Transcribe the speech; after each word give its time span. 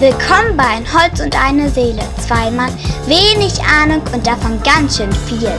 Willkommen 0.00 0.56
bei 0.56 0.62
Ein 0.62 0.86
Holz 0.92 1.18
und 1.18 1.34
eine 1.34 1.68
Seele. 1.68 2.02
Zwei 2.20 2.52
Mann, 2.52 2.70
wenig 3.08 3.60
Ahnung 3.64 4.00
und 4.14 4.24
davon 4.24 4.62
ganz 4.62 4.96
schön 4.96 5.12
viel. 5.12 5.50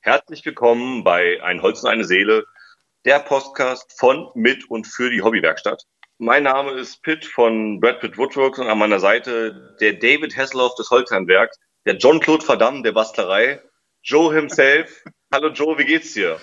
Herzlich 0.00 0.46
willkommen 0.46 1.02
bei 1.02 1.42
Ein 1.42 1.60
Holz 1.60 1.82
und 1.82 1.90
eine 1.90 2.04
Seele, 2.04 2.44
der 3.04 3.18
Podcast 3.18 3.98
von, 3.98 4.30
mit 4.36 4.70
und 4.70 4.86
für 4.86 5.10
die 5.10 5.20
Hobbywerkstatt. 5.20 5.82
Mein 6.18 6.44
Name 6.44 6.70
ist 6.70 7.02
Pitt 7.02 7.24
von 7.24 7.80
Brad 7.80 7.98
Pitt 7.98 8.16
Woodworks 8.16 8.60
und 8.60 8.68
an 8.68 8.78
meiner 8.78 9.00
Seite 9.00 9.76
der 9.80 9.94
David 9.94 10.36
Hasselhoff 10.36 10.76
des 10.76 10.88
Holzhandwerks, 10.90 11.58
der 11.84 11.96
John-Claude 11.96 12.44
Verdamm 12.44 12.84
der 12.84 12.92
Bastlerei, 12.92 13.60
Joe 14.04 14.32
himself. 14.32 15.02
Hallo 15.34 15.48
Joe, 15.48 15.76
wie 15.78 15.84
geht's 15.84 16.14
dir? 16.14 16.38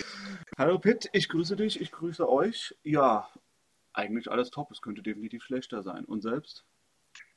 Hallo 0.58 0.80
Pitt, 0.80 1.10
ich 1.12 1.28
grüße 1.28 1.58
dich, 1.58 1.82
ich 1.82 1.92
grüße 1.92 2.30
euch. 2.30 2.74
Ja, 2.82 3.30
eigentlich 3.92 4.32
alles 4.32 4.52
top, 4.52 4.72
es 4.72 4.82
könnte 4.82 5.02
definitiv 5.02 5.44
schlechter 5.44 5.84
sein. 5.84 6.06
Und 6.06 6.22
selbst? 6.22 6.64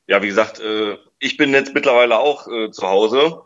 Ja, 0.07 0.21
wie 0.21 0.27
gesagt, 0.27 0.61
äh, 0.61 0.97
ich 1.19 1.35
bin 1.35 1.51
jetzt 1.51 1.73
mittlerweile 1.73 2.17
auch 2.17 2.47
äh, 2.47 2.71
zu 2.71 2.87
Hause 2.87 3.41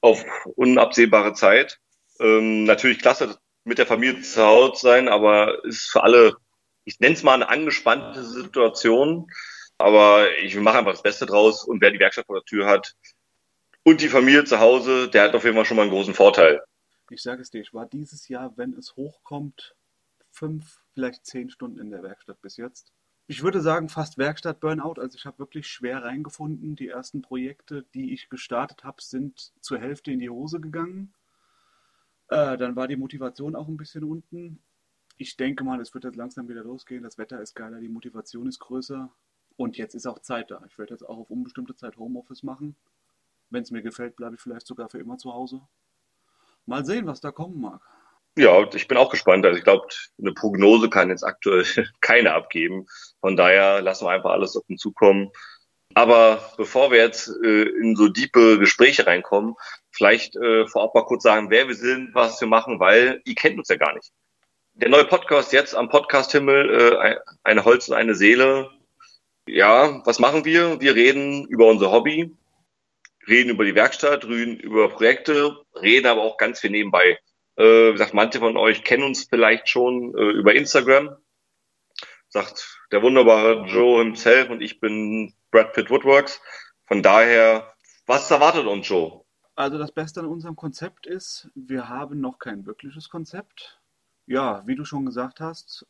auf 0.00 0.24
unabsehbare 0.54 1.32
Zeit. 1.32 1.80
Ähm, 2.20 2.62
natürlich 2.62 3.00
klasse, 3.00 3.36
mit 3.64 3.78
der 3.78 3.86
Familie 3.86 4.22
zu 4.22 4.40
Hause 4.46 4.80
sein, 4.80 5.08
aber 5.08 5.64
ist 5.64 5.90
für 5.90 6.04
alle, 6.04 6.36
ich 6.84 7.00
nenne 7.00 7.14
es 7.14 7.24
mal 7.24 7.34
eine 7.34 7.48
angespannte 7.48 8.24
Situation. 8.24 9.26
Aber 9.78 10.32
ich 10.38 10.54
mache 10.54 10.78
einfach 10.78 10.92
das 10.92 11.02
Beste 11.02 11.26
draus 11.26 11.64
und 11.64 11.80
wer 11.80 11.90
die 11.90 11.98
Werkstatt 11.98 12.26
vor 12.26 12.36
der 12.36 12.44
Tür 12.44 12.66
hat 12.66 12.94
und 13.82 14.00
die 14.00 14.08
Familie 14.08 14.44
zu 14.44 14.60
Hause, 14.60 15.08
der 15.08 15.24
hat 15.24 15.34
auf 15.34 15.42
jeden 15.42 15.56
Fall 15.56 15.64
schon 15.64 15.76
mal 15.76 15.82
einen 15.82 15.90
großen 15.90 16.14
Vorteil. 16.14 16.62
Ich 17.10 17.22
sage 17.22 17.42
es 17.42 17.50
dir, 17.50 17.60
ich 17.60 17.72
war 17.72 17.86
dieses 17.86 18.28
Jahr, 18.28 18.56
wenn 18.56 18.72
es 18.72 18.96
hochkommt, 18.96 19.76
fünf, 20.30 20.82
vielleicht 20.92 21.24
zehn 21.24 21.50
Stunden 21.50 21.78
in 21.78 21.90
der 21.90 22.02
Werkstatt 22.02 22.40
bis 22.42 22.56
jetzt. 22.56 22.92
Ich 23.28 23.42
würde 23.42 23.60
sagen, 23.60 23.88
fast 23.88 24.18
Werkstatt-Burnout. 24.18 25.00
Also 25.00 25.16
ich 25.16 25.26
habe 25.26 25.40
wirklich 25.40 25.66
schwer 25.66 26.04
reingefunden. 26.04 26.76
Die 26.76 26.88
ersten 26.88 27.22
Projekte, 27.22 27.84
die 27.94 28.12
ich 28.12 28.28
gestartet 28.28 28.84
habe, 28.84 29.02
sind 29.02 29.52
zur 29.60 29.78
Hälfte 29.78 30.12
in 30.12 30.20
die 30.20 30.30
Hose 30.30 30.60
gegangen. 30.60 31.12
Äh, 32.28 32.56
dann 32.56 32.76
war 32.76 32.86
die 32.86 32.96
Motivation 32.96 33.56
auch 33.56 33.66
ein 33.66 33.76
bisschen 33.76 34.04
unten. 34.04 34.62
Ich 35.16 35.36
denke 35.36 35.64
mal, 35.64 35.80
es 35.80 35.92
wird 35.94 36.04
jetzt 36.04 36.16
langsam 36.16 36.48
wieder 36.48 36.62
losgehen. 36.62 37.02
Das 37.02 37.18
Wetter 37.18 37.40
ist 37.40 37.54
geiler, 37.54 37.80
die 37.80 37.88
Motivation 37.88 38.46
ist 38.46 38.60
größer. 38.60 39.10
Und 39.56 39.76
jetzt 39.76 39.94
ist 39.94 40.06
auch 40.06 40.20
Zeit 40.20 40.50
da. 40.50 40.62
Ich 40.68 40.78
werde 40.78 40.94
jetzt 40.94 41.02
auch 41.02 41.18
auf 41.18 41.30
unbestimmte 41.30 41.74
Zeit 41.74 41.96
Homeoffice 41.96 42.42
machen. 42.42 42.76
Wenn 43.50 43.62
es 43.62 43.70
mir 43.70 43.82
gefällt, 43.82 44.16
bleibe 44.16 44.36
ich 44.36 44.40
vielleicht 44.40 44.66
sogar 44.66 44.88
für 44.88 44.98
immer 44.98 45.18
zu 45.18 45.32
Hause. 45.32 45.62
Mal 46.66 46.84
sehen, 46.84 47.06
was 47.06 47.20
da 47.20 47.30
kommen 47.30 47.60
mag. 47.60 47.80
Ja, 48.38 48.62
ich 48.74 48.86
bin 48.86 48.98
auch 48.98 49.10
gespannt. 49.10 49.46
Also 49.46 49.56
ich 49.56 49.64
glaube, 49.64 49.86
eine 50.20 50.32
Prognose 50.32 50.90
kann 50.90 51.08
jetzt 51.08 51.24
aktuell 51.24 51.64
keine 52.00 52.34
abgeben. 52.34 52.86
Von 53.20 53.36
daher 53.36 53.80
lassen 53.80 54.04
wir 54.04 54.10
einfach 54.10 54.30
alles 54.30 54.56
auf 54.56 54.64
uns 54.68 54.82
zukommen. 54.82 55.30
Aber 55.94 56.52
bevor 56.58 56.90
wir 56.90 56.98
jetzt 56.98 57.28
äh, 57.42 57.62
in 57.62 57.96
so 57.96 58.08
diepe 58.08 58.58
Gespräche 58.58 59.06
reinkommen, 59.06 59.54
vielleicht 59.90 60.36
äh, 60.36 60.66
vorab 60.66 60.94
mal 60.94 61.06
kurz 61.06 61.22
sagen, 61.22 61.48
wer 61.48 61.68
wir 61.68 61.74
sind, 61.74 62.14
was 62.14 62.38
wir 62.38 62.48
machen, 62.48 62.78
weil 62.78 63.22
ihr 63.24 63.34
kennt 63.34 63.58
uns 63.58 63.68
ja 63.68 63.76
gar 63.76 63.94
nicht. 63.94 64.12
Der 64.74 64.90
neue 64.90 65.06
Podcast 65.06 65.54
jetzt 65.54 65.74
am 65.74 65.88
Podcast 65.88 66.32
Himmel, 66.32 66.68
äh, 67.00 67.16
eine 67.44 67.64
Holz 67.64 67.88
und 67.88 67.94
eine 67.94 68.14
Seele. 68.14 68.70
Ja, 69.48 70.02
was 70.04 70.18
machen 70.18 70.44
wir? 70.44 70.80
Wir 70.82 70.94
reden 70.94 71.46
über 71.46 71.66
unser 71.66 71.90
Hobby, 71.90 72.30
reden 73.26 73.50
über 73.50 73.64
die 73.64 73.74
Werkstatt, 73.74 74.24
reden 74.24 74.56
über 74.56 74.88
Projekte, 74.88 75.56
reden 75.74 76.06
aber 76.06 76.22
auch 76.22 76.36
ganz 76.36 76.60
viel 76.60 76.70
nebenbei. 76.70 77.18
Äh, 77.56 77.92
gesagt, 77.92 78.14
manche 78.14 78.38
von 78.38 78.56
euch 78.56 78.84
kennen 78.84 79.04
uns 79.04 79.24
vielleicht 79.24 79.68
schon 79.68 80.14
äh, 80.16 80.30
über 80.32 80.54
Instagram. 80.54 81.16
Sagt 82.28 82.80
der 82.92 83.02
wunderbare 83.02 83.66
Joe 83.66 84.02
himself 84.02 84.50
und 84.50 84.60
ich 84.60 84.80
bin 84.80 85.34
Brad 85.50 85.72
Pitt 85.72 85.90
Woodworks. 85.90 86.40
Von 86.86 87.02
daher, 87.02 87.72
was 88.06 88.30
erwartet 88.30 88.66
uns, 88.66 88.88
Joe? 88.88 89.24
Also 89.54 89.78
das 89.78 89.90
Beste 89.90 90.20
an 90.20 90.26
unserem 90.26 90.54
Konzept 90.54 91.06
ist, 91.06 91.50
wir 91.54 91.88
haben 91.88 92.20
noch 92.20 92.38
kein 92.38 92.66
wirkliches 92.66 93.08
Konzept. 93.08 93.80
Ja, 94.26 94.62
wie 94.66 94.74
du 94.74 94.84
schon 94.84 95.06
gesagt 95.06 95.40
hast, 95.40 95.86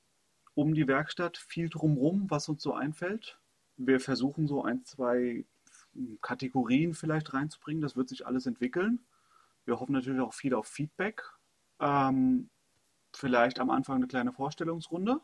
um 0.54 0.74
die 0.74 0.86
Werkstatt 0.86 1.36
viel 1.36 1.68
drumrum, 1.68 2.26
was 2.30 2.48
uns 2.48 2.62
so 2.62 2.74
einfällt. 2.74 3.38
Wir 3.76 3.98
versuchen 3.98 4.46
so 4.46 4.62
ein, 4.62 4.84
zwei 4.84 5.44
Kategorien 6.20 6.94
vielleicht 6.94 7.32
reinzubringen. 7.32 7.82
Das 7.82 7.96
wird 7.96 8.08
sich 8.08 8.26
alles 8.26 8.46
entwickeln. 8.46 9.00
Wir 9.64 9.80
hoffen 9.80 9.92
natürlich 9.92 10.20
auch 10.20 10.34
viel 10.34 10.54
auf 10.54 10.66
Feedback. 10.66 11.22
Ähm, 11.80 12.48
vielleicht 13.14 13.58
am 13.58 13.70
Anfang 13.70 13.96
eine 13.96 14.06
kleine 14.06 14.32
Vorstellungsrunde. 14.32 15.20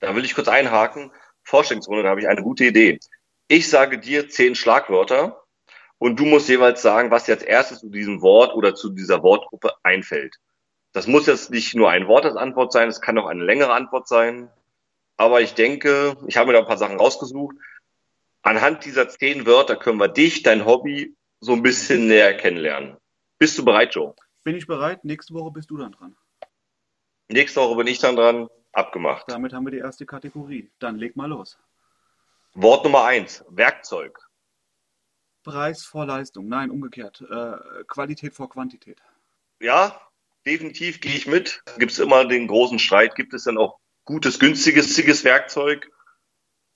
Da 0.00 0.14
will 0.16 0.24
ich 0.24 0.34
kurz 0.34 0.48
einhaken. 0.48 1.12
Vorstellungsrunde, 1.42 2.02
da 2.02 2.10
habe 2.10 2.20
ich 2.20 2.28
eine 2.28 2.42
gute 2.42 2.64
Idee. 2.64 2.98
Ich 3.48 3.68
sage 3.68 3.98
dir 3.98 4.28
zehn 4.28 4.54
Schlagwörter 4.54 5.42
und 5.98 6.18
du 6.18 6.24
musst 6.24 6.48
jeweils 6.48 6.82
sagen, 6.82 7.10
was 7.10 7.24
dir 7.24 7.34
als 7.34 7.42
erstes 7.42 7.80
zu 7.80 7.90
diesem 7.90 8.22
Wort 8.22 8.54
oder 8.54 8.74
zu 8.74 8.90
dieser 8.90 9.22
Wortgruppe 9.22 9.72
einfällt. 9.82 10.36
Das 10.92 11.06
muss 11.06 11.26
jetzt 11.26 11.50
nicht 11.50 11.74
nur 11.74 11.90
ein 11.90 12.06
Wort 12.06 12.24
als 12.24 12.36
Antwort 12.36 12.72
sein, 12.72 12.88
es 12.88 13.00
kann 13.00 13.18
auch 13.18 13.26
eine 13.26 13.44
längere 13.44 13.72
Antwort 13.72 14.08
sein. 14.08 14.50
Aber 15.16 15.40
ich 15.40 15.54
denke, 15.54 16.16
ich 16.26 16.36
habe 16.36 16.48
mir 16.48 16.52
da 16.54 16.60
ein 16.60 16.66
paar 16.66 16.78
Sachen 16.78 16.98
rausgesucht 16.98 17.56
anhand 18.42 18.84
dieser 18.84 19.08
zehn 19.08 19.46
Wörter 19.46 19.76
können 19.76 19.98
wir 19.98 20.08
dich, 20.08 20.42
dein 20.42 20.64
Hobby, 20.64 21.16
so 21.40 21.52
ein 21.52 21.62
bisschen 21.62 22.06
näher 22.06 22.36
kennenlernen. 22.36 22.96
Bist 23.38 23.58
du 23.58 23.64
bereit, 23.64 23.94
Joe? 23.94 24.14
Bin 24.44 24.56
ich 24.56 24.66
bereit. 24.66 25.04
Nächste 25.04 25.34
Woche 25.34 25.50
bist 25.50 25.70
du 25.70 25.76
dann 25.76 25.92
dran. 25.92 26.16
Nächste 27.28 27.60
Woche 27.60 27.76
bin 27.76 27.86
ich 27.86 27.98
dann 27.98 28.16
dran. 28.16 28.48
Abgemacht. 28.72 29.24
Damit 29.28 29.52
haben 29.52 29.66
wir 29.66 29.70
die 29.70 29.78
erste 29.78 30.06
Kategorie. 30.06 30.70
Dann 30.78 30.96
leg 30.96 31.14
mal 31.14 31.26
los. 31.26 31.58
Wort 32.54 32.84
Nummer 32.84 33.04
eins. 33.04 33.44
Werkzeug. 33.48 34.18
Preis 35.42 35.84
vor 35.84 36.06
Leistung. 36.06 36.48
Nein, 36.48 36.70
umgekehrt. 36.70 37.20
Äh, 37.20 37.84
Qualität 37.86 38.34
vor 38.34 38.48
Quantität. 38.48 39.02
Ja, 39.60 40.00
definitiv 40.46 41.00
gehe 41.00 41.14
ich 41.14 41.26
mit. 41.26 41.62
Gibt 41.78 41.92
es 41.92 41.98
immer 41.98 42.24
den 42.24 42.46
großen 42.46 42.78
Streit. 42.78 43.14
Gibt 43.14 43.34
es 43.34 43.44
dann 43.44 43.58
auch 43.58 43.78
gutes, 44.04 44.38
günstiges 44.38 45.24
Werkzeug? 45.24 45.90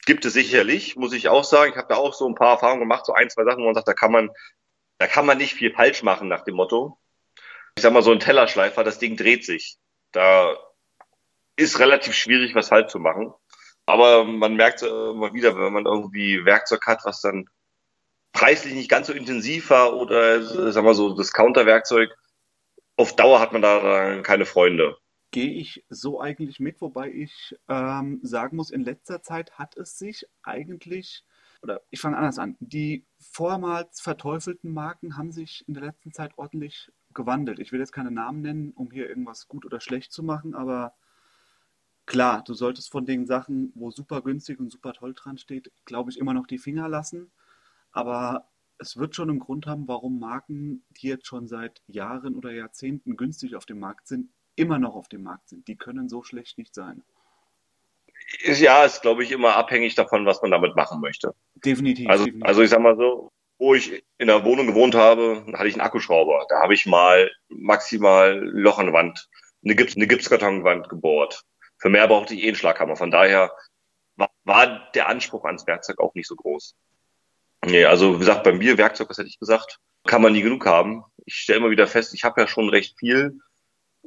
Gibt 0.07 0.25
es 0.25 0.35
sicherlich, 0.35 0.95
muss 0.97 1.13
ich 1.13 1.29
auch 1.29 1.45
sagen. 1.45 1.73
Ich 1.73 1.77
habe 1.77 1.89
da 1.89 1.97
auch 1.97 2.15
so 2.15 2.29
ein 2.29 2.37
paar 2.37 2.53
Erfahrungen 2.53 2.81
gemacht, 2.81 3.05
so 3.05 3.13
ein, 3.13 3.29
zwei 3.29 3.45
Sachen, 3.45 3.61
wo 3.61 3.67
man 3.67 3.75
sagt, 3.75 3.89
da 3.89 3.93
kann 3.93 4.13
man, 4.13 4.31
da 4.99 5.09
kann 5.09 5.27
man 5.27 5.37
nicht 5.37 5.55
viel 5.55 5.73
falsch 5.73 6.05
machen 6.05 6.29
nach 6.29 6.45
dem 6.45 6.55
Motto. 6.55 6.99
Ich 7.77 7.83
sag 7.83 7.93
mal, 7.93 8.03
so 8.03 8.13
ein 8.13 8.21
Tellerschleifer, 8.21 8.85
das 8.85 9.01
Ding 9.01 9.17
dreht 9.17 9.45
sich. 9.45 9.77
Da 10.13 10.57
ist 11.57 11.81
relativ 11.81 12.15
schwierig, 12.15 12.55
was 12.55 12.69
falsch 12.69 12.93
zu 12.93 13.01
machen. 13.01 13.35
Aber 13.85 14.25
man 14.25 14.55
merkt 14.55 14.83
immer 14.83 15.35
wieder, 15.35 15.59
wenn 15.59 15.73
man 15.73 15.87
irgendwie 15.87 16.45
Werkzeug 16.45 16.87
hat, 16.87 17.05
was 17.05 17.21
dann 17.21 17.49
preislich 18.33 18.75
nicht 18.75 18.89
ganz 18.89 19.09
so 19.09 19.13
intensiv 19.13 19.71
war 19.71 19.95
oder, 19.95 20.73
sag 20.73 20.85
mal 20.85 20.95
so, 20.95 21.17
Discounter-Werkzeug, 21.17 22.11
auf 22.97 23.17
Dauer 23.17 23.41
hat 23.41 23.53
man 23.53 23.63
da 23.63 24.21
keine 24.23 24.47
Freunde 24.47 24.97
gehe 25.37 25.53
ich 25.53 25.85
so 25.91 26.19
eigentlich 26.19 26.61
mit, 26.61 26.81
wobei 26.81 27.13
ich 27.13 27.55
ähm, 27.69 28.21
sagen 28.23 28.57
muss, 28.57 28.71
in 28.71 28.85
letzter 28.85 29.21
Zeit 29.21 29.59
hat 29.59 29.77
es 29.77 29.99
sich 29.99 30.27
eigentlich, 30.43 31.27
oder 31.61 31.83
ich 31.91 32.01
fange 32.01 32.17
anders 32.17 32.39
an, 32.39 32.57
die 32.59 33.05
vormals 33.19 34.01
verteufelten 34.01 34.73
Marken 34.73 35.19
haben 35.19 35.33
sich 35.33 35.63
in 35.69 35.75
der 35.75 35.83
letzten 35.83 36.11
Zeit 36.11 36.39
ordentlich 36.39 36.91
gewandelt. 37.13 37.59
Ich 37.59 37.71
will 37.71 37.81
jetzt 37.81 37.93
keine 37.93 38.11
Namen 38.11 38.41
nennen, 38.41 38.73
um 38.73 38.91
hier 38.91 39.11
irgendwas 39.11 39.47
gut 39.47 39.67
oder 39.67 39.79
schlecht 39.79 40.11
zu 40.11 40.23
machen, 40.23 40.55
aber 40.55 40.95
klar, 42.07 42.43
du 42.43 42.55
solltest 42.55 42.91
von 42.91 43.05
den 43.05 43.27
Sachen, 43.27 43.73
wo 43.75 43.91
super 43.91 44.23
günstig 44.23 44.59
und 44.59 44.73
super 44.73 44.95
toll 44.95 45.13
dran 45.13 45.37
steht, 45.37 45.71
glaube 45.85 46.11
ich, 46.11 46.17
immer 46.17 46.33
noch 46.33 46.47
die 46.47 46.57
Finger 46.57 46.89
lassen. 46.89 47.31
Aber 47.93 48.49
es 48.79 48.97
wird 48.97 49.15
schon 49.15 49.29
einen 49.29 49.41
Grund 49.41 49.67
haben, 49.67 49.87
warum 49.87 50.19
Marken, 50.19 50.83
die 50.93 51.09
jetzt 51.09 51.27
schon 51.27 51.47
seit 51.47 51.83
Jahren 51.89 52.37
oder 52.37 52.53
Jahrzehnten 52.53 53.19
günstig 53.19 53.55
auf 53.55 53.67
dem 53.67 53.81
Markt 53.81 54.09
sind, 54.09 54.31
immer 54.57 54.79
noch 54.79 54.97
auf 54.97 55.09
dem 55.09 55.23
Markt 55.23 55.49
sind. 55.49 55.69
Die 55.69 55.77
können 55.77 56.09
so 56.09 56.23
schlecht 56.23 56.59
nicht 56.59 56.75
sein. 56.75 57.03
Ja, 58.45 58.85
ist, 58.85 59.03
glaube 59.03 59.23
ich, 59.23 59.31
immer 59.31 59.55
abhängig 59.57 59.95
davon, 59.95 60.27
was 60.27 60.43
man 60.43 60.51
damit 60.51 60.75
machen 60.75 61.01
möchte. 61.01 61.35
Definitiv. 61.55 62.09
Also, 62.09 62.25
definitiv. 62.25 62.49
also 62.49 62.63
ich 62.63 62.71
sag 62.71 62.81
mal 62.81 62.97
so, 62.97 63.31
wo 63.59 63.75
ich 63.75 64.05
in 64.19 64.27
der 64.27 64.45
Wohnung 64.45 64.67
gewohnt 64.67 64.95
habe, 64.95 65.45
hatte 65.55 65.69
ich 65.69 65.75
einen 65.75 65.83
Akkuschrauber. 65.83 66.47
Da 66.49 66.61
habe 66.61 66.75
ich 66.75 66.87
mal 66.87 67.31
maximal 67.49 68.39
Loch 68.39 68.79
an 68.79 68.93
Wand, 68.93 69.29
eine, 69.65 69.75
Gips, 69.75 69.97
eine 69.97 70.07
Gipskartonwand 70.07 70.89
gebohrt. 70.89 71.45
Für 71.79 71.89
mehr 71.89 72.09
brauchte 72.09 72.35
ich 72.35 72.43
eh 72.43 72.49
einen 72.49 72.57
Schlaghammer. 72.57 72.97
Von 72.97 73.11
daher 73.11 73.53
war, 74.17 74.31
war 74.45 74.91
der 74.95 75.09
Anspruch 75.09 75.45
ans 75.45 75.67
Werkzeug 75.67 76.01
auch 76.01 76.15
nicht 76.15 76.27
so 76.27 76.37
groß. 76.37 76.75
Nee, 77.65 77.85
also 77.85 78.15
wie 78.15 78.19
gesagt, 78.19 78.45
bei 78.45 78.53
mir 78.53 78.79
Werkzeug, 78.79 79.09
was 79.09 79.19
hätte 79.19 79.29
ich 79.29 79.39
gesagt, 79.39 79.79
kann 80.07 80.23
man 80.23 80.33
nie 80.33 80.43
genug 80.43 80.67
haben. 80.67 81.05
Ich 81.25 81.35
stelle 81.35 81.59
immer 81.59 81.71
wieder 81.71 81.87
fest, 81.87 82.15
ich 82.15 82.25
habe 82.25 82.41
ja 82.41 82.47
schon 82.47 82.69
recht 82.69 82.99
viel 82.99 83.41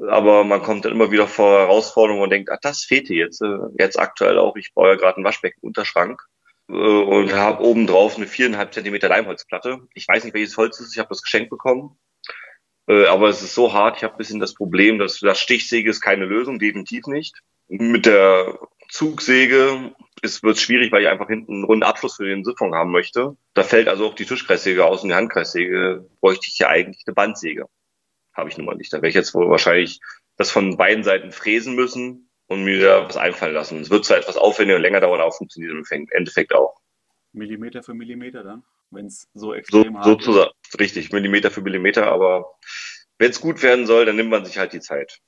aber 0.08 0.44
man 0.44 0.62
kommt 0.62 0.86
dann 0.86 0.92
immer 0.92 1.12
wieder 1.12 1.28
vor 1.28 1.60
Herausforderungen 1.60 2.24
und 2.24 2.30
denkt, 2.30 2.50
ach, 2.52 2.60
das 2.62 2.84
fehlte 2.84 3.14
jetzt. 3.14 3.42
Äh, 3.42 3.58
jetzt 3.78 4.00
aktuell 4.00 4.38
auch, 4.38 4.56
ich 4.56 4.74
baue 4.74 4.90
ja 4.90 4.96
gerade 4.96 5.18
einen 5.18 5.26
Waschbecken-Unterschrank 5.26 6.22
äh, 6.70 6.74
und 6.74 7.34
habe 7.34 7.64
oben 7.64 7.88
drauf 7.88 8.18
eine 8.18 8.28
viereinhalb 8.28 8.74
Zentimeter 8.74 9.10
Leimholzplatte. 9.10 9.80
Ich 9.94 10.08
weiß 10.08 10.24
nicht, 10.24 10.34
welches 10.34 10.58
Holz 10.58 10.80
es 10.80 10.88
ist, 10.88 10.94
ich 10.94 11.00
habe 11.00 11.10
das 11.10 11.22
geschenkt 11.22 11.50
bekommen. 11.50 11.98
Äh, 12.88 13.06
aber 13.06 13.30
es 13.30 13.42
ist 13.42 13.56
so 13.56 13.74
hart, 13.74 13.98
ich 13.98 14.04
habe 14.04 14.16
ein 14.16 14.18
bisschen 14.18 14.40
das 14.40 14.54
Problem, 14.54 15.00
dass 15.00 15.20
das 15.20 15.40
Stichsäge 15.40 15.90
ist 15.90 16.02
keine 16.02 16.26
Lösung, 16.26 16.60
definitiv 16.60 17.06
nicht. 17.08 17.36
Mit 17.68 18.06
der 18.06 18.58
Zugsäge 18.90 19.94
ist 20.22 20.44
wird 20.44 20.58
schwierig, 20.58 20.92
weil 20.92 21.04
ich 21.04 21.08
einfach 21.08 21.28
hinten 21.28 21.54
einen 21.54 21.64
runden 21.64 21.84
Abschluss 21.84 22.16
für 22.16 22.26
den 22.26 22.44
Siphon 22.44 22.74
haben 22.74 22.92
möchte. 22.92 23.38
Da 23.54 23.64
fällt 23.64 23.88
also 23.88 24.08
auch 24.08 24.16
die 24.16 24.26
Tischkreissäge 24.26 24.86
aus 24.86 25.04
und 25.04 25.10
die 25.10 25.16
Handkreissäge 25.16 26.10
bräuchte 26.20 26.48
ich 26.48 26.58
ja 26.58 26.68
eigentlich 26.68 27.04
eine 27.06 27.14
Bandsäge. 27.14 27.68
Habe 28.40 28.50
ich 28.50 28.58
nun 28.58 28.66
mal 28.66 28.76
nicht. 28.76 28.92
Da 28.94 28.98
werde 28.98 29.10
ich 29.10 29.16
jetzt 29.16 29.34
wohl 29.34 29.50
wahrscheinlich 29.50 30.00
das 30.38 30.52
von 30.52 30.78
beiden 30.78 31.04
Seiten 31.04 31.32
fräsen 31.32 31.76
müssen 31.76 32.30
und 32.48 32.64
mir 32.64 32.82
da 32.82 33.06
was 33.06 33.18
einfallen 33.18 33.54
lassen. 33.54 33.80
Es 33.80 33.90
wird 33.90 34.06
zwar 34.06 34.18
etwas 34.18 34.38
aufwendiger 34.38 34.78
und 34.78 34.82
länger 34.82 35.02
dauern, 35.02 35.22
aber 35.22 35.32
funktioniert 35.32 35.74
im 35.92 36.08
Endeffekt 36.12 36.54
auch. 36.54 36.80
Millimeter 37.32 37.84
für 37.84 37.94
Millimeter 37.94 38.44
dann, 38.44 38.64
wenn 38.90 39.06
es 39.06 39.28
so 39.34 39.54
extrem 39.54 39.96
so, 40.02 40.12
sozusagen, 40.12 40.52
Richtig, 40.80 41.12
Millimeter 41.12 41.52
für 41.52 41.62
Millimeter, 41.62 42.08
aber 42.08 42.52
wenn 43.18 43.30
es 43.30 43.42
gut 43.42 43.62
werden 43.62 43.86
soll, 43.86 44.06
dann 44.06 44.16
nimmt 44.16 44.30
man 44.30 44.46
sich 44.46 44.58
halt 44.58 44.74
die 44.74 44.80
Zeit. 44.80 45.20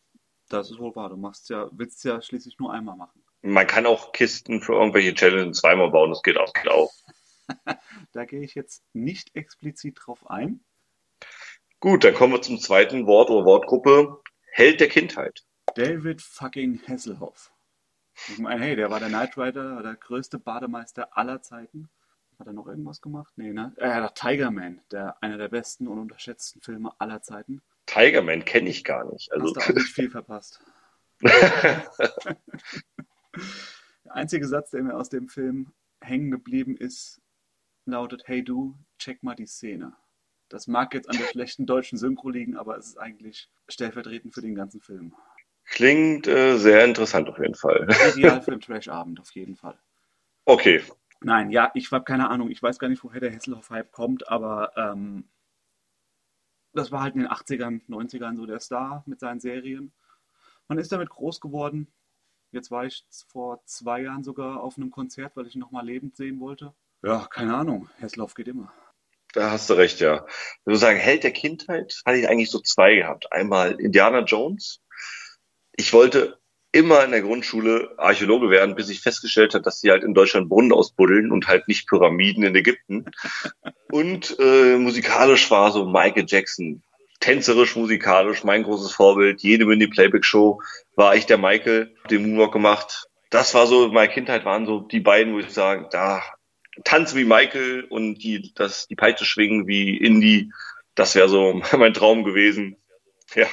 Das 0.50 0.72
ist 0.72 0.80
wohl 0.80 0.96
wahr. 0.96 1.10
Du 1.10 1.18
machst 1.18 1.50
ja, 1.50 1.70
willst 1.72 2.04
ja 2.04 2.22
schließlich 2.22 2.58
nur 2.60 2.74
einmal 2.74 2.98
machen. 2.98 3.24
Man 3.42 3.68
kann 3.68 3.86
auch 3.86 4.12
Kisten 4.12 4.62
für 4.62 4.74
irgendwelche 4.74 5.14
Challenges 5.14 5.60
zweimal 5.60 5.92
bauen, 5.92 6.10
das 6.10 6.22
geht 6.24 6.38
auch. 6.38 6.54
Geht 6.54 6.70
auch. 6.70 6.92
da 8.14 8.26
gehe 8.26 8.42
ich 8.42 8.56
jetzt 8.56 8.84
nicht 8.94 9.36
explizit 9.36 10.00
drauf 10.04 10.30
ein. 10.30 10.64
Gut, 11.82 12.04
dann 12.04 12.14
kommen 12.14 12.34
wir 12.34 12.42
zum 12.44 12.60
zweiten 12.60 13.08
Wort 13.08 13.32
oder 13.32 13.44
Wortgruppe. 13.44 14.22
Held 14.52 14.80
der 14.80 14.88
Kindheit. 14.88 15.44
David 15.74 16.22
fucking 16.22 16.80
Hasselhoff. 16.88 17.52
Ich 18.28 18.38
meine, 18.38 18.62
hey, 18.62 18.76
der 18.76 18.92
war 18.92 19.00
der 19.00 19.10
Knight 19.10 19.36
Rider, 19.36 19.82
der 19.82 19.96
größte 19.96 20.38
Bademeister 20.38 21.18
aller 21.18 21.42
Zeiten. 21.42 21.90
Hat 22.38 22.46
er 22.46 22.54
noch 22.54 22.68
irgendwas 22.68 23.02
gemacht? 23.02 23.34
Nee, 23.36 23.52
ne? 23.52 23.74
Äh, 23.78 24.00
der 24.00 24.14
Tiger 24.14 24.52
Man, 24.52 24.82
der 24.92 25.18
einer 25.24 25.40
der 25.40 25.48
besten 25.48 25.88
und 25.88 25.98
unterschätzten 25.98 26.62
Filme 26.62 26.92
aller 27.00 27.24
Zeiten. 27.24 27.64
Tiger 27.88 28.22
Man 28.22 28.46
kenne 28.46 28.70
ich 28.70 28.84
gar 28.84 29.12
nicht. 29.12 29.32
Also. 29.32 29.48
Hast 29.48 29.56
du 29.56 29.62
auch 29.62 29.76
nicht 29.76 29.92
viel 29.92 30.12
verpasst. 30.12 30.64
der 31.24 31.88
einzige 34.06 34.48
Satz, 34.48 34.70
der 34.70 34.84
mir 34.84 34.96
aus 34.96 35.10
dem 35.10 35.30
Film 35.30 35.74
hängen 36.00 36.30
geblieben 36.30 36.78
ist, 36.78 37.20
lautet: 37.86 38.28
Hey 38.28 38.44
du, 38.44 38.78
check 39.00 39.24
mal 39.24 39.34
die 39.34 39.48
Szene. 39.48 39.94
Das 40.54 40.68
mag 40.68 40.94
jetzt 40.94 41.10
an 41.10 41.18
der 41.18 41.26
schlechten 41.26 41.66
deutschen 41.66 41.98
Synchro 41.98 42.30
liegen, 42.30 42.58
aber 42.58 42.78
es 42.78 42.88
ist 42.88 42.98
eigentlich 42.98 43.50
stellvertretend 43.70 44.34
für 44.34 44.42
den 44.42 44.56
ganzen 44.56 44.82
Film. 44.82 45.16
Klingt 45.66 46.28
äh, 46.28 46.58
sehr 46.58 46.84
interessant 46.84 47.30
auf 47.30 47.40
jeden 47.40 47.56
Fall. 47.56 47.88
Ideal 48.14 48.42
für 48.42 48.52
den 48.52 48.60
Trash-Abend, 48.60 49.20
auf 49.20 49.32
jeden 49.32 49.56
Fall. 49.56 49.80
Okay. 50.46 50.84
Nein, 51.22 51.52
ja, 51.52 51.72
ich 51.76 51.92
habe 51.92 52.04
keine 52.04 52.30
Ahnung. 52.30 52.50
Ich 52.50 52.62
weiß 52.62 52.80
gar 52.80 52.90
nicht, 52.90 53.04
woher 53.04 53.22
der 53.22 53.32
Hesselhoff-Hype 53.32 53.92
kommt, 53.92 54.28
aber 54.28 54.76
ähm, 54.76 55.30
das 56.74 56.92
war 56.92 57.04
halt 57.04 57.16
in 57.16 57.22
den 57.22 57.30
80ern, 57.30 57.82
90ern 57.88 58.36
so 58.36 58.46
der 58.46 58.60
Star 58.60 59.04
mit 59.06 59.20
seinen 59.20 59.40
Serien. 59.40 59.94
Man 60.68 60.78
ist 60.78 60.92
damit 60.92 61.10
groß 61.10 61.40
geworden. 61.40 61.88
Jetzt 62.52 62.72
war 62.72 62.86
ich 62.86 63.06
vor 63.28 63.64
zwei 63.66 64.02
Jahren 64.02 64.24
sogar 64.24 64.62
auf 64.62 64.78
einem 64.78 64.92
Konzert, 64.92 65.36
weil 65.36 65.48
ich 65.48 65.56
ihn 65.56 65.62
nochmal 65.62 65.86
lebend 65.86 66.18
sehen 66.18 66.40
wollte. 66.40 66.74
Ja, 67.04 67.28
keine 67.30 67.56
Ahnung. 67.56 67.90
Hesselhoff 68.00 68.34
geht 68.34 68.48
immer. 68.48 68.74
Da 69.34 69.52
hast 69.52 69.70
du 69.70 69.76
recht, 69.76 70.00
ja. 70.00 70.26
Ich 70.28 70.66
würde 70.66 70.80
sagen, 70.80 71.00
Held 71.00 71.24
der 71.24 71.32
Kindheit 71.32 72.02
hatte 72.06 72.18
ich 72.18 72.28
eigentlich 72.28 72.52
so 72.52 72.60
zwei 72.60 72.96
gehabt. 72.96 73.32
Einmal 73.32 73.80
Indiana 73.80 74.20
Jones. 74.20 74.82
Ich 75.76 75.94
wollte 75.94 76.40
immer 76.74 77.04
in 77.04 77.12
der 77.12 77.22
Grundschule 77.22 77.94
Archäologe 77.98 78.50
werden, 78.50 78.76
bis 78.76 78.90
ich 78.90 79.02
festgestellt 79.02 79.54
habe, 79.54 79.64
dass 79.64 79.82
sie 79.82 79.92
halt 79.92 80.04
in 80.04 80.14
Deutschland 80.14 80.50
Brunnen 80.50 80.72
ausbuddeln 80.72 81.32
und 81.32 81.48
halt 81.48 81.68
nicht 81.68 81.88
Pyramiden 81.88 82.44
in 82.44 82.56
Ägypten. 82.56 83.06
Und 83.90 84.38
äh, 84.40 84.78
musikalisch 84.78 85.50
war 85.52 85.72
so 85.72 85.86
Michael 85.86 86.26
Jackson. 86.28 86.82
Tänzerisch, 87.20 87.76
musikalisch, 87.76 88.44
mein 88.44 88.64
großes 88.64 88.94
Vorbild. 88.94 89.44
Jede 89.44 89.66
Mini-Playback-Show 89.66 90.62
war 90.96 91.16
ich 91.16 91.26
der 91.26 91.38
Michael, 91.38 91.96
den 92.10 92.24
Moonwalk 92.24 92.52
gemacht. 92.52 93.06
Das 93.30 93.54
war 93.54 93.68
so, 93.68 93.90
meine 93.90 94.12
Kindheit 94.12 94.44
waren 94.44 94.66
so 94.66 94.80
die 94.80 95.00
beiden, 95.00 95.34
wo 95.34 95.40
ich 95.40 95.50
sagen, 95.50 95.88
da 95.92 96.24
tanzen 96.84 97.18
wie 97.18 97.26
Michael 97.26 97.86
und 97.86 98.16
die, 98.20 98.54
das, 98.54 98.88
die 98.88 98.96
Peitsche 98.96 99.26
schwingen 99.26 99.68
wie 99.68 99.98
Indie. 99.98 100.52
Das 100.96 101.16
wäre 101.16 101.30
so 101.30 101.62
mein 101.78 101.94
Traum 101.94 102.24
gewesen. 102.24 102.78
Ja. 103.36 103.48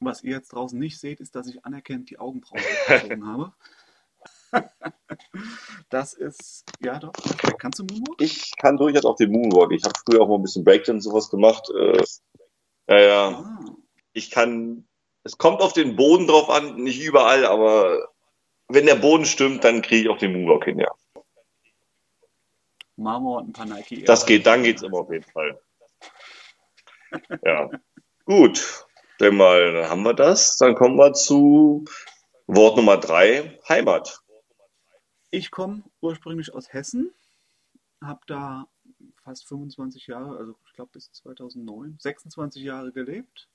Was 0.00 0.22
ihr 0.22 0.32
jetzt 0.32 0.48
draußen 0.48 0.78
nicht 0.78 0.98
seht, 0.98 1.20
ist, 1.20 1.36
dass 1.36 1.46
ich 1.46 1.64
anerkennt 1.64 2.10
die 2.10 2.18
Augenbrauen 2.18 2.62
gezogen 2.88 3.26
habe. 3.26 3.52
das 5.90 6.14
ist, 6.14 6.64
ja 6.82 6.98
doch, 6.98 7.12
kannst 7.58 7.78
du 7.78 7.84
Moonwalk? 7.84 8.20
Ich 8.20 8.52
kann 8.56 8.78
durchaus 8.78 9.04
auch 9.04 9.16
den 9.16 9.30
Moonwalk. 9.30 9.72
Ich 9.72 9.84
habe 9.84 9.98
früher 10.04 10.22
auch 10.22 10.28
mal 10.28 10.36
ein 10.36 10.42
bisschen 10.42 10.64
Breakdance 10.64 11.08
und 11.08 11.12
sowas 11.12 11.30
gemacht. 11.30 11.68
Äh, 11.70 12.02
ja, 12.88 12.98
ja. 12.98 13.28
Ah. 13.28 13.76
Ich 14.12 14.30
kann, 14.30 14.88
es 15.22 15.38
kommt 15.38 15.60
auf 15.60 15.72
den 15.72 15.96
Boden 15.96 16.26
drauf 16.26 16.48
an, 16.50 16.76
nicht 16.76 17.00
überall, 17.00 17.44
aber 17.44 18.08
wenn 18.68 18.86
der 18.86 18.96
Boden 18.96 19.26
stimmt, 19.26 19.64
dann 19.64 19.82
kriege 19.82 20.02
ich 20.02 20.08
auch 20.08 20.18
den 20.18 20.32
Moonwalk 20.32 20.64
hin, 20.64 20.78
ja. 20.78 20.90
Marmor 23.00 23.38
und 23.38 23.48
ein 23.48 23.52
paar 23.52 23.66
Nike. 23.66 24.04
Das 24.04 24.26
geht, 24.26 24.46
dann 24.46 24.62
geht's 24.62 24.82
immer 24.82 24.98
auf 24.98 25.10
jeden 25.10 25.24
Fall. 25.24 25.60
Ja. 27.44 27.70
Gut. 28.24 28.86
Dann 29.18 29.36
mal, 29.36 29.72
dann 29.72 29.90
haben 29.90 30.02
wir 30.02 30.14
das. 30.14 30.56
Dann 30.56 30.74
kommen 30.74 30.96
wir 30.96 31.12
zu 31.12 31.84
Wort 32.46 32.76
Nummer 32.76 32.96
drei, 32.96 33.58
Heimat. 33.68 34.20
Ich 35.30 35.50
komme 35.50 35.84
ursprünglich 36.00 36.54
aus 36.54 36.72
Hessen, 36.72 37.12
habe 38.02 38.20
da 38.26 38.66
fast 39.22 39.46
25 39.46 40.08
Jahre, 40.08 40.36
also 40.36 40.56
ich 40.66 40.72
glaube 40.72 40.90
bis 40.92 41.12
2009, 41.12 41.96
26 42.00 42.62
Jahre 42.62 42.92
gelebt, 42.92 43.48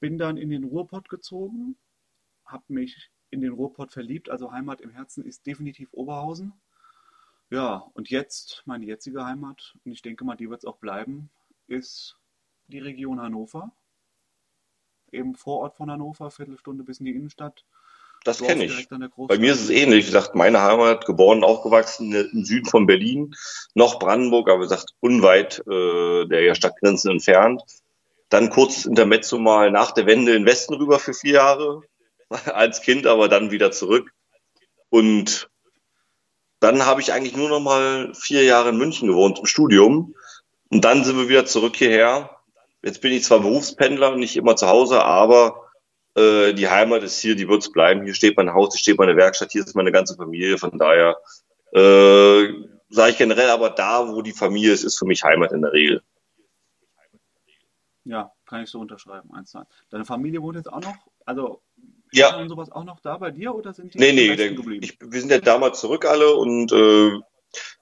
bin 0.00 0.18
dann 0.18 0.36
in 0.36 0.50
den 0.50 0.64
Ruhrpott 0.64 1.08
gezogen, 1.08 1.76
habe 2.44 2.64
mich 2.68 3.10
in 3.30 3.40
den 3.40 3.52
Ruhrpott 3.52 3.92
verliebt, 3.92 4.28
also 4.28 4.52
Heimat 4.52 4.80
im 4.80 4.90
Herzen 4.90 5.24
ist 5.24 5.46
definitiv 5.46 5.88
Oberhausen. 5.92 6.52
Ja, 7.50 7.86
und 7.94 8.10
jetzt, 8.10 8.62
meine 8.66 8.84
jetzige 8.84 9.24
Heimat, 9.24 9.74
und 9.84 9.92
ich 9.92 10.02
denke 10.02 10.24
mal, 10.24 10.36
die 10.36 10.50
wird 10.50 10.60
es 10.60 10.66
auch 10.66 10.76
bleiben, 10.76 11.30
ist 11.66 12.16
die 12.66 12.78
Region 12.78 13.20
Hannover. 13.20 13.72
Eben 15.10 15.34
vor 15.34 15.60
Ort 15.60 15.76
von 15.76 15.90
Hannover, 15.90 16.30
Viertelstunde 16.30 16.84
bis 16.84 17.00
in 17.00 17.06
die 17.06 17.12
Innenstadt. 17.12 17.64
Das 18.24 18.42
kenne 18.42 18.64
ich. 18.64 18.88
Bei 18.88 19.38
mir 19.38 19.52
ist 19.52 19.62
es 19.62 19.70
ähnlich. 19.70 20.04
Wie 20.04 20.10
gesagt, 20.10 20.34
meine 20.34 20.60
Heimat, 20.60 21.06
geboren, 21.06 21.44
aufgewachsen 21.44 22.12
im 22.12 22.44
Süden 22.44 22.66
von 22.66 22.86
Berlin, 22.86 23.34
noch 23.74 23.98
Brandenburg, 23.98 24.50
aber 24.50 24.58
wie 24.58 24.64
gesagt, 24.64 24.92
unweit 25.00 25.62
äh, 25.66 26.26
der 26.26 26.54
Stadtgrenzen 26.54 27.12
entfernt. 27.12 27.62
Dann 28.28 28.50
kurz 28.50 28.84
Intermezzo 28.84 29.38
mal 29.38 29.70
nach 29.70 29.92
der 29.92 30.06
Wende 30.06 30.32
in 30.32 30.42
den 30.42 30.46
Westen 30.46 30.74
rüber 30.74 30.98
für 30.98 31.14
vier 31.14 31.34
Jahre, 31.34 31.82
als 32.52 32.82
Kind, 32.82 33.06
aber 33.06 33.28
dann 33.28 33.50
wieder 33.50 33.70
zurück. 33.70 34.12
Und 34.90 35.48
dann 36.60 36.86
habe 36.86 37.00
ich 37.00 37.12
eigentlich 37.12 37.36
nur 37.36 37.48
noch 37.48 37.60
mal 37.60 38.12
vier 38.14 38.44
Jahre 38.44 38.70
in 38.70 38.78
München 38.78 39.08
gewohnt 39.08 39.38
im 39.38 39.46
Studium. 39.46 40.14
Und 40.70 40.84
dann 40.84 41.04
sind 41.04 41.16
wir 41.16 41.28
wieder 41.28 41.46
zurück 41.46 41.76
hierher. 41.76 42.30
Jetzt 42.82 43.00
bin 43.00 43.12
ich 43.12 43.24
zwar 43.24 43.40
Berufspendler 43.40 44.16
nicht 44.16 44.36
immer 44.36 44.56
zu 44.56 44.68
Hause, 44.68 45.02
aber 45.02 45.68
äh, 46.14 46.52
die 46.54 46.68
Heimat 46.68 47.02
ist 47.02 47.20
hier, 47.20 47.36
die 47.36 47.48
wird 47.48 47.62
es 47.62 47.72
bleiben. 47.72 48.04
Hier 48.04 48.14
steht 48.14 48.36
mein 48.36 48.52
Haus, 48.52 48.74
hier 48.74 48.80
steht 48.80 48.98
meine 48.98 49.16
Werkstatt, 49.16 49.52
hier 49.52 49.64
ist 49.64 49.74
meine 49.74 49.92
ganze 49.92 50.16
Familie. 50.16 50.58
Von 50.58 50.78
daher 50.78 51.16
äh, 51.72 52.52
sage 52.90 53.10
ich 53.10 53.18
generell, 53.18 53.50
aber 53.50 53.70
da, 53.70 54.08
wo 54.08 54.22
die 54.22 54.32
Familie 54.32 54.72
ist, 54.72 54.84
ist 54.84 54.98
für 54.98 55.06
mich 55.06 55.22
Heimat 55.22 55.52
in 55.52 55.62
der 55.62 55.72
Regel. 55.72 56.02
Ja, 58.04 58.32
kann 58.46 58.62
ich 58.62 58.70
so 58.70 58.80
unterschreiben. 58.80 59.30
Eins. 59.34 59.54
Deine 59.90 60.04
Familie 60.04 60.40
wohnt 60.40 60.56
jetzt 60.56 60.72
auch 60.72 60.80
noch, 60.80 60.96
also 61.26 61.62
ja. 62.12 62.36
und 62.36 62.48
sowas 62.48 62.70
auch 62.70 62.84
noch 62.84 63.00
da 63.00 63.16
bei 63.18 63.30
dir 63.30 63.54
oder 63.54 63.72
sind 63.72 63.94
die 63.94 63.98
nee, 63.98 64.12
nee, 64.12 64.36
der, 64.36 64.52
ich, 64.52 64.98
wir 65.00 65.20
sind 65.20 65.30
ja 65.30 65.38
damals 65.38 65.80
zurück 65.80 66.04
alle 66.04 66.34
und 66.34 66.72
äh, 66.72 67.20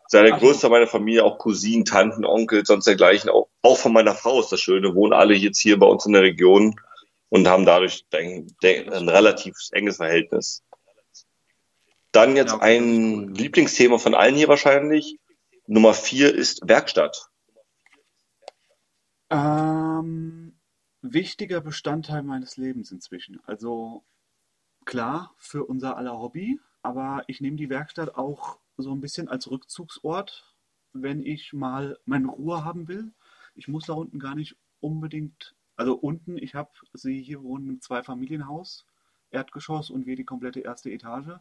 seine 0.08 0.34
Ach, 0.34 0.38
größte 0.38 0.68
meiner 0.68 0.86
Familie, 0.86 1.24
auch 1.24 1.38
Cousinen, 1.38 1.84
Tanten, 1.84 2.24
Onkel, 2.24 2.64
sonst 2.64 2.86
dergleichen, 2.86 3.30
auch, 3.30 3.48
auch 3.62 3.76
von 3.76 3.92
meiner 3.92 4.14
Frau 4.14 4.40
ist 4.40 4.52
das 4.52 4.60
Schöne, 4.60 4.94
wohnen 4.94 5.12
alle 5.12 5.34
jetzt 5.34 5.58
hier 5.58 5.78
bei 5.78 5.86
uns 5.86 6.06
in 6.06 6.12
der 6.12 6.22
Region 6.22 6.76
und 7.28 7.48
haben 7.48 7.66
dadurch 7.66 8.06
denk, 8.12 8.52
ein 8.62 9.08
relativ 9.08 9.56
enges 9.72 9.96
Verhältnis. 9.96 10.62
Dann 12.12 12.36
jetzt 12.36 12.54
ein 12.54 13.34
Lieblingsthema 13.34 13.98
von 13.98 14.14
allen 14.14 14.36
hier 14.36 14.48
wahrscheinlich. 14.48 15.18
Nummer 15.66 15.92
vier 15.92 16.34
ist 16.34 16.66
Werkstatt. 16.66 17.28
Ähm, 19.28 20.56
wichtiger 21.02 21.60
Bestandteil 21.60 22.22
meines 22.22 22.56
Lebens 22.56 22.92
inzwischen. 22.92 23.40
Also 23.44 24.04
klar, 24.86 25.34
für 25.36 25.64
unser 25.66 25.96
aller 25.96 26.18
Hobby, 26.18 26.58
aber 26.82 27.24
ich 27.26 27.40
nehme 27.40 27.56
die 27.56 27.68
Werkstatt 27.68 28.14
auch 28.14 28.58
so 28.78 28.92
ein 28.92 29.00
bisschen 29.00 29.28
als 29.28 29.50
Rückzugsort, 29.50 30.54
wenn 30.92 31.22
ich 31.22 31.52
mal 31.52 31.98
meine 32.04 32.28
Ruhe 32.28 32.64
haben 32.64 32.88
will. 32.88 33.12
Ich 33.54 33.68
muss 33.68 33.86
da 33.86 33.92
unten 33.92 34.18
gar 34.18 34.34
nicht 34.34 34.56
unbedingt, 34.80 35.54
also 35.76 35.94
unten, 35.94 36.38
ich 36.38 36.54
habe 36.54 36.70
sie 36.94 37.22
hier 37.22 37.42
wohnen 37.42 37.68
im 37.68 37.80
Zweifamilienhaus, 37.80 38.86
Erdgeschoss 39.30 39.90
und 39.90 40.06
wir 40.06 40.16
die 40.16 40.24
komplette 40.24 40.60
erste 40.60 40.90
Etage. 40.90 41.38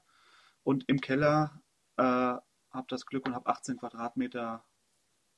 Und 0.64 0.86
im 0.88 1.00
Keller 1.00 1.62
äh, 1.98 2.04
habe 2.04 2.88
das 2.88 3.06
Glück 3.06 3.26
und 3.28 3.36
habe 3.36 3.48
18 3.48 3.78
Quadratmeter 3.78 4.64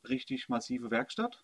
richtig 0.08 0.50
massive 0.50 0.92
Werkstatt 0.92 1.44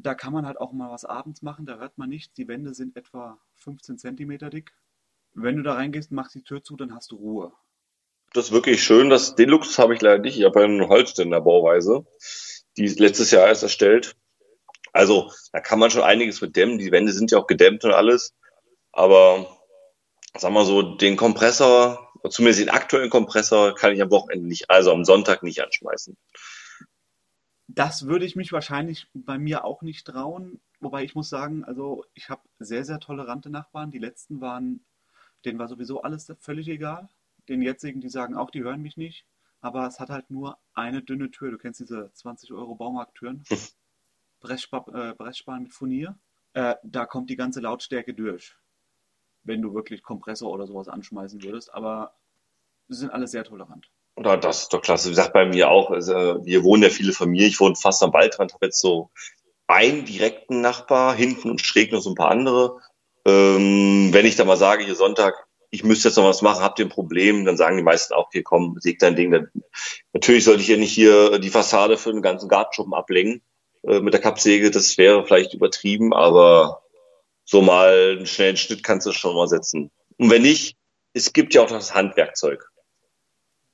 Da 0.00 0.14
kann 0.14 0.32
man 0.32 0.46
halt 0.46 0.60
auch 0.60 0.72
mal 0.72 0.90
was 0.90 1.04
abends 1.04 1.42
machen, 1.42 1.66
da 1.66 1.78
hört 1.78 1.96
man 1.98 2.10
nichts. 2.10 2.34
Die 2.34 2.48
Wände 2.48 2.74
sind 2.74 2.96
etwa 2.96 3.38
15 3.54 3.98
Zentimeter 3.98 4.50
dick. 4.50 4.74
Wenn 5.38 5.56
du 5.56 5.62
da 5.62 5.74
reingehst, 5.74 6.12
machst 6.12 6.34
die 6.34 6.42
Tür 6.42 6.62
zu, 6.62 6.76
dann 6.76 6.94
hast 6.94 7.10
du 7.10 7.16
Ruhe. 7.16 7.52
Das 8.32 8.46
ist 8.46 8.52
wirklich 8.52 8.82
schön. 8.82 9.10
Das, 9.10 9.34
den 9.34 9.50
Luxus 9.50 9.78
habe 9.78 9.94
ich 9.94 10.00
leider 10.00 10.18
nicht. 10.18 10.38
Ich 10.38 10.44
habe 10.44 10.64
eine 10.64 10.88
Holzständer 10.88 11.42
Bauweise. 11.42 12.06
Die 12.78 12.86
letztes 12.88 13.30
Jahr 13.30 13.46
erst 13.46 13.62
erstellt. 13.62 14.16
Also 14.92 15.30
da 15.52 15.60
kann 15.60 15.78
man 15.78 15.90
schon 15.90 16.02
einiges 16.02 16.40
mit 16.40 16.56
dämmen. 16.56 16.78
Die 16.78 16.90
Wände 16.90 17.12
sind 17.12 17.30
ja 17.30 17.38
auch 17.38 17.46
gedämmt 17.46 17.84
und 17.84 17.92
alles. 17.92 18.34
Aber 18.92 19.46
sag 20.36 20.52
mal 20.52 20.64
so, 20.64 20.96
den 20.96 21.16
Kompressor, 21.18 22.12
zumindest 22.30 22.60
den 22.60 22.70
aktuellen 22.70 23.10
Kompressor, 23.10 23.74
kann 23.74 23.92
ich 23.92 24.00
am 24.00 24.10
Wochenende 24.10 24.48
nicht, 24.48 24.70
also 24.70 24.90
am 24.90 25.04
Sonntag 25.04 25.42
nicht 25.42 25.62
anschmeißen. 25.62 26.16
Das 27.68 28.06
würde 28.06 28.24
ich 28.24 28.36
mich 28.36 28.52
wahrscheinlich 28.52 29.06
bei 29.12 29.38
mir 29.38 29.64
auch 29.66 29.82
nicht 29.82 30.06
trauen. 30.06 30.62
Wobei 30.80 31.04
ich 31.04 31.14
muss 31.14 31.28
sagen, 31.28 31.62
also 31.64 32.04
ich 32.14 32.30
habe 32.30 32.42
sehr, 32.58 32.86
sehr 32.86 33.00
tolerante 33.00 33.50
Nachbarn. 33.50 33.90
Die 33.90 33.98
letzten 33.98 34.40
waren, 34.40 34.84
denen 35.46 35.58
war 35.58 35.68
sowieso 35.68 36.02
alles 36.02 36.32
völlig 36.40 36.68
egal. 36.68 37.08
Den 37.48 37.62
jetzigen, 37.62 38.00
die 38.00 38.08
sagen 38.08 38.34
auch, 38.34 38.50
die 38.50 38.62
hören 38.62 38.82
mich 38.82 38.96
nicht. 38.96 39.24
Aber 39.60 39.86
es 39.86 39.98
hat 40.00 40.10
halt 40.10 40.30
nur 40.30 40.58
eine 40.74 41.02
dünne 41.02 41.30
Tür. 41.30 41.50
Du 41.50 41.58
kennst 41.58 41.80
diese 41.80 42.10
20 42.12 42.52
Euro 42.52 42.74
Baumarkttüren. 42.74 43.44
Bressspan 44.40 44.84
äh, 45.16 45.60
mit 45.60 45.72
Furnier. 45.72 46.18
Äh, 46.52 46.74
da 46.82 47.06
kommt 47.06 47.30
die 47.30 47.36
ganze 47.36 47.60
Lautstärke 47.60 48.14
durch. 48.14 48.56
Wenn 49.44 49.62
du 49.62 49.74
wirklich 49.74 50.02
Kompressor 50.02 50.50
oder 50.50 50.66
sowas 50.66 50.88
anschmeißen 50.88 51.42
würdest. 51.42 51.72
Aber 51.72 52.14
sie 52.88 53.00
sind 53.00 53.10
alle 53.10 53.26
sehr 53.26 53.44
tolerant. 53.44 53.88
Oder 54.16 54.36
das 54.36 54.62
ist 54.62 54.72
doch 54.72 54.80
klasse. 54.82 55.08
Wie 55.08 55.12
gesagt, 55.12 55.32
bei 55.32 55.46
mir 55.46 55.70
auch. 55.70 55.90
Also, 55.90 56.44
wir 56.44 56.64
wohnen 56.64 56.82
ja 56.82 56.88
viele 56.88 57.12
Familien. 57.12 57.48
Ich 57.48 57.60
wohne 57.60 57.76
fast 57.76 58.02
am 58.02 58.12
Waldrand, 58.12 58.54
habe 58.54 58.66
jetzt 58.66 58.80
so 58.80 59.10
einen 59.66 60.04
direkten 60.04 60.60
Nachbar, 60.60 61.14
hinten 61.14 61.50
und 61.50 61.60
schräg 61.60 61.92
noch 61.92 62.00
so 62.00 62.10
ein 62.10 62.14
paar 62.14 62.30
andere. 62.30 62.80
Ähm, 63.26 64.10
wenn 64.12 64.24
ich 64.24 64.36
da 64.36 64.44
mal 64.44 64.56
sage, 64.56 64.84
hier 64.84 64.94
Sonntag, 64.94 65.46
ich 65.70 65.82
müsste 65.82 66.08
jetzt 66.08 66.16
noch 66.16 66.24
was 66.24 66.42
machen, 66.42 66.62
habt 66.62 66.78
ihr 66.78 66.86
ein 66.86 66.90
Problem, 66.90 67.44
dann 67.44 67.56
sagen 67.56 67.76
die 67.76 67.82
meisten 67.82 68.14
auch, 68.14 68.30
hier 68.30 68.44
komm, 68.44 68.76
säg 68.78 69.00
dein 69.00 69.16
Ding. 69.16 69.32
Dann, 69.32 69.50
natürlich 70.12 70.44
sollte 70.44 70.62
ich 70.62 70.68
ja 70.68 70.76
nicht 70.76 70.92
hier 70.92 71.40
die 71.40 71.50
Fassade 71.50 71.98
für 71.98 72.12
den 72.12 72.22
ganzen 72.22 72.48
Gartenschuppen 72.48 72.94
ablenken 72.94 73.42
äh, 73.82 74.00
mit 74.00 74.14
der 74.14 74.20
Kappsäge. 74.20 74.70
Das 74.70 74.96
wäre 74.96 75.26
vielleicht 75.26 75.54
übertrieben, 75.54 76.14
aber 76.14 76.82
so 77.44 77.62
mal 77.62 78.16
einen 78.16 78.26
schnellen 78.26 78.56
Schnitt 78.56 78.84
kannst 78.84 79.06
du 79.06 79.12
schon 79.12 79.34
mal 79.34 79.48
setzen. 79.48 79.90
Und 80.18 80.30
wenn 80.30 80.42
nicht, 80.42 80.76
es 81.12 81.32
gibt 81.32 81.52
ja 81.54 81.62
auch 81.62 81.68
das 81.68 81.94
Handwerkzeug. 81.94 82.70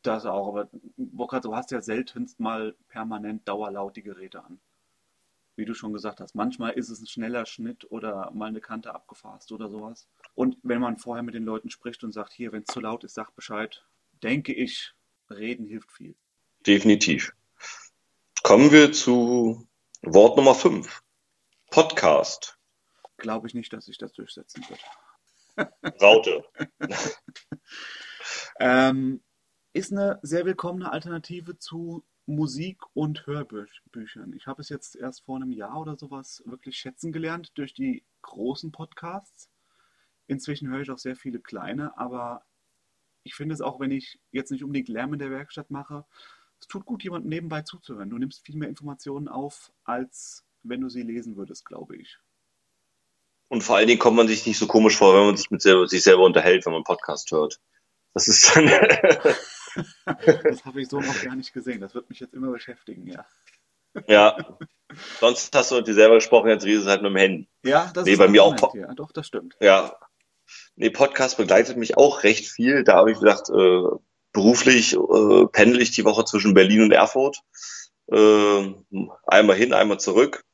Das 0.02 0.24
auch, 0.24 0.48
aber 0.48 0.68
Burkhard, 0.96 1.44
du 1.44 1.54
hast 1.54 1.70
ja 1.70 1.80
seltenst 1.80 2.40
mal 2.40 2.74
permanent 2.88 3.46
dauerlaut 3.46 3.96
die 3.96 4.02
Geräte 4.02 4.42
an. 4.42 4.60
Wie 5.54 5.64
du 5.66 5.74
schon 5.74 5.92
gesagt 5.92 6.20
hast, 6.20 6.34
manchmal 6.34 6.72
ist 6.72 6.88
es 6.88 7.00
ein 7.00 7.06
schneller 7.06 7.44
Schnitt 7.44 7.90
oder 7.90 8.30
mal 8.32 8.46
eine 8.46 8.60
Kante 8.60 8.94
abgefasst 8.94 9.52
oder 9.52 9.68
sowas. 9.68 10.08
Und 10.34 10.56
wenn 10.62 10.80
man 10.80 10.96
vorher 10.96 11.22
mit 11.22 11.34
den 11.34 11.44
Leuten 11.44 11.68
spricht 11.68 12.02
und 12.04 12.12
sagt, 12.12 12.32
hier, 12.32 12.52
wenn 12.52 12.62
es 12.62 12.72
zu 12.72 12.80
laut 12.80 13.04
ist, 13.04 13.14
sag 13.14 13.34
Bescheid, 13.34 13.84
denke 14.22 14.54
ich, 14.54 14.94
reden 15.30 15.66
hilft 15.66 15.92
viel. 15.92 16.14
Definitiv. 16.66 17.34
Kommen 18.42 18.72
wir 18.72 18.92
zu 18.92 19.68
Wort 20.02 20.36
Nummer 20.36 20.54
5. 20.54 21.02
Podcast. 21.70 22.58
Glaube 23.18 23.46
ich 23.46 23.54
nicht, 23.54 23.72
dass 23.72 23.84
sich 23.86 23.98
das 23.98 24.12
durchsetzen 24.12 24.64
wird. 24.68 24.80
Raute. 26.00 26.44
ähm, 28.60 29.22
ist 29.72 29.92
eine 29.92 30.18
sehr 30.22 30.44
willkommene 30.44 30.92
Alternative 30.92 31.58
zu 31.58 32.04
Musik 32.26 32.80
und 32.94 33.26
Hörbüchern. 33.26 34.32
Ich 34.34 34.46
habe 34.46 34.62
es 34.62 34.68
jetzt 34.68 34.94
erst 34.94 35.24
vor 35.24 35.36
einem 35.36 35.50
Jahr 35.50 35.80
oder 35.80 35.96
sowas 35.96 36.42
wirklich 36.46 36.76
schätzen 36.78 37.12
gelernt 37.12 37.52
durch 37.54 37.74
die 37.74 38.04
großen 38.22 38.70
Podcasts. 38.70 39.50
Inzwischen 40.28 40.68
höre 40.68 40.80
ich 40.80 40.90
auch 40.90 40.98
sehr 40.98 41.16
viele 41.16 41.40
kleine, 41.40 41.98
aber 41.98 42.44
ich 43.24 43.34
finde 43.34 43.54
es 43.54 43.60
auch, 43.60 43.80
wenn 43.80 43.90
ich 43.90 44.20
jetzt 44.30 44.50
nicht 44.50 44.62
unbedingt 44.62 44.88
Lärm 44.88 45.12
in 45.12 45.18
der 45.18 45.30
Werkstatt 45.30 45.70
mache, 45.70 46.04
es 46.60 46.68
tut 46.68 46.84
gut, 46.86 47.02
jemandem 47.02 47.28
nebenbei 47.28 47.62
zuzuhören. 47.62 48.10
Du 48.10 48.18
nimmst 48.18 48.46
viel 48.46 48.56
mehr 48.56 48.68
Informationen 48.68 49.26
auf, 49.26 49.72
als 49.84 50.44
wenn 50.62 50.80
du 50.80 50.88
sie 50.88 51.02
lesen 51.02 51.36
würdest, 51.36 51.64
glaube 51.64 51.96
ich. 51.96 52.18
Und 53.48 53.62
vor 53.62 53.76
allen 53.76 53.88
Dingen 53.88 53.98
kommt 53.98 54.16
man 54.16 54.28
sich 54.28 54.46
nicht 54.46 54.58
so 54.58 54.66
komisch 54.66 54.96
vor, 54.96 55.14
wenn 55.14 55.26
man 55.26 55.36
sich 55.36 55.50
mit 55.50 55.60
selber, 55.60 55.88
sich 55.88 56.02
selber 56.02 56.22
unterhält, 56.22 56.64
wenn 56.64 56.72
man 56.72 56.78
einen 56.78 56.84
Podcast 56.84 57.30
hört. 57.32 57.60
Das 58.14 58.28
ist 58.28 58.54
dann. 58.54 58.70
das 60.44 60.64
habe 60.64 60.82
ich 60.82 60.88
so 60.88 61.00
noch 61.00 61.22
gar 61.22 61.36
nicht 61.36 61.52
gesehen. 61.52 61.80
Das 61.80 61.94
wird 61.94 62.08
mich 62.10 62.20
jetzt 62.20 62.34
immer 62.34 62.50
beschäftigen, 62.50 63.06
ja. 63.06 63.24
Ja. 64.06 64.36
Sonst 65.20 65.54
hast 65.54 65.70
du 65.70 65.80
dir 65.80 65.94
selber 65.94 66.16
gesprochen, 66.16 66.48
jetzt 66.48 66.64
redest 66.64 66.86
du 66.86 66.90
halt 66.90 67.02
mit 67.02 67.10
dem 67.10 67.16
Handy. 67.16 67.48
Ja, 67.64 67.90
das 67.94 68.04
nee, 68.04 68.12
ist 68.12 68.18
bei 68.18 68.28
mir 68.28 68.42
auch. 68.42 68.74
Ja, 68.74 68.94
doch, 68.94 69.12
das 69.12 69.26
stimmt. 69.26 69.56
Ja. 69.60 69.96
Nee, 70.76 70.90
Podcast 70.90 71.36
begleitet 71.36 71.76
mich 71.76 71.96
auch 71.96 72.24
recht 72.24 72.46
viel. 72.48 72.84
Da 72.84 72.96
habe 72.96 73.12
ich 73.12 73.18
gedacht, 73.18 73.48
äh, 73.50 73.82
beruflich 74.32 74.94
äh, 74.94 75.46
pendel 75.46 75.80
ich 75.80 75.92
die 75.92 76.04
Woche 76.04 76.24
zwischen 76.24 76.54
Berlin 76.54 76.82
und 76.82 76.92
Erfurt. 76.92 77.38
Äh, 78.10 78.74
einmal 79.26 79.56
hin, 79.56 79.72
einmal 79.72 80.00
zurück. 80.00 80.44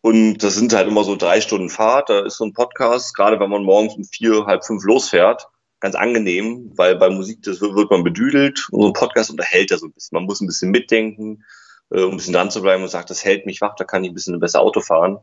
Und 0.00 0.38
das 0.38 0.54
sind 0.54 0.72
halt 0.74 0.88
immer 0.88 1.04
so 1.04 1.16
drei 1.16 1.40
Stunden 1.40 1.70
Fahrt. 1.70 2.08
Da 2.08 2.24
ist 2.24 2.36
so 2.36 2.44
ein 2.44 2.52
Podcast, 2.52 3.14
gerade 3.14 3.40
wenn 3.40 3.50
man 3.50 3.64
morgens 3.64 3.94
um 3.96 4.04
vier, 4.04 4.46
halb 4.46 4.64
fünf 4.64 4.84
losfährt, 4.84 5.48
ganz 5.80 5.94
angenehm, 5.94 6.72
weil 6.76 6.96
bei 6.96 7.10
Musik 7.10 7.42
das 7.42 7.60
wird, 7.60 7.74
wird 7.74 7.90
man 7.90 8.04
bedüdelt 8.04 8.68
und 8.70 8.82
so 8.82 8.86
ein 8.88 8.92
Podcast 8.92 9.30
unterhält 9.30 9.70
ja 9.70 9.78
so 9.78 9.86
ein 9.86 9.92
bisschen. 9.92 10.16
Man 10.16 10.24
muss 10.24 10.40
ein 10.40 10.46
bisschen 10.46 10.70
mitdenken, 10.70 11.44
äh, 11.90 12.02
um 12.02 12.12
ein 12.12 12.16
bisschen 12.16 12.34
dran 12.34 12.50
zu 12.50 12.62
bleiben 12.62 12.82
und 12.82 12.88
sagt, 12.88 13.10
das 13.10 13.24
hält 13.24 13.46
mich 13.46 13.60
wach, 13.60 13.74
da 13.76 13.84
kann 13.84 14.04
ich 14.04 14.10
ein 14.10 14.14
bisschen 14.14 14.38
besser 14.40 14.60
Auto 14.60 14.80
fahren. 14.80 15.18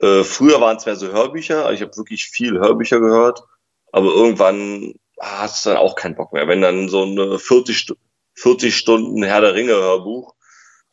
Äh, 0.00 0.24
früher 0.24 0.60
waren 0.60 0.76
es 0.76 0.86
mehr 0.86 0.96
so 0.96 1.08
Hörbücher, 1.08 1.66
also 1.66 1.74
ich 1.74 1.82
habe 1.82 1.96
wirklich 1.96 2.24
viel 2.24 2.58
Hörbücher 2.58 3.00
gehört, 3.00 3.42
aber 3.92 4.06
irgendwann 4.06 4.94
ah, 5.18 5.42
hast 5.42 5.64
du 5.64 5.70
dann 5.70 5.78
auch 5.78 5.94
keinen 5.94 6.14
Bock 6.14 6.32
mehr. 6.32 6.48
Wenn 6.48 6.62
dann 6.62 6.88
so 6.88 7.02
eine 7.02 7.38
40, 7.38 7.92
40 8.34 8.76
Stunden 8.76 9.22
Herr 9.22 9.42
der 9.42 9.54
Ringe 9.54 9.72
Hörbuch, 9.72 10.34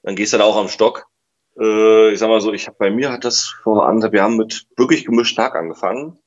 dann 0.03 0.15
gehst 0.15 0.33
du 0.33 0.37
dann 0.37 0.47
auch 0.47 0.57
am 0.57 0.67
Stock. 0.67 1.07
Äh, 1.59 2.11
ich 2.11 2.19
sag 2.19 2.29
mal 2.29 2.41
so, 2.41 2.51
ich 2.53 2.67
habe 2.67 2.77
bei 2.77 2.91
mir 2.91 3.11
hat 3.11 3.23
das 3.23 3.47
vor 3.63 3.87
anderthalb 3.87 4.13
Jahren 4.13 4.37
mit 4.37 4.67
wirklich 4.75 5.05
gemischt 5.05 5.37
Tag 5.37 5.55
angefangen. 5.55 6.19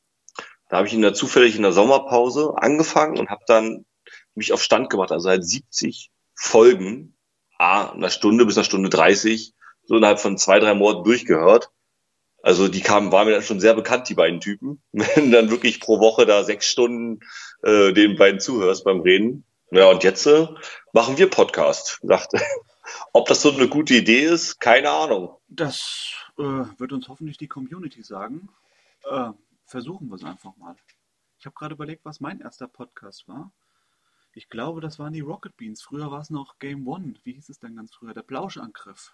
Da 0.70 0.76
habe 0.76 0.86
ich 0.86 0.94
in 0.94 1.02
der 1.02 1.14
zufällig 1.14 1.56
in 1.56 1.62
der 1.62 1.72
Sommerpause 1.72 2.54
angefangen 2.56 3.18
und 3.18 3.28
habe 3.28 3.42
dann 3.46 3.84
mich 4.34 4.52
auf 4.52 4.62
Stand 4.62 4.88
gemacht, 4.88 5.10
also 5.10 5.28
halt 5.28 5.44
70 5.44 6.10
Folgen, 6.34 7.16
a, 7.58 7.90
einer 7.90 8.10
Stunde 8.10 8.46
bis 8.46 8.56
einer 8.56 8.64
Stunde 8.64 8.88
30, 8.88 9.52
so 9.84 9.96
innerhalb 9.96 10.20
von 10.20 10.38
zwei, 10.38 10.60
drei 10.60 10.74
Monaten 10.74 11.04
durchgehört. 11.04 11.70
Also 12.42 12.68
die 12.68 12.80
kamen, 12.80 13.10
waren 13.12 13.26
mir 13.26 13.34
dann 13.34 13.42
schon 13.42 13.60
sehr 13.60 13.74
bekannt, 13.74 14.08
die 14.08 14.14
beiden 14.14 14.40
Typen. 14.40 14.80
Wenn 14.92 15.32
dann 15.32 15.50
wirklich 15.50 15.80
pro 15.80 15.98
Woche 15.98 16.24
da 16.24 16.44
sechs 16.44 16.66
Stunden 16.66 17.20
äh, 17.62 17.92
den 17.92 18.16
beiden 18.16 18.40
zuhörst 18.40 18.84
beim 18.84 19.00
Reden. 19.00 19.44
Ja, 19.72 19.90
und 19.90 20.04
jetzt 20.04 20.24
äh, 20.26 20.46
machen 20.92 21.18
wir 21.18 21.28
Podcast. 21.28 21.98
Dachte, 22.02 22.40
ob 23.12 23.26
das 23.26 23.42
so 23.42 23.52
eine 23.52 23.68
gute 23.68 23.94
Idee 23.94 24.22
ist, 24.22 24.60
keine 24.60 24.90
Ahnung. 24.90 25.36
Das 25.48 26.14
äh, 26.38 26.42
wird 26.42 26.92
uns 26.92 27.08
hoffentlich 27.08 27.38
die 27.38 27.48
Community 27.48 28.02
sagen. 28.02 28.48
Äh, 29.04 29.30
versuchen 29.70 30.08
wir 30.08 30.16
es 30.16 30.24
einfach 30.24 30.56
mal. 30.56 30.76
Ich 31.38 31.46
habe 31.46 31.54
gerade 31.54 31.74
überlegt, 31.74 32.04
was 32.04 32.20
mein 32.20 32.40
erster 32.40 32.68
Podcast 32.68 33.26
war. 33.28 33.52
Ich 34.34 34.48
glaube, 34.48 34.80
das 34.80 34.98
waren 34.98 35.12
die 35.12 35.20
Rocket 35.20 35.56
Beans. 35.56 35.82
Früher 35.82 36.10
war 36.10 36.20
es 36.20 36.30
noch 36.30 36.58
Game 36.58 36.86
One. 36.86 37.14
Wie 37.24 37.32
hieß 37.32 37.48
es 37.48 37.58
denn 37.58 37.76
ganz 37.76 37.94
früher? 37.94 38.12
Der 38.12 38.22
Plauschangriff. 38.22 39.12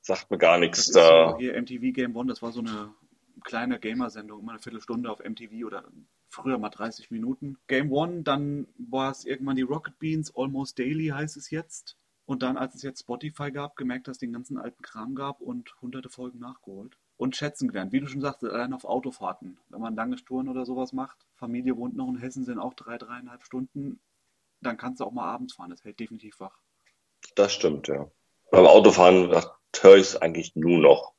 Sagt 0.00 0.30
mir 0.30 0.38
gar 0.38 0.58
nichts 0.58 0.90
da. 0.92 1.30
So 1.30 1.38
hier 1.38 1.60
MTV 1.60 1.92
Game 1.92 2.14
One, 2.14 2.28
das 2.28 2.40
war 2.40 2.52
so 2.52 2.60
eine 2.60 2.94
kleine 3.44 3.78
Gamer-Sendung, 3.78 4.40
immer 4.40 4.52
eine 4.52 4.60
Viertelstunde 4.60 5.10
auf 5.10 5.20
MTV 5.20 5.66
oder 5.66 5.84
früher 6.30 6.58
mal 6.58 6.70
30 6.70 7.10
Minuten. 7.10 7.58
Game 7.66 7.90
One, 7.90 8.22
dann 8.22 8.68
war 8.78 9.10
es 9.10 9.24
irgendwann 9.24 9.56
die 9.56 9.62
Rocket 9.62 9.98
Beans, 9.98 10.34
Almost 10.34 10.78
Daily 10.78 11.08
heißt 11.08 11.36
es 11.36 11.50
jetzt. 11.50 11.96
Und 12.26 12.42
dann, 12.42 12.58
als 12.58 12.74
es 12.74 12.82
jetzt 12.82 13.00
Spotify 13.00 13.50
gab, 13.50 13.76
gemerkt, 13.76 14.08
dass 14.08 14.16
es 14.16 14.20
den 14.20 14.32
ganzen 14.32 14.58
alten 14.58 14.82
Kram 14.82 15.14
gab 15.14 15.40
und 15.40 15.74
hunderte 15.80 16.10
Folgen 16.10 16.38
nachgeholt 16.38 16.98
und 17.18 17.36
schätzen 17.36 17.68
gelernt. 17.68 17.92
Wie 17.92 18.00
du 18.00 18.06
schon 18.06 18.22
sagst, 18.22 18.42
allein 18.42 18.72
auf 18.72 18.84
Autofahrten. 18.84 19.58
Wenn 19.68 19.80
man 19.80 19.94
lange 19.94 20.16
Touren 20.16 20.48
oder 20.48 20.64
sowas 20.64 20.92
macht, 20.94 21.18
Familie 21.34 21.76
wohnt 21.76 21.96
noch 21.96 22.08
in 22.08 22.16
Hessen, 22.16 22.44
sind 22.44 22.58
auch 22.58 22.74
drei, 22.74 22.96
dreieinhalb 22.96 23.44
Stunden, 23.44 24.00
dann 24.62 24.76
kannst 24.76 25.00
du 25.00 25.04
auch 25.04 25.12
mal 25.12 25.26
abends 25.26 25.54
fahren. 25.54 25.70
Das 25.70 25.84
hält 25.84 26.00
definitiv 26.00 26.40
wach. 26.40 26.56
Das 27.34 27.52
stimmt, 27.52 27.88
ja. 27.88 28.10
Beim 28.50 28.66
Autofahren 28.66 29.30
höre 29.80 29.96
ich 29.96 30.06
es 30.06 30.16
eigentlich 30.16 30.56
nur 30.56 30.78
noch. 30.78 31.12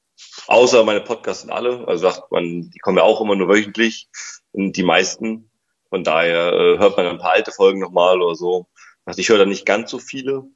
Außer 0.48 0.84
meine 0.84 1.01
Podcasts 1.01 1.41
sind 1.41 1.51
alle. 1.51 1.88
Also 1.88 2.10
sagt 2.10 2.32
man, 2.32 2.70
die 2.70 2.79
kommen 2.79 2.98
ja 2.98 3.03
auch 3.03 3.22
immer 3.22 3.36
nur 3.36 3.50
wöchentlich. 3.50 4.10
Die 4.53 4.84
meisten. 4.84 5.51
Von 5.89 6.03
daher 6.03 6.53
äh, 6.53 6.77
hört 6.77 6.98
man 6.98 7.08
ein 7.08 7.18
paar 7.18 7.34
alte 7.34 7.51
Folgen 7.51 7.79
nochmal 7.79 8.22
oder 8.22 8.36
so. 8.36 8.68
Ich 9.15 9.29
höre 9.29 9.39
da 9.39 9.46
nicht 9.46 9.65
ganz 9.65 9.89
so 9.89 9.98
viele, 9.98 10.48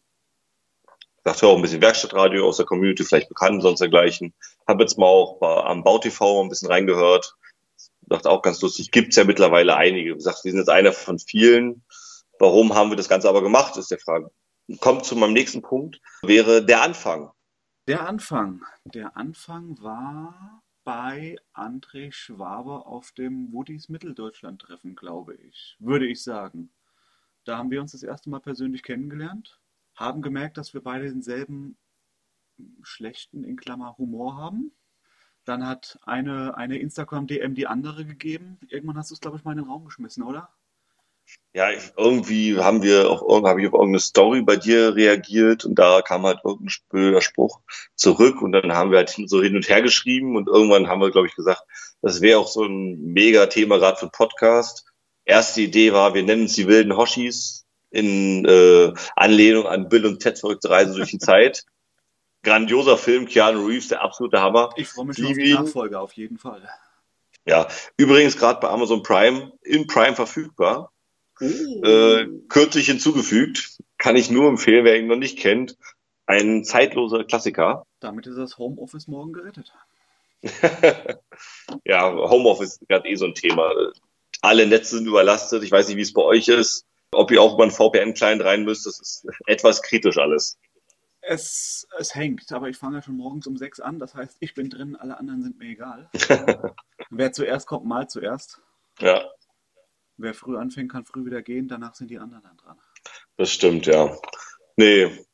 sagt, 1.24 1.42
höre 1.42 1.50
auch 1.50 1.56
ein 1.56 1.62
bisschen 1.62 1.82
Werkstattradio 1.82 2.48
aus 2.48 2.58
der 2.58 2.66
Community, 2.66 3.04
vielleicht 3.04 3.30
bekannt, 3.30 3.62
sonst 3.62 3.80
dergleichen. 3.80 4.34
Habe 4.68 4.84
jetzt 4.84 4.98
mal 4.98 5.06
auch 5.06 5.42
am 5.42 5.84
BauTV 5.84 6.42
ein 6.42 6.50
bisschen 6.50 6.70
reingehört. 6.70 7.36
Dachte 8.02 8.30
auch 8.30 8.42
ganz 8.42 8.62
lustig, 8.62 8.92
gibt's 8.92 9.16
ja 9.16 9.24
mittlerweile 9.24 9.76
einige. 9.76 10.12
Wie 10.12 10.18
gesagt, 10.18 10.44
wir 10.44 10.52
sind 10.52 10.60
jetzt 10.60 10.70
einer 10.70 10.92
von 10.92 11.20
vielen. 11.20 11.84
Warum 12.40 12.76
haben 12.76 12.90
wir 12.90 12.98
das 12.98 13.10
Ganze 13.10 13.30
aber 13.30 13.42
gemacht, 13.42 13.78
ist 13.78 13.92
der 13.92 14.00
Frage. 14.00 14.30
Kommt 14.80 15.06
zu 15.06 15.16
meinem 15.16 15.34
nächsten 15.34 15.62
Punkt, 15.62 16.02
wäre 16.22 16.66
der 16.66 16.82
Anfang. 16.82 17.32
Der 17.88 18.08
Anfang. 18.08 18.62
Der 18.86 19.16
Anfang 19.18 19.78
war 19.82 20.62
bei 20.84 21.38
André 21.54 22.12
Schwabe 22.12 22.86
auf 22.86 23.12
dem 23.12 23.52
Woodys 23.54 23.90
Mitteldeutschland-Treffen, 23.90 24.96
glaube 24.96 25.36
ich. 25.36 25.78
Würde 25.80 26.08
ich 26.08 26.24
sagen. 26.24 26.70
Da 27.46 27.58
haben 27.58 27.72
wir 27.72 27.82
uns 27.82 27.92
das 27.92 28.04
erste 28.04 28.30
Mal 28.30 28.40
persönlich 28.40 28.84
kennengelernt, 28.84 29.60
haben 29.96 30.22
gemerkt, 30.22 30.58
dass 30.58 30.74
wir 30.74 30.82
beide 30.82 31.06
denselben 31.06 31.78
schlechten, 32.82 33.44
in 33.44 33.58
Klammer, 33.58 33.98
Humor 33.98 34.38
haben. 34.38 34.72
Dann 35.46 35.68
hat 35.68 36.00
eine, 36.04 36.56
eine 36.56 36.80
Instagram-DM 36.80 37.56
die 37.56 37.68
andere 37.68 38.06
gegeben. 38.06 38.60
Irgendwann 38.70 38.98
hast 38.98 39.12
du 39.12 39.16
es, 39.16 39.20
glaube 39.20 39.38
ich, 39.38 39.44
mal 39.44 39.52
in 39.52 39.58
den 39.58 39.68
Raum 39.68 39.86
geschmissen, 39.86 40.24
oder? 40.24 40.50
Ja, 41.54 41.72
ich, 41.72 41.94
irgendwie 41.98 42.58
haben 42.58 42.82
wir 42.82 43.10
auf, 43.10 43.22
habe 43.46 43.62
ich 43.62 43.68
auf 43.68 43.74
irgendeine 43.74 44.00
Story 44.00 44.42
bei 44.42 44.56
dir 44.56 44.96
reagiert 44.96 45.66
und 45.66 45.76
da 45.76 46.02
kam 46.02 46.26
halt 46.26 46.40
irgendein 46.44 46.74
blöder 46.90 47.22
Spruch 47.22 47.62
zurück 47.96 48.42
und 48.42 48.52
dann 48.52 48.74
haben 48.74 48.92
wir 48.92 48.98
halt 48.98 49.16
so 49.26 49.42
hin 49.42 49.56
und 49.56 49.70
her 49.70 49.82
geschrieben 49.82 50.36
und 50.36 50.48
irgendwann 50.48 50.88
haben 50.88 51.02
wir, 51.02 51.12
glaube 51.12 51.28
ich, 51.28 51.36
gesagt, 51.36 51.62
das 52.02 52.22
wäre 52.22 52.40
auch 52.40 52.48
so 52.48 52.64
ein 52.64 53.00
mega 53.14 53.46
Thema 53.46 53.78
gerade 53.78 53.98
für 53.98 54.10
Podcast. 54.10 54.86
Erste 55.26 55.62
Idee 55.62 55.94
war, 55.94 56.14
wir 56.14 56.24
nennen 56.24 56.46
es 56.46 56.54
die 56.54 56.68
wilden 56.68 56.98
Hoshis 56.98 57.63
in 57.94 58.46
äh, 58.46 58.92
Anlehnung 59.16 59.68
an 59.68 59.88
Bill 59.88 60.06
und 60.06 60.20
Ted 60.20 60.40
verrückte 60.40 60.70
Reise 60.70 60.96
durch 60.96 61.12
die 61.12 61.18
Zeit. 61.20 61.64
Grandioser 62.42 62.98
Film, 62.98 63.26
Keanu 63.26 63.68
Reeves, 63.68 63.88
der 63.88 64.02
absolute 64.02 64.42
Hammer. 64.42 64.72
Ich 64.76 64.90
freue 64.90 65.06
mich 65.06 65.18
schon 65.18 65.28
auf 65.28 65.34
die 65.34 65.54
Nachfolge, 65.54 66.00
auf 66.00 66.12
jeden 66.14 66.38
Fall. 66.38 66.68
Ja, 67.46 67.68
übrigens 67.96 68.38
gerade 68.38 68.60
bei 68.60 68.70
Amazon 68.70 69.04
Prime, 69.04 69.54
in 69.62 69.88
Prime 69.88 70.16
verfügbar. 70.16 70.92
Oh. 71.40 71.46
Äh, 71.46 72.28
kürzlich 72.50 72.88
hinzugefügt. 72.88 73.78
Kann 73.98 74.16
ich 74.16 74.30
nur 74.30 74.50
empfehlen, 74.50 74.86
wer 74.86 75.00
ihn 75.00 75.08
noch 75.08 75.16
nicht 75.16 75.40
kennt. 75.40 75.78
Ein 76.26 76.64
zeitloser 76.64 77.24
Klassiker. 77.24 77.86
Damit 78.00 78.28
ist 78.28 78.38
das 78.38 78.58
Homeoffice 78.58 79.08
morgen 79.08 79.34
gerettet. 79.34 79.74
ja, 81.86 82.12
Homeoffice 82.12 82.74
ist 82.74 82.88
gerade 82.88 83.08
eh 83.08 83.16
so 83.16 83.26
ein 83.26 83.36
Thema. 83.36 83.72
Alle 84.42 84.68
Netze 84.68 84.98
sind 84.98 85.08
überlastet. 85.08 85.64
Ich 85.64 85.72
weiß 85.72 85.88
nicht, 85.88 85.98
wie 85.98 86.02
es 86.02 86.14
bei 86.14 86.22
euch 86.22 86.48
ist. 86.50 86.86
Ob 87.14 87.32
ihr 87.32 87.42
auch 87.42 87.54
über 87.56 87.64
einen 87.64 87.72
VPN-Client 87.72 88.44
rein 88.44 88.64
müsst, 88.64 88.86
das 88.86 89.00
ist 89.00 89.28
etwas 89.46 89.82
kritisch 89.82 90.18
alles. 90.18 90.58
Es, 91.22 91.88
es 91.98 92.16
hängt, 92.16 92.52
aber 92.52 92.68
ich 92.68 92.78
fange 92.78 92.98
ja 92.98 93.02
schon 93.02 93.16
morgens 93.16 93.48
um 93.48 93.56
sechs 93.56 93.80
an. 93.80 93.98
Das 94.00 94.14
heißt, 94.14 94.38
ich 94.42 94.54
bin 94.54 94.70
drin, 94.70 94.96
alle 94.96 95.18
anderen 95.18 95.42
sind 95.42 95.58
mir 95.58 95.70
egal. 95.70 96.10
Wer 97.10 97.32
zuerst 97.32 97.68
kommt, 97.68 97.86
mal 97.86 98.10
zuerst. 98.10 98.62
Ja. 99.00 99.24
Wer 100.18 100.34
früh 100.34 100.58
anfängt, 100.58 100.92
kann 100.92 101.06
früh 101.06 101.26
wieder 101.26 101.42
gehen, 101.42 101.68
danach 101.68 101.96
sind 101.96 102.12
die 102.12 102.20
anderen 102.20 102.44
dann 102.44 102.58
dran. 102.58 102.78
Das 103.38 103.52
stimmt, 103.52 103.86
ja. 103.86 104.16
Nee, 104.76 105.26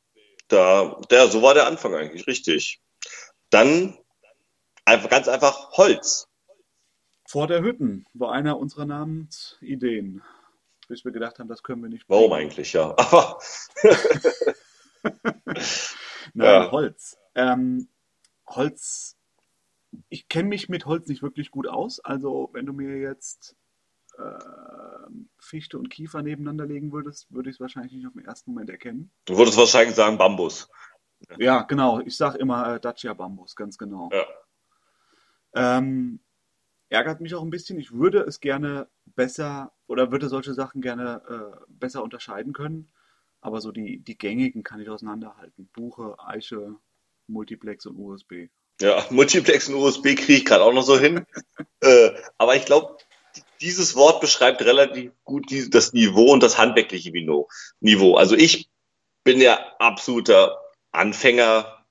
da, 0.48 1.00
der, 1.10 1.28
so 1.28 1.42
war 1.42 1.54
der 1.54 1.68
Anfang 1.68 1.96
eigentlich, 1.96 2.28
richtig. 2.28 2.82
Dann 3.50 3.98
einfach 4.86 5.10
ganz 5.10 5.28
einfach 5.28 5.72
Holz. 5.72 6.28
Vor 7.28 7.48
der 7.48 7.62
Hütten 7.62 8.06
war 8.14 8.32
einer 8.32 8.58
unserer 8.58 8.86
Namensideen. 8.86 10.24
Bis 10.90 11.06
wir 11.06 11.12
gedacht 11.12 11.38
haben, 11.38 11.48
das 11.48 11.62
können 11.62 11.84
wir 11.84 11.90
nicht. 11.90 12.10
Warum 12.10 12.34
eigentlich, 12.34 12.74
ja. 12.74 12.90
Aber. 12.98 13.40
Nein, 16.34 16.64
ja. 16.64 16.72
Holz. 16.72 17.18
Ähm, 17.36 17.88
Holz. 18.48 19.16
Ich 20.10 20.28
kenne 20.28 20.50
mich 20.50 20.68
mit 20.68 20.88
Holz 20.88 21.08
nicht 21.08 21.22
wirklich 21.22 21.52
gut 21.52 21.68
aus. 21.68 22.00
Also, 22.00 22.50
wenn 22.54 22.66
du 22.66 22.74
mir 22.74 22.98
jetzt 22.98 23.56
äh, 24.18 24.24
Fichte 25.40 25.78
und 25.78 25.90
Kiefer 25.90 26.24
nebeneinander 26.24 26.66
legen 26.66 26.92
würdest, 26.92 27.32
würde 27.32 27.52
ich 27.52 27.58
es 27.58 27.60
wahrscheinlich 27.60 27.94
nicht 27.94 28.08
auf 28.08 28.14
den 28.14 28.26
ersten 28.26 28.52
Moment 28.52 28.72
erkennen. 28.72 29.12
Du 29.26 29.38
würdest 29.38 29.58
wahrscheinlich 29.58 29.96
sagen 29.96 30.18
Bambus. 30.18 30.70
Ja, 31.38 31.62
genau. 31.64 32.00
Ich 32.00 32.18
sage 32.18 32.40
immer 32.40 32.76
äh, 32.76 32.80
Dacia 32.80 33.14
Bambus, 33.14 33.56
ganz 33.56 33.78
genau. 33.78 34.10
Ja. 34.12 34.26
Ähm, 35.78 36.20
ärgert 36.90 37.22
mich 37.22 37.36
auch 37.36 37.44
ein 37.44 37.50
bisschen. 37.50 37.80
Ich 37.80 37.92
würde 37.94 38.20
es 38.22 38.40
gerne 38.40 38.88
besser 39.06 39.72
oder 39.88 40.12
würde 40.12 40.30
solche 40.30 40.54
Sachen 40.54 40.82
gerne 40.82 41.22
äh, 41.30 41.66
besser 41.68 42.04
unterscheiden 42.04 42.54
können. 42.54 42.92
Aber 43.42 43.62
so 43.62 43.72
die, 43.72 44.00
die 44.00 44.18
gängigen 44.18 44.64
kann 44.64 44.82
ich 44.82 44.90
auseinanderhalten. 44.90 45.70
Buche, 45.74 46.16
Eiche, 46.20 46.76
Multiplex 47.28 47.86
und 47.86 47.98
USB. 47.98 48.50
Ja, 48.82 49.06
Multiplex 49.10 49.70
und 49.70 49.76
USB 49.76 50.16
kriege 50.16 50.34
ich 50.34 50.46
gerade 50.46 50.64
auch 50.64 50.74
noch 50.74 50.84
so 50.84 51.00
hin. 51.00 51.26
äh, 51.82 52.12
aber 52.38 52.56
ich 52.56 52.66
glaube, 52.66 52.98
dieses 53.62 53.96
Wort 53.96 54.22
beschreibt 54.22 54.62
relativ 54.62 55.12
gut 55.24 55.50
die, 55.50 55.70
das 55.70 55.94
Niveau 55.94 56.32
und 56.32 56.42
das 56.42 56.58
handwerkliche 56.58 57.12
Niveau. 57.12 58.16
Also 58.16 58.36
ich 58.36 58.70
bin 59.24 59.42
ja 59.42 59.60
absoluter 59.80 60.60
Anfänger, 60.92 61.86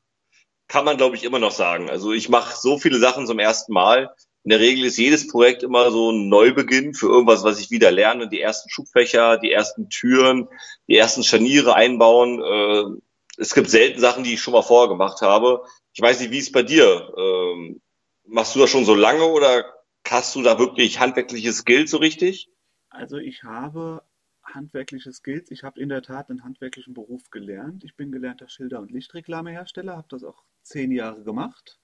kann 0.66 0.84
man 0.84 0.96
glaube 0.96 1.16
ich 1.16 1.24
immer 1.24 1.38
noch 1.38 1.52
sagen. 1.52 1.90
Also 1.90 2.12
ich 2.12 2.28
mache 2.28 2.56
so 2.56 2.78
viele 2.78 2.98
Sachen 2.98 3.26
zum 3.26 3.38
ersten 3.38 3.72
Mal. 3.72 4.14
In 4.44 4.50
der 4.50 4.60
Regel 4.60 4.84
ist 4.84 4.96
jedes 4.96 5.28
Projekt 5.28 5.62
immer 5.62 5.90
so 5.90 6.10
ein 6.10 6.28
Neubeginn 6.28 6.94
für 6.94 7.08
irgendwas, 7.08 7.44
was 7.44 7.60
ich 7.60 7.70
wieder 7.70 7.90
lerne. 7.90 8.28
Die 8.28 8.40
ersten 8.40 8.70
Schubfächer, 8.70 9.38
die 9.38 9.52
ersten 9.52 9.90
Türen, 9.90 10.48
die 10.88 10.96
ersten 10.96 11.22
Scharniere 11.22 11.74
einbauen. 11.74 12.40
Äh, 12.40 13.00
es 13.40 13.54
gibt 13.54 13.68
selten 13.68 14.00
Sachen, 14.00 14.24
die 14.24 14.34
ich 14.34 14.40
schon 14.40 14.52
mal 14.52 14.62
vorher 14.62 14.88
gemacht 14.88 15.20
habe. 15.20 15.64
Ich 15.92 16.00
weiß 16.00 16.20
nicht, 16.20 16.30
wie 16.30 16.38
es 16.38 16.52
bei 16.52 16.62
dir? 16.62 17.12
Ähm, 17.16 17.80
machst 18.26 18.54
du 18.54 18.60
das 18.60 18.70
schon 18.70 18.84
so 18.84 18.94
lange 18.94 19.24
oder 19.24 19.64
Hast 20.10 20.34
du 20.34 20.42
da 20.42 20.58
wirklich 20.58 21.00
handwerkliche 21.00 21.52
Skills 21.52 21.90
so 21.90 21.98
richtig? 21.98 22.50
Also 22.88 23.18
ich 23.18 23.42
habe 23.42 24.02
handwerkliche 24.42 25.12
Skills. 25.12 25.50
Ich 25.50 25.64
habe 25.64 25.78
in 25.78 25.90
der 25.90 26.00
Tat 26.00 26.30
einen 26.30 26.44
handwerklichen 26.44 26.94
Beruf 26.94 27.28
gelernt. 27.30 27.84
Ich 27.84 27.94
bin 27.94 28.10
gelernter 28.10 28.48
Schilder- 28.48 28.80
und 28.80 28.90
Lichtreklamehersteller, 28.90 29.98
habe 29.98 30.08
das 30.08 30.24
auch 30.24 30.44
zehn 30.62 30.92
Jahre 30.92 31.24
gemacht. 31.24 31.78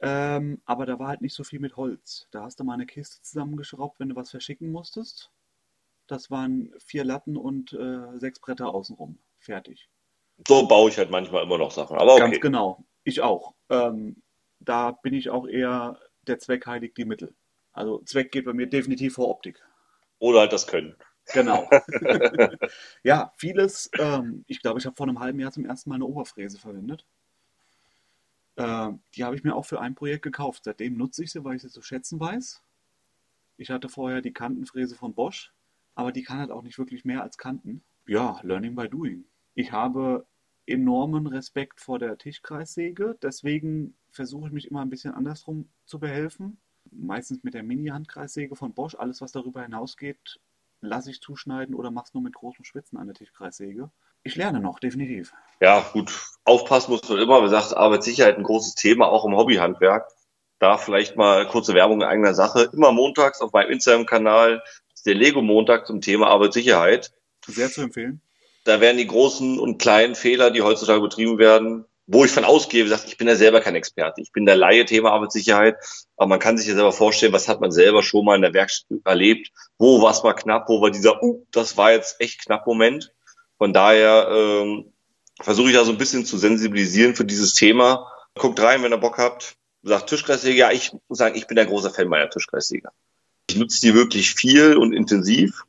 Ähm, 0.00 0.60
aber 0.64 0.84
da 0.86 0.98
war 0.98 1.08
halt 1.08 1.22
nicht 1.22 1.34
so 1.34 1.44
viel 1.44 1.58
mit 1.58 1.76
Holz. 1.76 2.28
Da 2.30 2.42
hast 2.42 2.60
du 2.60 2.64
mal 2.64 2.74
eine 2.74 2.86
Kiste 2.86 3.22
zusammengeschraubt, 3.22 3.98
wenn 3.98 4.10
du 4.10 4.16
was 4.16 4.30
verschicken 4.30 4.70
musstest. 4.70 5.30
Das 6.06 6.30
waren 6.30 6.72
vier 6.78 7.04
Latten 7.04 7.36
und 7.36 7.72
äh, 7.72 8.18
sechs 8.18 8.38
Bretter 8.40 8.68
außenrum. 8.68 9.18
Fertig. 9.38 9.88
So 10.46 10.66
baue 10.66 10.90
ich 10.90 10.98
halt 10.98 11.10
manchmal 11.10 11.42
immer 11.42 11.58
noch 11.58 11.70
Sachen. 11.70 11.96
Aber 11.96 12.14
okay. 12.14 12.22
Ganz 12.22 12.40
genau. 12.40 12.84
Ich 13.04 13.22
auch. 13.22 13.54
Ähm, 13.70 14.22
da 14.60 14.92
bin 14.92 15.14
ich 15.14 15.30
auch 15.30 15.46
eher 15.46 15.98
der 16.26 16.38
Zweck 16.38 16.66
heiligt 16.66 16.96
die 16.96 17.04
Mittel. 17.04 17.34
Also 17.72 18.00
Zweck 18.04 18.32
geht 18.32 18.44
bei 18.44 18.52
mir 18.52 18.66
definitiv 18.66 19.14
vor 19.14 19.28
Optik. 19.28 19.62
Oder 20.18 20.40
halt 20.40 20.52
das 20.52 20.66
Können. 20.66 20.96
Genau. 21.32 21.68
ja, 23.02 23.32
vieles. 23.36 23.90
Ähm, 23.98 24.44
ich 24.46 24.62
glaube, 24.62 24.78
ich 24.78 24.86
habe 24.86 24.96
vor 24.96 25.06
einem 25.06 25.20
halben 25.20 25.40
Jahr 25.40 25.52
zum 25.52 25.66
ersten 25.66 25.90
Mal 25.90 25.96
eine 25.96 26.06
Oberfräse 26.06 26.58
verwendet. 26.58 27.06
Äh, 28.56 28.92
die 29.14 29.24
habe 29.24 29.36
ich 29.36 29.44
mir 29.44 29.54
auch 29.54 29.66
für 29.66 29.80
ein 29.80 29.94
Projekt 29.94 30.22
gekauft. 30.22 30.64
Seitdem 30.64 30.96
nutze 30.96 31.22
ich 31.22 31.30
sie, 31.30 31.44
weil 31.44 31.56
ich 31.56 31.62
sie 31.62 31.70
zu 31.70 31.82
schätzen 31.82 32.18
weiß. 32.18 32.62
Ich 33.58 33.70
hatte 33.70 33.88
vorher 33.88 34.20
die 34.20 34.32
Kantenfräse 34.32 34.96
von 34.96 35.14
Bosch, 35.14 35.52
aber 35.94 36.12
die 36.12 36.22
kann 36.22 36.38
halt 36.38 36.50
auch 36.50 36.62
nicht 36.62 36.78
wirklich 36.78 37.04
mehr 37.04 37.22
als 37.22 37.38
Kanten. 37.38 37.82
Ja, 38.06 38.38
Learning 38.42 38.74
by 38.74 38.88
Doing. 38.88 39.24
Ich 39.54 39.72
habe 39.72 40.26
enormen 40.66 41.26
Respekt 41.26 41.80
vor 41.80 41.98
der 41.98 42.18
Tischkreissäge, 42.18 43.16
deswegen 43.22 43.94
versuche 44.10 44.48
ich 44.48 44.52
mich 44.52 44.70
immer 44.70 44.82
ein 44.82 44.90
bisschen 44.90 45.14
andersrum 45.14 45.68
zu 45.84 45.98
behelfen. 45.98 46.58
Meistens 46.90 47.42
mit 47.42 47.54
der 47.54 47.62
Mini-Handkreissäge 47.62 48.56
von 48.56 48.72
Bosch. 48.72 48.94
Alles, 48.94 49.20
was 49.20 49.32
darüber 49.32 49.62
hinausgeht, 49.62 50.40
lasse 50.80 51.10
ich 51.10 51.20
zuschneiden 51.20 51.74
oder 51.74 51.90
mache 51.90 52.06
es 52.06 52.14
nur 52.14 52.22
mit 52.22 52.34
großen 52.34 52.64
Spitzen 52.64 52.98
an 52.98 53.06
der 53.06 53.14
Tischkreissäge. 53.14 53.90
Ich 54.26 54.34
lerne 54.34 54.58
noch, 54.58 54.80
definitiv. 54.80 55.32
Ja, 55.60 55.88
gut. 55.92 56.12
Aufpassen 56.44 56.90
muss 56.90 57.08
man 57.08 57.18
immer. 57.18 57.38
Wie 57.40 57.44
gesagt, 57.44 57.76
Arbeitssicherheit 57.76 58.36
ein 58.36 58.42
großes 58.42 58.74
Thema, 58.74 59.06
auch 59.06 59.24
im 59.24 59.36
Hobbyhandwerk. 59.36 60.08
Da 60.58 60.78
vielleicht 60.78 61.14
mal 61.16 61.46
kurze 61.46 61.74
Werbung 61.74 62.00
in 62.00 62.08
eigener 62.08 62.34
Sache. 62.34 62.68
Immer 62.72 62.90
montags 62.90 63.40
auf 63.40 63.52
meinem 63.52 63.70
Instagram-Kanal 63.70 64.64
ist 64.92 65.06
der 65.06 65.14
Lego-Montag 65.14 65.86
zum 65.86 66.00
Thema 66.00 66.26
Arbeitssicherheit. 66.26 67.12
Sehr 67.46 67.70
zu 67.70 67.82
empfehlen. 67.82 68.20
Da 68.64 68.80
werden 68.80 68.96
die 68.96 69.06
großen 69.06 69.60
und 69.60 69.78
kleinen 69.78 70.16
Fehler, 70.16 70.50
die 70.50 70.62
heutzutage 70.62 71.00
betrieben 71.00 71.38
werden, 71.38 71.84
wo 72.08 72.24
ich 72.24 72.32
von 72.32 72.44
ausgehe, 72.44 72.84
wie 72.84 72.88
gesagt, 72.88 73.06
ich 73.06 73.16
bin 73.16 73.28
ja 73.28 73.36
selber 73.36 73.60
kein 73.60 73.76
Experte. 73.76 74.22
Ich 74.22 74.32
bin 74.32 74.44
der 74.44 74.56
Laie 74.56 74.86
Thema 74.86 75.12
Arbeitssicherheit, 75.12 75.76
aber 76.16 76.28
man 76.28 76.40
kann 76.40 76.58
sich 76.58 76.66
ja 76.66 76.74
selber 76.74 76.92
vorstellen, 76.92 77.32
was 77.32 77.46
hat 77.46 77.60
man 77.60 77.70
selber 77.70 78.02
schon 78.02 78.24
mal 78.24 78.34
in 78.34 78.42
der 78.42 78.54
Werkstatt 78.54 78.98
erlebt, 79.04 79.52
wo 79.78 80.02
war 80.02 80.10
es 80.10 80.24
mal 80.24 80.32
knapp, 80.32 80.68
wo 80.68 80.80
war 80.80 80.90
dieser, 80.90 81.22
uh, 81.22 81.46
das 81.52 81.76
war 81.76 81.92
jetzt 81.92 82.20
echt 82.20 82.44
knapp 82.44 82.66
Moment. 82.66 83.12
Von 83.58 83.72
daher 83.72 84.28
ähm, 84.30 84.92
versuche 85.40 85.68
ich 85.68 85.74
da 85.74 85.84
so 85.84 85.92
ein 85.92 85.98
bisschen 85.98 86.24
zu 86.24 86.38
sensibilisieren 86.38 87.14
für 87.14 87.24
dieses 87.24 87.54
Thema. 87.54 88.10
Guckt 88.34 88.60
rein, 88.60 88.82
wenn 88.82 88.92
ihr 88.92 88.98
Bock 88.98 89.18
habt. 89.18 89.56
Sagt 89.82 90.08
Tischkreissäge, 90.08 90.58
ja, 90.58 90.72
ich 90.72 90.92
muss 91.08 91.18
sagen, 91.18 91.36
ich 91.36 91.46
bin 91.46 91.56
der 91.56 91.66
große 91.66 91.90
Fan 91.90 92.08
meiner 92.08 92.28
Tischkreissäge. 92.28 92.88
Ich 93.48 93.56
nutze 93.56 93.80
die 93.80 93.94
wirklich 93.94 94.34
viel 94.34 94.76
und 94.76 94.92
intensiv. 94.92 95.62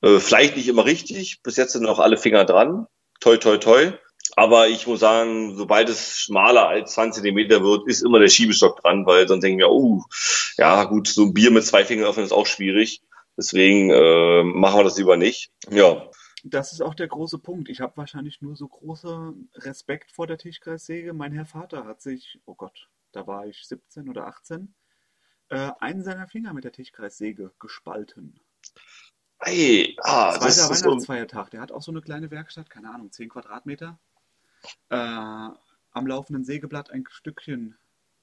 Äh, 0.00 0.20
vielleicht 0.20 0.56
nicht 0.56 0.68
immer 0.68 0.84
richtig, 0.84 1.42
bis 1.42 1.56
jetzt 1.56 1.72
sind 1.72 1.82
noch 1.82 1.98
alle 1.98 2.16
Finger 2.16 2.44
dran. 2.44 2.86
Toi, 3.20 3.36
toi, 3.36 3.56
toi. 3.56 3.92
Aber 4.36 4.68
ich 4.68 4.86
muss 4.86 5.00
sagen, 5.00 5.56
sobald 5.56 5.88
es 5.88 6.18
schmaler 6.18 6.68
als 6.68 6.92
20 6.92 7.22
Zentimeter 7.22 7.64
wird, 7.64 7.88
ist 7.88 8.02
immer 8.02 8.20
der 8.20 8.28
Schiebestock 8.28 8.80
dran, 8.80 9.06
weil 9.06 9.26
sonst 9.26 9.42
denke 9.42 9.54
ich 9.54 9.66
mir, 9.66 9.72
oh, 9.72 10.04
ja 10.56 10.84
gut, 10.84 11.08
so 11.08 11.24
ein 11.24 11.34
Bier 11.34 11.50
mit 11.50 11.64
zwei 11.64 11.84
Fingern 11.84 12.06
öffnen 12.08 12.26
ist 12.26 12.32
auch 12.32 12.46
schwierig. 12.46 13.00
Deswegen 13.36 13.90
äh, 13.90 14.42
machen 14.44 14.78
wir 14.78 14.84
das 14.84 14.98
lieber 14.98 15.16
nicht. 15.16 15.50
Ja. 15.70 16.08
Das 16.50 16.72
ist 16.72 16.80
auch 16.80 16.94
der 16.94 17.08
große 17.08 17.38
Punkt. 17.38 17.68
Ich 17.68 17.80
habe 17.80 17.96
wahrscheinlich 17.96 18.40
nur 18.40 18.56
so 18.56 18.68
großen 18.68 19.50
Respekt 19.54 20.12
vor 20.12 20.26
der 20.26 20.38
Tischkreissäge. 20.38 21.12
Mein 21.12 21.32
Herr 21.32 21.44
Vater 21.44 21.84
hat 21.84 22.00
sich, 22.00 22.40
oh 22.46 22.54
Gott, 22.54 22.88
da 23.12 23.26
war 23.26 23.46
ich 23.46 23.66
17 23.66 24.08
oder 24.08 24.26
18, 24.26 24.74
äh, 25.50 25.70
einen 25.80 26.02
seiner 26.02 26.26
Finger 26.26 26.54
mit 26.54 26.64
der 26.64 26.72
Tischkreissäge 26.72 27.52
gespalten. 27.58 28.40
Hey, 29.40 29.96
ah, 30.00 30.32
Zweiter 30.32 30.44
das 30.44 30.70
ist 30.70 30.78
so, 30.80 30.90
Weihnachtsfeiertag. 30.90 31.50
Der 31.50 31.60
hat 31.60 31.70
auch 31.70 31.82
so 31.82 31.92
eine 31.92 32.00
kleine 32.00 32.30
Werkstatt, 32.30 32.70
keine 32.70 32.92
Ahnung, 32.92 33.12
10 33.12 33.28
Quadratmeter. 33.28 33.98
Äh, 34.88 34.96
am 34.96 36.06
laufenden 36.06 36.44
Sägeblatt 36.44 36.90
ein 36.90 37.04
Stückchen 37.08 37.76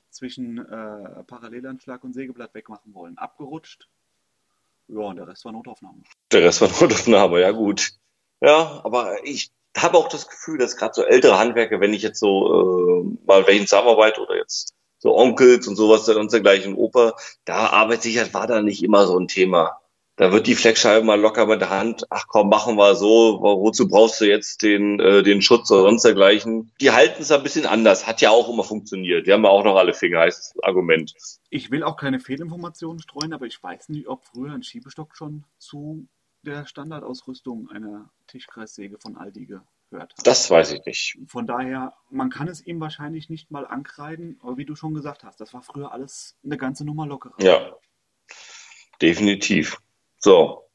zwischen 0.10 0.58
äh, 0.58 1.24
Parallelanschlag 1.24 2.04
und 2.04 2.14
Sägeblatt 2.14 2.54
wegmachen 2.54 2.94
wollen. 2.94 3.18
Abgerutscht. 3.18 3.88
Ja, 4.88 5.00
und 5.00 5.18
der 5.18 5.28
Rest 5.28 5.46
war 5.46 5.52
Notaufnahme. 5.52 6.04
der 6.32 6.44
Rest 6.44 6.62
war 6.62 6.70
Notaufnahme, 6.70 7.42
ja 7.42 7.52
gut. 7.52 7.94
Ja, 8.45 8.81
aber 8.84 9.25
ich 9.25 9.49
habe 9.75 9.97
auch 9.97 10.08
das 10.08 10.27
Gefühl, 10.29 10.60
dass 10.60 10.77
gerade 10.77 10.93
so 10.93 11.03
ältere 11.03 11.39
Handwerker, 11.39 11.79
wenn 11.81 11.93
ich 11.93 12.03
jetzt 12.03 12.19
so 12.19 13.01
äh, 13.01 13.25
mal 13.25 13.47
welchen 13.47 13.65
zusammenarbeite 13.65 14.21
oder 14.21 14.38
jetzt 14.38 14.73
so 14.99 15.15
Onkels 15.17 15.67
und 15.67 15.75
sowas 15.75 16.08
und 16.08 16.31
dergleichen 16.31 16.75
Opa, 16.75 17.15
da 17.43 17.67
Arbeitssicherheit 17.71 18.34
war 18.34 18.47
da 18.47 18.62
nicht 18.62 18.84
immer 18.84 19.08
so 19.08 19.17
ein 19.19 19.27
Thema. 19.27 19.79
Da 20.17 20.31
wird 20.31 20.47
die 20.47 20.55
Fleckscheibe 20.55 21.05
mal 21.05 21.19
locker 21.19 21.45
mit 21.45 21.60
der 21.60 21.71
Hand, 21.71 22.05
ach 22.10 22.27
komm, 22.27 22.47
machen 22.47 22.77
wir 22.77 22.95
so, 22.95 23.39
wo- 23.41 23.62
wozu 23.62 23.89
brauchst 23.89 24.21
du 24.21 24.25
jetzt 24.25 24.62
den, 24.62 24.99
äh, 24.99 25.23
den 25.23 25.41
Schutz 25.41 25.69
oder 25.71 25.81
sonst 25.81 26.03
dergleichen. 26.03 26.71
Die 26.79 26.91
halten 26.91 27.21
es 27.21 27.31
ein 27.31 27.43
bisschen 27.43 27.65
anders, 27.65 28.08
hat 28.08 28.21
ja 28.21 28.29
auch 28.29 28.47
immer 28.47 28.63
funktioniert. 28.63 29.27
Die 29.27 29.34
haben 29.34 29.43
ja 29.43 29.49
auch 29.49 29.65
noch 29.65 29.75
alle 29.75 29.93
Finger, 29.93 30.19
heißt 30.19 30.53
das 30.55 30.63
Argument. 30.63 31.13
Ich 31.49 31.69
will 31.69 31.84
auch 31.84 31.97
keine 31.97 32.19
Fehlinformationen 32.19 33.01
streuen, 33.01 33.34
aber 33.34 33.45
ich 33.47 33.62
weiß 33.62 33.89
nicht, 33.89 34.08
ob 34.08 34.23
früher 34.23 34.53
ein 34.53 34.63
Schiebestock 34.63 35.17
schon 35.17 35.43
zu 35.58 36.08
der 36.45 36.65
Standardausrüstung 36.65 37.69
einer 37.69 38.10
Tischkreissäge 38.27 38.97
von 38.99 39.17
Aldi 39.17 39.45
gehört 39.45 40.13
hat. 40.17 40.25
Das 40.27 40.49
weiß 40.49 40.71
ich 40.73 40.86
nicht. 40.86 41.17
Von 41.27 41.47
daher, 41.47 41.93
man 42.10 42.29
kann 42.29 42.47
es 42.47 42.65
ihm 42.65 42.79
wahrscheinlich 42.79 43.29
nicht 43.29 43.51
mal 43.51 43.67
ankreiden, 43.67 44.39
aber 44.41 44.58
wie 44.58 44.65
du 44.65 44.75
schon 44.75 44.93
gesagt 44.93 45.23
hast, 45.23 45.41
das 45.41 45.53
war 45.53 45.62
früher 45.62 45.91
alles 45.91 46.38
eine 46.43 46.58
ganze 46.58 46.86
Nummer 46.86 47.05
lockerer. 47.05 47.36
Ja, 47.39 47.75
definitiv. 49.01 49.77
So, 50.17 50.69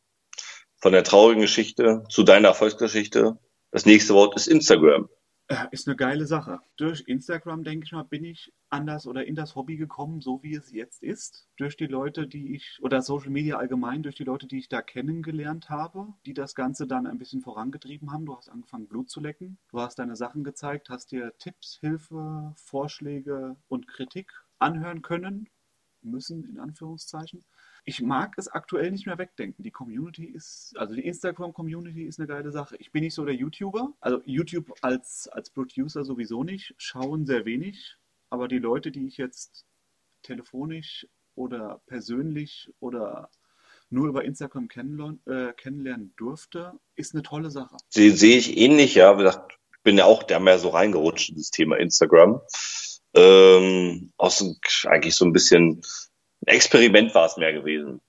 von 0.76 0.92
der 0.92 1.04
traurigen 1.04 1.42
Geschichte 1.42 2.04
zu 2.08 2.22
deiner 2.22 2.48
Erfolgsgeschichte. 2.48 3.38
Das 3.70 3.86
nächste 3.86 4.14
Wort 4.14 4.34
ist 4.36 4.48
Instagram. 4.48 5.08
Äh, 5.50 5.66
Ist 5.72 5.88
eine 5.88 5.96
geile 5.96 6.26
Sache. 6.26 6.60
Durch 6.76 7.02
Instagram, 7.08 7.64
denke 7.64 7.84
ich 7.84 7.90
mal, 7.92 8.04
bin 8.04 8.24
ich 8.24 8.52
anders 8.68 9.06
oder 9.08 9.26
in 9.26 9.34
das 9.34 9.56
Hobby 9.56 9.76
gekommen, 9.76 10.20
so 10.20 10.40
wie 10.44 10.54
es 10.54 10.70
jetzt 10.70 11.02
ist. 11.02 11.48
Durch 11.56 11.76
die 11.76 11.86
Leute, 11.88 12.28
die 12.28 12.54
ich, 12.54 12.78
oder 12.82 13.02
Social 13.02 13.30
Media 13.30 13.56
allgemein, 13.58 14.04
durch 14.04 14.14
die 14.14 14.22
Leute, 14.24 14.46
die 14.46 14.58
ich 14.58 14.68
da 14.68 14.80
kennengelernt 14.80 15.68
habe, 15.68 16.14
die 16.24 16.34
das 16.34 16.54
Ganze 16.54 16.86
dann 16.86 17.06
ein 17.08 17.18
bisschen 17.18 17.40
vorangetrieben 17.40 18.12
haben. 18.12 18.26
Du 18.26 18.36
hast 18.36 18.48
angefangen, 18.48 18.86
Blut 18.86 19.10
zu 19.10 19.20
lecken. 19.20 19.58
Du 19.70 19.80
hast 19.80 19.98
deine 19.98 20.14
Sachen 20.14 20.44
gezeigt, 20.44 20.88
hast 20.88 21.10
dir 21.10 21.36
Tipps, 21.38 21.78
Hilfe, 21.80 22.52
Vorschläge 22.56 23.56
und 23.66 23.88
Kritik 23.88 24.30
anhören 24.60 25.02
können. 25.02 25.48
Müssen, 26.00 26.44
in 26.44 26.60
Anführungszeichen. 26.60 27.44
Ich 27.84 28.02
mag 28.02 28.34
es 28.36 28.48
aktuell 28.48 28.90
nicht 28.90 29.06
mehr 29.06 29.18
wegdenken. 29.18 29.62
Die 29.62 29.70
Community 29.70 30.24
ist, 30.24 30.74
also 30.76 30.94
die 30.94 31.06
Instagram-Community 31.06 32.04
ist 32.04 32.18
eine 32.18 32.28
geile 32.28 32.52
Sache. 32.52 32.76
Ich 32.78 32.92
bin 32.92 33.02
nicht 33.02 33.14
so 33.14 33.24
der 33.24 33.34
YouTuber. 33.34 33.92
Also 34.00 34.22
YouTube 34.24 34.72
als, 34.82 35.28
als 35.28 35.50
Producer 35.50 36.04
sowieso 36.04 36.44
nicht, 36.44 36.74
schauen 36.78 37.26
sehr 37.26 37.44
wenig. 37.44 37.96
Aber 38.28 38.48
die 38.48 38.58
Leute, 38.58 38.90
die 38.90 39.06
ich 39.06 39.16
jetzt 39.16 39.64
telefonisch 40.22 41.06
oder 41.34 41.80
persönlich 41.86 42.70
oder 42.80 43.30
nur 43.88 44.08
über 44.08 44.24
Instagram 44.24 44.68
kennenlernen, 44.68 45.20
äh, 45.26 45.52
kennenlernen 45.52 46.14
durfte, 46.16 46.78
ist 46.94 47.14
eine 47.14 47.22
tolle 47.22 47.50
Sache. 47.50 47.76
Sehe 47.88 48.36
ich 48.36 48.56
ähnlich, 48.56 48.94
ja. 48.94 49.18
Ich 49.18 49.82
bin 49.82 49.98
ja 49.98 50.04
auch 50.04 50.22
der 50.22 50.38
mehr 50.38 50.58
so 50.58 50.68
reingerutscht 50.68 51.30
in 51.30 51.36
das 51.36 51.50
Thema 51.50 51.76
Instagram. 51.76 52.40
Ähm, 53.14 54.12
aus 54.16 54.44
eigentlich 54.86 55.16
so 55.16 55.24
ein 55.24 55.32
bisschen 55.32 55.82
ein 56.46 56.54
Experiment 56.54 57.14
war 57.14 57.26
es 57.26 57.36
mehr 57.36 57.52
gewesen. 57.52 58.00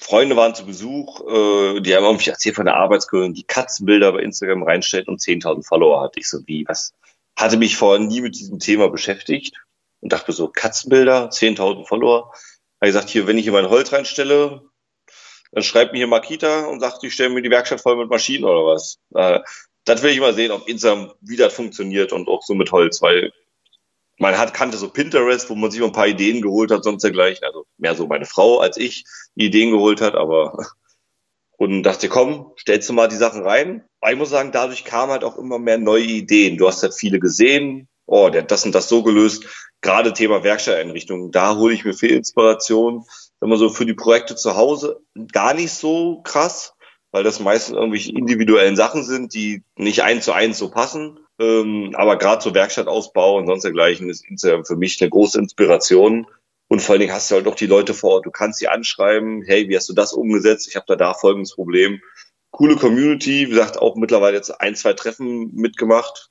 Freunde 0.00 0.34
waren 0.34 0.54
zu 0.54 0.64
Besuch, 0.64 1.20
äh, 1.20 1.80
die 1.80 1.94
haben 1.94 2.04
irgendwie 2.04 2.30
erzählt 2.30 2.56
von 2.56 2.64
der 2.64 2.76
Arbeitskollegin, 2.76 3.34
die 3.34 3.44
Katzenbilder 3.44 4.12
bei 4.12 4.20
Instagram 4.20 4.62
reinstellt 4.62 5.08
und 5.08 5.20
10.000 5.20 5.66
Follower 5.66 6.02
hat. 6.02 6.16
Ich 6.16 6.28
so, 6.28 6.38
wie, 6.46 6.64
was? 6.66 6.94
Hatte 7.36 7.58
mich 7.58 7.76
vorher 7.76 8.04
nie 8.04 8.20
mit 8.20 8.34
diesem 8.34 8.58
Thema 8.58 8.88
beschäftigt 8.88 9.56
und 10.00 10.12
dachte 10.12 10.32
so, 10.32 10.48
Katzenbilder, 10.48 11.28
10.000 11.28 11.86
Follower. 11.86 12.32
Habe 12.80 12.92
gesagt, 12.92 13.10
hier, 13.10 13.26
wenn 13.26 13.36
ich 13.36 13.44
hier 13.44 13.52
mein 13.52 13.68
Holz 13.68 13.92
reinstelle, 13.92 14.62
dann 15.52 15.62
schreibt 15.62 15.92
mir 15.92 15.98
hier 15.98 16.06
Makita 16.06 16.66
und 16.66 16.80
sagt, 16.80 17.04
ich 17.04 17.12
stelle 17.12 17.30
mir 17.30 17.42
die 17.42 17.50
Werkstatt 17.50 17.82
voll 17.82 17.96
mit 17.96 18.08
Maschinen 18.08 18.44
oder 18.44 18.64
was. 18.64 18.98
Äh, 19.14 19.40
das 19.84 20.02
will 20.02 20.12
ich 20.12 20.20
mal 20.20 20.34
sehen, 20.34 20.50
ob 20.50 20.66
Instagram, 20.66 21.12
wie 21.20 21.36
das 21.36 21.52
funktioniert 21.52 22.12
und 22.12 22.28
auch 22.28 22.42
so 22.42 22.54
mit 22.54 22.72
Holz, 22.72 23.02
weil 23.02 23.32
man 24.20 24.36
hat, 24.36 24.52
kannte 24.52 24.76
so 24.76 24.90
Pinterest, 24.90 25.48
wo 25.48 25.54
man 25.54 25.70
sich 25.70 25.82
ein 25.82 25.92
paar 25.92 26.06
Ideen 26.06 26.42
geholt 26.42 26.70
hat, 26.70 26.84
sonst 26.84 27.02
dergleichen. 27.02 27.42
Also 27.44 27.64
mehr 27.78 27.94
so 27.94 28.06
meine 28.06 28.26
Frau 28.26 28.58
als 28.58 28.76
ich 28.76 29.04
die 29.34 29.46
Ideen 29.46 29.70
geholt 29.70 30.02
hat, 30.02 30.14
aber 30.14 30.66
und 31.56 31.82
dachte, 31.82 32.08
komm, 32.08 32.52
stellst 32.58 32.88
du 32.88 32.92
mal 32.92 33.08
die 33.08 33.16
Sachen 33.16 33.42
rein. 33.42 33.84
Aber 34.00 34.12
ich 34.12 34.18
muss 34.18 34.30
sagen, 34.30 34.52
dadurch 34.52 34.84
kamen 34.84 35.10
halt 35.10 35.24
auch 35.24 35.38
immer 35.38 35.58
mehr 35.58 35.78
neue 35.78 36.04
Ideen. 36.04 36.58
Du 36.58 36.68
hast 36.68 36.82
halt 36.82 36.94
viele 36.94 37.18
gesehen, 37.18 37.88
oh, 38.06 38.28
der 38.28 38.42
hat 38.42 38.50
das 38.50 38.66
und 38.66 38.74
das 38.74 38.88
so 38.90 39.02
gelöst. 39.02 39.46
Gerade 39.80 40.12
Thema 40.12 40.44
Werkstatteinrichtung, 40.44 41.32
da 41.32 41.56
hole 41.56 41.72
ich 41.72 41.86
mir 41.86 41.94
viel 41.94 42.10
Inspiration. 42.10 43.04
Wenn 43.40 43.48
man 43.48 43.58
so 43.58 43.70
für 43.70 43.86
die 43.86 43.94
Projekte 43.94 44.36
zu 44.36 44.54
Hause 44.54 45.00
gar 45.32 45.54
nicht 45.54 45.72
so 45.72 46.20
krass, 46.22 46.74
weil 47.10 47.24
das 47.24 47.40
meistens 47.40 47.74
irgendwelche 47.74 48.12
individuellen 48.12 48.76
Sachen 48.76 49.02
sind, 49.02 49.32
die 49.32 49.64
nicht 49.76 50.02
eins 50.02 50.26
zu 50.26 50.32
eins 50.32 50.58
so 50.58 50.70
passen. 50.70 51.18
Ähm, 51.40 51.94
aber 51.96 52.18
gerade 52.18 52.42
so 52.42 52.54
Werkstattausbau 52.54 53.38
und 53.38 53.46
sonst 53.46 53.62
dergleichen 53.62 54.10
ist 54.10 54.28
Instagram 54.28 54.66
für 54.66 54.76
mich 54.76 55.00
eine 55.00 55.08
große 55.08 55.38
Inspiration. 55.38 56.26
Und 56.68 56.82
vor 56.82 56.92
allen 56.92 57.00
Dingen 57.00 57.14
hast 57.14 57.30
du 57.30 57.36
halt 57.36 57.48
auch 57.48 57.54
die 57.54 57.66
Leute 57.66 57.94
vor 57.94 58.10
Ort. 58.10 58.26
Du 58.26 58.30
kannst 58.30 58.58
sie 58.58 58.68
anschreiben, 58.68 59.42
hey, 59.42 59.68
wie 59.68 59.76
hast 59.76 59.88
du 59.88 59.94
das 59.94 60.12
umgesetzt? 60.12 60.68
Ich 60.68 60.76
habe 60.76 60.84
da 60.86 60.96
da 60.96 61.14
folgendes 61.14 61.54
Problem. 61.54 62.00
Coole 62.50 62.76
Community, 62.76 63.46
wie 63.46 63.50
gesagt, 63.50 63.78
auch 63.78 63.96
mittlerweile 63.96 64.36
jetzt 64.36 64.50
ein, 64.60 64.76
zwei 64.76 64.92
Treffen 64.92 65.52
mitgemacht, 65.54 66.30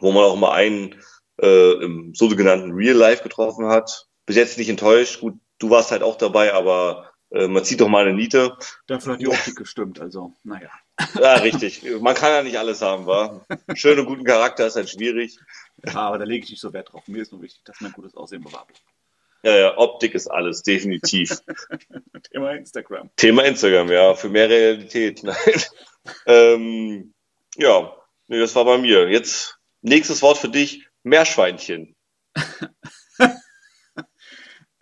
wo 0.00 0.10
man 0.10 0.24
auch 0.24 0.36
mal 0.36 0.52
einen 0.52 0.96
äh, 1.40 1.72
im 1.82 2.14
sogenannten 2.14 2.72
Real 2.72 2.96
Life 2.96 3.22
getroffen 3.22 3.66
hat. 3.66 4.08
Bis 4.26 4.36
jetzt 4.36 4.58
nicht 4.58 4.68
enttäuscht. 4.68 5.20
Gut, 5.20 5.34
du 5.58 5.70
warst 5.70 5.92
halt 5.92 6.02
auch 6.02 6.18
dabei, 6.18 6.52
aber 6.52 7.12
äh, 7.30 7.48
man 7.48 7.64
zieht 7.64 7.80
doch 7.80 7.88
mal 7.88 8.04
eine 8.04 8.14
Niete. 8.14 8.56
Dafür 8.86 9.14
hat 9.14 9.20
die 9.20 9.28
Optik 9.28 9.56
gestimmt, 9.56 10.00
also 10.00 10.34
naja. 10.42 10.70
Ja, 11.20 11.34
richtig. 11.34 11.82
Man 12.00 12.14
kann 12.14 12.32
ja 12.32 12.42
nicht 12.42 12.58
alles 12.58 12.82
haben, 12.82 13.06
wa? 13.06 13.44
Schön 13.74 13.98
und 13.98 14.06
guten 14.06 14.24
Charakter 14.24 14.66
ist 14.66 14.76
halt 14.76 14.90
schwierig. 14.90 15.38
Ja, 15.84 15.94
aber 15.96 16.18
da 16.18 16.24
lege 16.24 16.44
ich 16.44 16.50
nicht 16.50 16.60
so 16.60 16.72
Wert 16.72 16.92
drauf. 16.92 17.06
Mir 17.06 17.22
ist 17.22 17.32
nur 17.32 17.42
wichtig, 17.42 17.62
dass 17.64 17.80
mein 17.80 17.92
gutes 17.92 18.14
Aussehen 18.14 18.42
bewahrt. 18.42 18.68
Ja, 19.42 19.56
ja, 19.56 19.76
Optik 19.76 20.14
ist 20.14 20.28
alles, 20.28 20.62
definitiv. 20.62 21.40
Thema 22.32 22.52
Instagram. 22.52 23.10
Thema 23.16 23.44
Instagram, 23.44 23.90
ja, 23.90 24.14
für 24.14 24.28
mehr 24.28 24.48
Realität. 24.48 25.22
Nein. 25.24 25.62
ähm, 26.26 27.14
ja, 27.56 27.92
nee, 28.28 28.38
das 28.38 28.54
war 28.54 28.64
bei 28.64 28.78
mir. 28.78 29.08
Jetzt 29.08 29.58
nächstes 29.80 30.22
Wort 30.22 30.38
für 30.38 30.48
dich, 30.48 30.86
Meerschweinchen. 31.02 31.96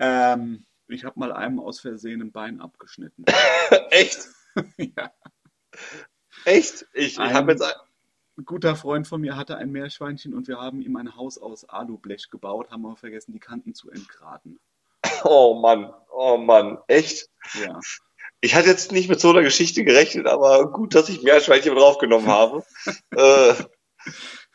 Ähm, 0.01 0.65
ich 0.89 1.05
habe 1.05 1.21
mal 1.21 1.31
einem 1.31 1.61
aus 1.61 1.81
Versehen 1.81 2.23
ein 2.23 2.33
Bein 2.33 2.61
abgeschnitten. 2.61 3.25
Echt? 3.91 4.29
ja. 4.79 5.13
Echt? 6.45 6.87
Ich, 6.93 7.13
ich 7.15 7.19
Ein- 7.19 7.35
habe 7.35 7.53
jetzt 7.53 7.63
ein- 7.63 7.73
Ein 8.39 8.45
guter 8.47 8.75
Freund 8.77 9.07
von 9.07 9.21
mir 9.21 9.37
hatte 9.37 9.57
ein 9.59 9.71
Meerschweinchen 9.71 10.33
und 10.35 10.49
wir 10.49 10.59
haben 10.59 10.81
ihm 10.81 10.97
ein 10.97 11.15
Haus 11.17 11.37
aus 11.37 11.69
Alublech 11.69 12.31
gebaut, 12.31 12.71
haben 12.71 12.87
aber 12.87 12.97
vergessen, 12.97 13.33
die 13.33 13.39
Kanten 13.41 13.75
zu 13.75 13.91
entgraten. 13.91 14.59
Oh 15.25 15.61
Mann, 15.61 15.93
oh 16.11 16.39
Mann, 16.39 16.79
echt? 16.87 17.29
Ja. 17.63 17.79
Ich 18.41 18.55
hatte 18.55 18.69
jetzt 18.69 18.91
nicht 18.93 19.11
mit 19.11 19.21
so 19.21 19.29
einer 19.31 19.43
Geschichte 19.43 19.85
gerechnet, 19.85 20.27
aber 20.27 20.71
gut, 20.73 20.95
dass 20.95 21.11
ich 21.11 21.23
Meerschweinchen 21.23 21.75
draufgenommen 21.75 22.29
habe. 22.29 22.65
äh, 23.11 23.55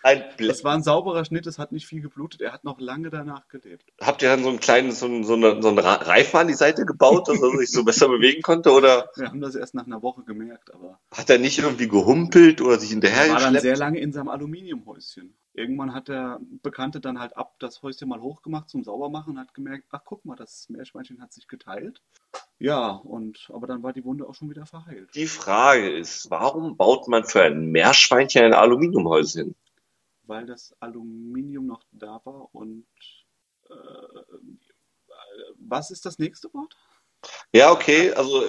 ein 0.05 0.23
Blech. 0.37 0.49
Das 0.49 0.63
war 0.63 0.73
ein 0.73 0.83
sauberer 0.83 1.25
Schnitt, 1.25 1.47
es 1.47 1.57
hat 1.57 1.71
nicht 1.71 1.87
viel 1.87 2.01
geblutet, 2.01 2.41
er 2.41 2.53
hat 2.53 2.63
noch 2.63 2.79
lange 2.79 3.09
danach 3.09 3.47
gelebt. 3.47 3.91
Habt 3.99 4.21
ihr 4.21 4.29
dann 4.29 4.43
so 4.43 4.49
einen 4.49 4.59
kleinen, 4.59 4.91
so 4.91 5.07
einen, 5.07 5.23
so 5.23 5.33
eine, 5.33 5.61
so 5.61 5.69
einen 5.69 5.79
Reifen 5.79 6.39
an 6.39 6.47
die 6.47 6.53
Seite 6.53 6.85
gebaut, 6.85 7.27
dass 7.27 7.41
er 7.41 7.57
sich 7.57 7.71
so 7.71 7.83
besser 7.83 8.07
bewegen 8.07 8.41
konnte? 8.41 8.71
Oder 8.71 9.09
Wir 9.15 9.27
haben 9.27 9.41
das 9.41 9.55
erst 9.55 9.73
nach 9.73 9.85
einer 9.85 10.01
Woche 10.03 10.23
gemerkt, 10.23 10.73
aber 10.73 10.99
hat 11.11 11.29
er 11.29 11.39
nicht 11.39 11.57
irgendwie 11.57 11.87
gehumpelt 11.87 12.61
oder 12.61 12.79
sich 12.79 12.95
er 12.95 13.29
war 13.29 13.39
dann 13.39 13.59
sehr 13.59 13.75
lange 13.75 13.99
in 13.99 14.13
seinem 14.13 14.29
Aluminiumhäuschen. 14.29 15.35
Irgendwann 15.53 15.93
hat 15.93 16.07
der 16.07 16.39
Bekannte 16.61 16.99
dann 16.99 17.19
halt 17.19 17.35
ab 17.35 17.55
das 17.59 17.81
Häuschen 17.81 18.09
mal 18.09 18.21
hochgemacht 18.21 18.69
zum 18.69 18.83
Saubermachen 18.83 19.33
und 19.33 19.39
hat 19.39 19.53
gemerkt, 19.53 19.85
ach 19.91 20.01
guck 20.05 20.23
mal, 20.25 20.35
das 20.35 20.67
Meerschweinchen 20.69 21.21
hat 21.21 21.33
sich 21.33 21.47
geteilt. 21.47 22.01
Ja, 22.59 22.89
und 22.89 23.49
aber 23.53 23.67
dann 23.67 23.83
war 23.83 23.93
die 23.93 24.03
Wunde 24.03 24.27
auch 24.27 24.35
schon 24.35 24.49
wieder 24.49 24.65
verheilt. 24.65 25.09
Die 25.15 25.27
Frage 25.27 25.89
ist, 25.89 26.29
warum 26.29 26.77
baut 26.77 27.07
man 27.07 27.23
für 27.23 27.43
ein 27.43 27.71
Meerschweinchen 27.71 28.43
ein 28.43 28.53
Aluminiumhäuschen? 28.53 29.55
Weil 30.27 30.45
das 30.45 30.75
Aluminium 30.79 31.67
noch 31.67 31.83
da 31.91 32.21
war 32.23 32.53
und 32.53 32.85
äh, 33.69 33.73
was 35.57 35.91
ist 35.91 36.05
das 36.05 36.19
nächste 36.19 36.53
Wort? 36.53 36.75
Ja, 37.51 37.71
okay, 37.71 38.11
also 38.13 38.43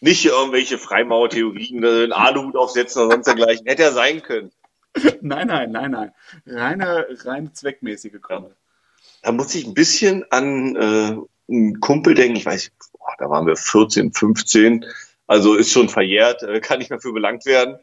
nicht 0.00 0.24
irgendwelche 0.24 0.78
Freimaurtheorien, 0.78 1.82
äh, 1.82 2.04
einen 2.04 2.12
Aluhut 2.12 2.56
aufsetzen 2.56 3.02
oder 3.02 3.12
sonst 3.12 3.26
dergleichen. 3.26 3.66
Hätte 3.66 3.82
ja 3.82 3.92
sein 3.92 4.22
können. 4.22 4.52
Nein, 5.22 5.48
nein, 5.48 5.72
nein, 5.72 5.90
nein. 5.90 6.12
Reine, 6.46 7.08
reine 7.24 7.52
zweckmäßige 7.52 8.20
Gründe. 8.20 8.54
Da 9.22 9.32
muss 9.32 9.52
ich 9.56 9.66
ein 9.66 9.74
bisschen 9.74 10.24
an 10.30 10.76
äh, 10.76 11.16
einen 11.48 11.80
Kumpel 11.80 12.14
denken. 12.14 12.36
Ich 12.36 12.46
weiß, 12.46 12.70
boah, 12.92 13.16
da 13.18 13.28
waren 13.28 13.44
wir 13.46 13.56
14, 13.56 14.12
15. 14.12 14.84
Also 15.26 15.54
ist 15.54 15.72
schon 15.72 15.88
verjährt, 15.88 16.44
äh, 16.44 16.60
kann 16.60 16.78
nicht 16.78 16.90
mehr 16.90 17.00
für 17.00 17.12
belangt 17.12 17.44
werden. 17.44 17.78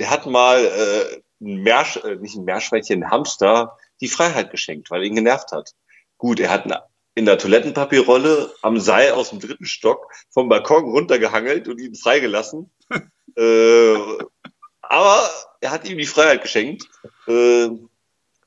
Der 0.00 0.10
hat 0.10 0.26
mal 0.26 0.64
äh, 0.64 1.22
ein 1.44 1.62
Meersch, 1.62 1.96
äh, 1.96 2.16
nicht 2.16 2.36
ein 2.36 2.44
Meerschweinchen, 2.44 3.02
ein 3.02 3.10
Hamster 3.10 3.76
die 4.00 4.08
Freiheit 4.08 4.50
geschenkt, 4.50 4.90
weil 4.90 5.02
er 5.02 5.06
ihn 5.06 5.14
genervt 5.14 5.52
hat. 5.52 5.72
Gut, 6.18 6.40
er 6.40 6.50
hat 6.50 6.66
in 7.14 7.26
der 7.26 7.38
Toilettenpapierrolle 7.38 8.52
am 8.62 8.80
Seil 8.80 9.12
aus 9.12 9.30
dem 9.30 9.40
dritten 9.40 9.66
Stock 9.66 10.10
vom 10.30 10.48
Balkon 10.48 10.84
runtergehangelt 10.84 11.68
und 11.68 11.80
ihn 11.80 11.94
freigelassen. 11.94 12.70
äh, 13.36 13.96
aber 14.82 15.30
er 15.60 15.70
hat 15.70 15.88
ihm 15.88 15.98
die 15.98 16.06
Freiheit 16.06 16.42
geschenkt. 16.42 16.88
Äh, 17.26 17.68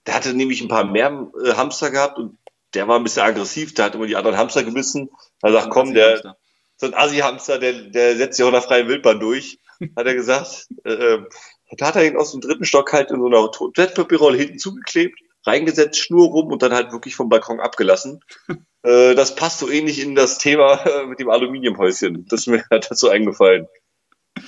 der 0.05 0.13
hatte 0.13 0.33
nämlich 0.33 0.61
ein 0.61 0.67
paar 0.67 0.85
mehr 0.85 1.31
äh, 1.43 1.53
Hamster 1.53 1.91
gehabt 1.91 2.17
und 2.17 2.37
der 2.73 2.87
war 2.87 2.97
ein 2.97 3.03
bisschen 3.03 3.23
aggressiv, 3.23 3.73
der 3.73 3.85
hat 3.85 3.95
immer 3.95 4.07
die 4.07 4.15
anderen 4.15 4.37
Hamster 4.37 4.63
gebissen. 4.63 5.09
Er 5.41 5.51
sagt, 5.51 5.69
komm, 5.69 5.93
der, 5.93 6.35
so 6.75 6.85
ein 6.85 6.93
Assi-Hamster, 6.93 7.59
der, 7.59 7.73
der 7.73 8.17
setzt 8.17 8.37
sich 8.37 8.43
auch 8.43 8.49
in 8.49 8.53
der 8.53 8.61
freien 8.61 8.87
Wildbahn 8.87 9.19
durch, 9.19 9.59
hat 9.95 10.05
er 10.05 10.15
gesagt. 10.15 10.67
Äh, 10.83 11.19
da 11.77 11.87
hat 11.87 11.95
er 11.95 12.05
ihn 12.05 12.17
aus 12.17 12.31
dem 12.31 12.41
dritten 12.41 12.65
Stock 12.65 12.93
halt 12.93 13.11
in 13.11 13.19
so 13.19 13.27
einer 13.27 13.51
Toilettenpapierrolle 13.51 14.37
hinten 14.37 14.59
zugeklebt 14.59 15.19
reingesetzt, 15.47 15.99
Schnur 15.99 16.27
rum 16.27 16.51
und 16.51 16.61
dann 16.61 16.73
halt 16.73 16.91
wirklich 16.91 17.15
vom 17.15 17.29
Balkon 17.29 17.59
abgelassen. 17.59 18.19
äh, 18.83 19.15
das 19.15 19.35
passt 19.35 19.59
so 19.59 19.69
ähnlich 19.69 19.99
in 19.99 20.13
das 20.13 20.37
Thema 20.37 20.85
äh, 20.85 21.05
mit 21.05 21.19
dem 21.19 21.29
Aluminiumhäuschen. 21.29 22.25
Das 22.27 22.41
ist 22.41 22.47
mir 22.47 22.63
dazu 22.69 23.09
eingefallen. 23.09 23.67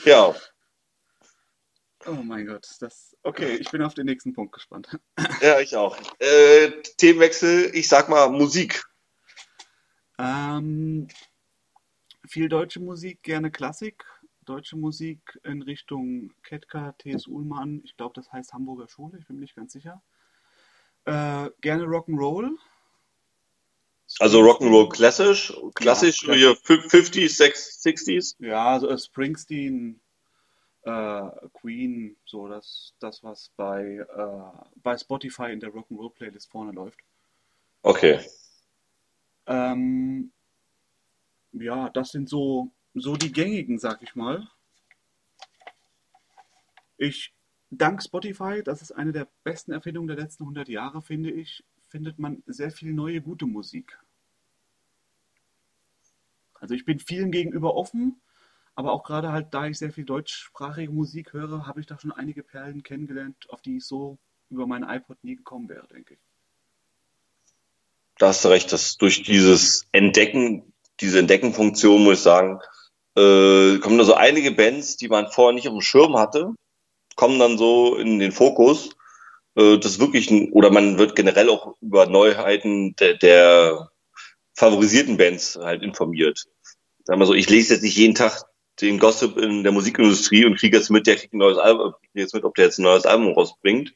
Ja. 0.05 0.35
Oh 2.05 2.11
mein 2.11 2.47
Gott, 2.47 2.67
das. 2.79 3.15
Okay, 3.23 3.55
ich 3.55 3.71
bin 3.71 3.81
auf 3.81 3.93
den 3.93 4.05
nächsten 4.05 4.33
Punkt 4.33 4.53
gespannt. 4.53 4.97
ja, 5.41 5.59
ich 5.59 5.75
auch. 5.75 5.97
Äh, 6.19 6.71
Themenwechsel, 6.97 7.71
ich 7.73 7.87
sag 7.87 8.09
mal 8.09 8.29
Musik. 8.29 8.83
Ähm, 10.17 11.07
viel 12.27 12.49
deutsche 12.49 12.79
Musik, 12.79 13.23
gerne 13.23 13.51
Klassik. 13.51 14.03
Deutsche 14.49 14.75
Musik 14.75 15.39
in 15.43 15.61
Richtung 15.61 16.33
Ketka, 16.41 16.93
T.S. 16.93 17.27
Ullmann. 17.27 17.81
Ich 17.83 17.95
glaube, 17.95 18.13
das 18.15 18.31
heißt 18.31 18.51
Hamburger 18.51 18.87
Schule, 18.87 19.19
ich 19.19 19.27
bin 19.27 19.35
mir 19.35 19.41
nicht 19.43 19.55
ganz 19.55 19.73
sicher. 19.73 20.01
Äh, 21.05 21.51
gerne 21.61 21.83
Rock'n'Roll. 21.83 22.57
Also 24.17 24.39
Rock'n'Roll 24.39 24.89
klassisch, 24.89 25.53
klassisch 25.75 26.23
ja, 26.23 26.33
hier 26.33 26.51
50s, 26.57 27.39
60s? 27.39 28.35
Ja, 28.39 28.69
also 28.69 28.97
Springsteen, 28.97 29.99
äh, 30.81 31.29
Queen, 31.53 32.17
so 32.25 32.47
das, 32.47 32.95
das 32.99 33.23
was 33.23 33.51
bei, 33.55 33.97
äh, 33.97 34.63
bei 34.81 34.97
Spotify 34.97 35.51
in 35.51 35.59
der 35.59 35.69
Rock'n'Roll 35.69 36.11
Playlist 36.15 36.49
vorne 36.49 36.71
läuft. 36.71 36.99
Okay. 37.83 38.19
Ähm, 39.45 40.31
ja, 41.51 41.89
das 41.89 42.09
sind 42.09 42.27
so, 42.27 42.71
so 42.93 43.15
die 43.15 43.31
gängigen, 43.31 43.79
sag 43.79 44.01
ich 44.01 44.15
mal. 44.15 44.47
Ich 46.97 47.33
dank 47.69 48.03
Spotify, 48.03 48.61
das 48.63 48.81
ist 48.81 48.91
eine 48.91 49.11
der 49.11 49.27
besten 49.43 49.71
Erfindungen 49.71 50.07
der 50.07 50.17
letzten 50.17 50.43
100 50.43 50.67
Jahre, 50.69 51.01
finde 51.01 51.31
ich, 51.31 51.63
findet 51.87 52.19
man 52.19 52.43
sehr 52.45 52.71
viel 52.71 52.93
neue, 52.93 53.21
gute 53.21 53.45
Musik. 53.45 53.97
Also 56.55 56.73
ich 56.73 56.85
bin 56.85 56.99
vielen 56.99 57.31
gegenüber 57.31 57.75
offen, 57.75 58.21
aber 58.75 58.91
auch 58.91 59.03
gerade 59.03 59.31
halt, 59.31 59.53
da 59.53 59.67
ich 59.67 59.77
sehr 59.77 59.91
viel 59.91 60.05
deutschsprachige 60.05 60.91
Musik 60.91 61.33
höre, 61.33 61.65
habe 61.67 61.79
ich 61.79 61.85
da 61.85 61.97
schon 61.99 62.11
einige 62.11 62.43
Perlen 62.43 62.83
kennengelernt, 62.83 63.49
auf 63.49 63.61
die 63.61 63.77
ich 63.77 63.85
so 63.85 64.17
über 64.49 64.67
meinen 64.67 64.89
iPod 64.89 65.23
nie 65.23 65.35
gekommen 65.35 65.69
wäre, 65.69 65.87
denke 65.87 66.15
ich. 66.15 66.19
Da 68.17 68.29
hast 68.29 68.43
du 68.43 68.49
recht, 68.49 68.73
dass 68.73 68.97
durch 68.97 69.23
dieses 69.23 69.87
Entdecken, 69.93 70.73
diese 70.99 71.19
Entdeckenfunktion, 71.19 72.03
muss 72.03 72.17
ich 72.17 72.23
sagen, 72.23 72.59
äh, 73.19 73.79
kommen 73.79 73.97
da 73.97 74.05
so 74.05 74.13
einige 74.13 74.51
Bands, 74.51 74.97
die 74.97 75.09
man 75.09 75.29
vorher 75.31 75.53
nicht 75.53 75.67
auf 75.67 75.73
dem 75.73 75.81
Schirm 75.81 76.17
hatte, 76.17 76.53
kommen 77.15 77.39
dann 77.39 77.57
so 77.57 77.95
in 77.95 78.19
den 78.19 78.31
Fokus. 78.31 78.91
Äh, 79.55 79.77
das 79.77 79.99
wirklich 79.99 80.31
ein, 80.31 80.51
oder 80.53 80.71
man 80.71 80.97
wird 80.97 81.15
generell 81.15 81.49
auch 81.49 81.75
über 81.81 82.05
Neuheiten 82.05 82.95
der, 82.95 83.15
der 83.15 83.91
favorisierten 84.55 85.17
Bands 85.17 85.57
halt 85.61 85.83
informiert. 85.83 86.45
Sagen 87.03 87.19
wir 87.19 87.25
so, 87.25 87.33
ich 87.33 87.49
lese 87.49 87.73
jetzt 87.73 87.83
nicht 87.83 87.97
jeden 87.97 88.15
Tag 88.15 88.43
den 88.81 88.99
Gossip 88.99 89.37
in 89.37 89.63
der 89.63 89.73
Musikindustrie 89.73 90.45
und 90.45 90.57
kriege 90.57 90.77
jetzt 90.77 90.89
mit, 90.89 91.05
der 91.07 91.17
kriegt 91.17 91.33
ein 91.33 91.39
neues 91.39 91.57
Album, 91.57 91.93
jetzt 92.13 92.33
mit, 92.33 92.45
ob 92.45 92.55
der 92.55 92.65
jetzt 92.65 92.79
ein 92.79 92.83
neues 92.83 93.05
Album 93.05 93.33
rausbringt. 93.33 93.93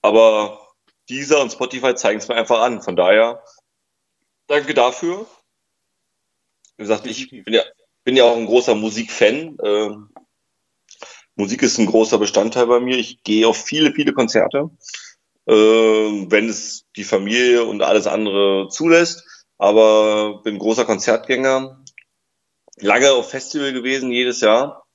Aber 0.00 0.68
dieser 1.08 1.42
und 1.42 1.52
Spotify 1.52 1.94
zeigen 1.94 2.18
es 2.18 2.28
mir 2.28 2.36
einfach 2.36 2.60
an. 2.60 2.80
Von 2.80 2.96
daher, 2.96 3.44
danke 4.46 4.72
dafür. 4.72 5.26
Wie 6.76 6.84
gesagt, 6.84 7.06
ich 7.06 7.28
bin 7.28 7.52
ja, 7.52 7.62
bin 8.04 8.16
ja 8.16 8.24
auch 8.24 8.36
ein 8.36 8.46
großer 8.46 8.74
Musikfan. 8.74 9.56
Ähm, 9.62 10.08
Musik 11.34 11.62
ist 11.62 11.78
ein 11.78 11.86
großer 11.86 12.18
Bestandteil 12.18 12.66
bei 12.66 12.80
mir. 12.80 12.98
Ich 12.98 13.22
gehe 13.22 13.48
auf 13.48 13.64
viele, 13.64 13.92
viele 13.92 14.12
Konzerte, 14.12 14.70
äh, 15.46 15.52
wenn 15.52 16.48
es 16.48 16.86
die 16.96 17.04
Familie 17.04 17.64
und 17.64 17.82
alles 17.82 18.06
andere 18.06 18.68
zulässt. 18.68 19.24
Aber 19.58 20.42
bin 20.42 20.58
großer 20.58 20.84
Konzertgänger. 20.84 21.82
Lange 22.78 23.12
auf 23.12 23.30
Festival 23.30 23.72
gewesen, 23.72 24.10
jedes 24.10 24.40
Jahr. 24.40 24.86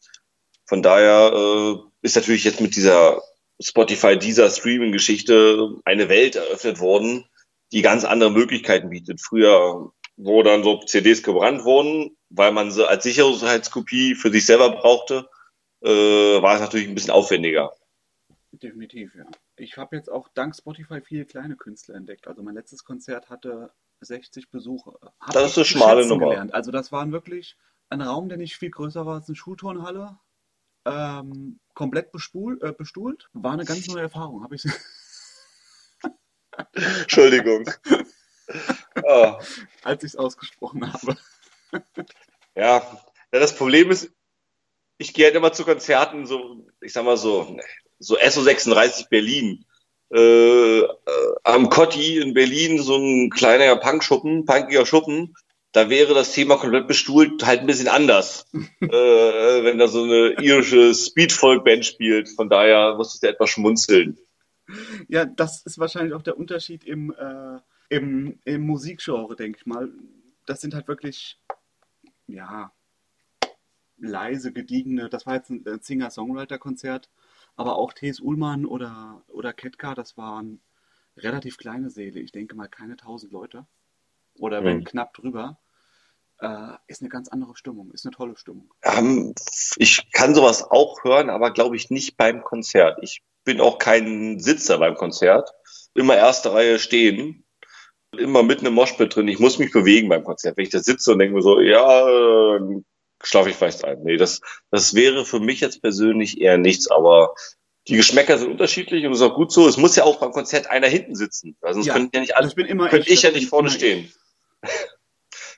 Von 0.66 0.82
daher 0.82 1.32
äh, 1.34 1.76
ist 2.02 2.16
natürlich 2.16 2.44
jetzt 2.44 2.60
mit 2.60 2.76
dieser 2.76 3.22
Spotify, 3.62 4.18
dieser 4.18 4.50
Streaming-Geschichte 4.50 5.76
eine 5.86 6.10
Welt 6.10 6.36
eröffnet 6.36 6.80
worden, 6.80 7.26
die 7.72 7.82
ganz 7.82 8.04
andere 8.04 8.32
Möglichkeiten 8.32 8.90
bietet. 8.90 9.22
Früher, 9.22 9.92
wo 10.18 10.44
dann 10.44 10.64
so 10.64 10.80
CDs 10.80 11.24
gebrannt 11.24 11.64
wurden, 11.64 12.18
weil 12.30 12.52
man 12.52 12.72
sie 12.72 12.88
als 12.88 13.04
Sicherheitskopie 13.04 14.16
für 14.16 14.32
sich 14.32 14.46
selber 14.46 14.72
brauchte, 14.72 15.30
äh, 15.82 15.90
war 16.42 16.56
es 16.56 16.62
natürlich 16.62 16.88
ein 16.88 16.96
bisschen 16.96 17.12
aufwendiger. 17.12 17.72
Definitiv, 18.52 19.14
ja. 19.16 19.26
Ich 19.56 19.78
habe 19.78 19.96
jetzt 19.96 20.12
auch 20.12 20.28
dank 20.34 20.56
Spotify 20.56 21.02
viele 21.02 21.26
kleine 21.26 21.56
Künstler 21.56 21.96
entdeckt. 21.96 22.28
Also 22.28 22.42
mein 22.42 22.56
letztes 22.56 22.84
Konzert 22.84 23.30
hatte 23.30 23.72
60 24.02 24.50
Besucher. 24.50 24.98
Hab 25.20 25.34
das 25.34 25.52
ist 25.52 25.58
eine 25.58 25.66
schmale 25.66 26.08
Nummer. 26.08 26.30
Gelernt. 26.30 26.54
Also 26.54 26.72
das 26.72 26.92
waren 26.92 27.12
wirklich 27.12 27.56
ein 27.90 28.02
Raum, 28.02 28.30
der 28.30 28.38
nicht 28.38 28.58
viel 28.58 28.72
größer 28.72 29.06
war 29.06 29.16
als 29.16 29.28
eine 29.28 29.36
Schulturnhalle. 29.36 30.18
Ähm, 30.86 31.60
komplett 31.74 32.12
bestuhl, 32.12 32.60
äh, 32.64 32.72
bestuhlt. 32.72 33.30
War 33.34 33.54
eine 33.54 33.66
ganz 33.66 33.88
neue 33.88 34.04
Erfahrung. 34.04 34.44
Habe 34.44 34.56
ich 34.56 34.64
Entschuldigung. 36.74 37.70
oh. 39.04 39.34
Als 39.84 40.04
ich 40.04 40.12
es 40.12 40.16
ausgesprochen 40.16 40.92
habe. 40.92 41.18
ja, 42.56 42.82
das 43.32 43.56
Problem 43.56 43.92
ist, 43.92 44.12
ich 44.98 45.14
gehe 45.14 45.26
halt 45.26 45.36
immer 45.36 45.54
zu 45.54 45.64
Konzerten, 45.64 46.26
so, 46.26 46.66
ich 46.82 46.94
sag 46.94 47.06
mal 47.06 47.18
so, 47.18 47.58
so 48.00 48.18
SO36 48.18 49.10
Berlin. 49.10 49.66
Äh, 50.14 50.80
äh, 50.80 50.88
am 51.44 51.70
Cotti 51.70 52.18
in 52.18 52.34
Berlin, 52.34 52.82
so 52.82 52.96
ein 52.96 53.30
kleiner 53.30 53.76
Punkschuppen, 53.76 54.46
punkiger 54.46 54.86
Schuppen, 54.86 55.36
da 55.74 55.90
wäre 55.90 56.14
das 56.14 56.32
Thema 56.32 56.58
komplett 56.58 56.88
bestuhlt 56.88 57.46
halt 57.46 57.62
ein 57.62 57.68
bisschen 57.68 57.90
anders, 57.90 58.48
äh, 58.82 58.86
äh, 58.86 59.64
wenn 59.64 59.78
da 59.78 59.88
so 59.88 60.04
eine 60.04 60.42
irische 60.42 60.94
Speedfolk-Band 60.96 61.86
spielt. 61.86 62.30
Von 62.30 62.50
daher 62.50 62.96
musstest 62.96 63.24
du 63.24 63.28
etwas 63.28 63.50
schmunzeln. 63.50 64.18
Ja, 65.08 65.26
das 65.26 65.62
ist 65.66 65.78
wahrscheinlich 65.78 66.14
auch 66.14 66.22
der 66.22 66.38
Unterschied 66.38 66.84
im, 66.84 67.12
äh, 67.12 67.60
im, 67.90 68.40
im 68.46 68.62
Musikgenre, 68.62 69.36
denke 69.36 69.60
ich 69.60 69.66
mal. 69.66 69.90
Das 70.46 70.62
sind 70.62 70.74
halt 70.74 70.88
wirklich, 70.88 71.40
ja, 72.28 72.72
leise, 73.98 74.52
gediegene, 74.54 75.10
das 75.10 75.26
war 75.26 75.36
jetzt 75.36 75.50
ein 75.50 75.80
Singer-Songwriter-Konzert, 75.82 77.10
aber 77.56 77.76
auch 77.78 77.94
T.S. 77.94 78.20
Ullmann 78.20 78.66
oder, 78.66 79.24
oder 79.28 79.54
Ketka, 79.54 79.96
das 79.96 80.18
waren 80.18 80.62
relativ 81.18 81.58
kleine 81.58 81.90
Säle. 81.90 82.20
Ich 82.20 82.32
denke 82.32 82.56
mal 82.56 82.68
keine 82.68 82.96
tausend 82.96 83.32
Leute. 83.32 83.66
Oder 84.36 84.64
wenn 84.64 84.78
mhm. 84.78 84.84
knapp 84.84 85.14
drüber. 85.14 85.58
Äh, 86.40 86.74
ist 86.86 87.02
eine 87.02 87.10
ganz 87.10 87.30
andere 87.30 87.56
Stimmung, 87.56 87.90
ist 87.92 88.06
eine 88.06 88.16
tolle 88.16 88.38
Stimmung. 88.38 88.72
Ähm, 88.84 89.34
ich 89.78 90.12
kann 90.12 90.36
sowas 90.36 90.64
auch 90.64 91.04
hören, 91.04 91.32
aber 91.32 91.52
glaube 91.52 91.76
ich 91.76 91.90
nicht 91.90 92.16
beim 92.16 92.44
Konzert. 92.44 93.00
Ich 93.02 93.24
bin 93.44 93.60
auch 93.60 93.80
kein 93.80 94.38
Sitzer 94.40 94.78
beim 94.78 94.94
Konzert. 94.94 95.50
Immer 95.96 96.16
erste 96.16 96.54
Reihe 96.54 96.78
stehen 96.78 97.47
immer 98.18 98.44
mitten 98.44 98.66
im 98.66 98.74
Moshpit 98.74 99.16
drin. 99.16 99.28
Ich 99.28 99.40
muss 99.40 99.60
mich 99.60 99.72
bewegen 99.72 100.10
beim 100.10 100.24
Konzert. 100.24 100.58
Wenn 100.58 100.66
ich 100.66 100.72
da 100.72 100.80
sitze 100.80 101.12
und 101.12 101.20
denke 101.20 101.36
mir 101.36 101.42
so, 101.42 101.60
ja, 101.60 102.60
schlafe 103.24 103.50
ich 103.50 103.56
vielleicht 103.56 103.84
ein. 103.84 104.04
Nee, 104.04 104.18
das, 104.18 104.42
das 104.72 104.94
wäre 104.94 105.26
für 105.26 105.40
mich 105.40 105.60
jetzt 105.60 105.82
persönlich 105.82 106.40
eher 106.40 106.58
nichts, 106.58 106.90
aber 106.90 107.34
die 107.88 107.96
Geschmäcker 107.96 108.38
sind 108.38 108.52
unterschiedlich 108.52 109.06
und 109.06 109.14
ist 109.14 109.22
auch 109.22 109.36
gut 109.36 109.52
so. 109.52 109.68
Es 109.68 109.78
muss 109.78 109.96
ja 109.96 110.04
auch 110.04 110.20
beim 110.20 110.32
Konzert 110.32 110.70
einer 110.70 110.88
hinten 110.88 111.16
sitzen. 111.16 111.58
Also 111.62 111.78
sonst 111.78 111.88
ja, 111.88 111.94
könnten 111.94 112.16
ja 112.16 112.22
nicht 112.22 112.36
alle, 112.36 112.48
ich 112.48 112.56
bin 112.56 112.66
immer 112.66 112.90
könnte 112.90 113.10
ich, 113.10 113.22
ja 113.22 113.32
nicht 113.32 113.50
vorne 113.50 113.70
stehen. 113.70 114.12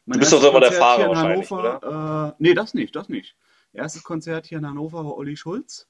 Du 0.06 0.18
bist 0.18 0.34
doch 0.34 0.44
immer 0.44 0.60
der 0.60 0.72
Fahrer 0.72 1.04
in 1.04 1.10
wahrscheinlich, 1.10 1.52
Hannover, 1.52 2.34
Äh, 2.40 2.44
nee, 2.44 2.56
das 2.56 2.74
nicht, 2.74 2.96
das 2.96 3.10
nicht. 3.10 3.36
Erstes 3.74 4.02
Konzert 4.02 4.48
hier 4.48 4.58
in 4.58 4.66
Hannover 4.66 5.06
war 5.06 5.16
Olli 5.16 5.38
Schulz. 5.38 5.88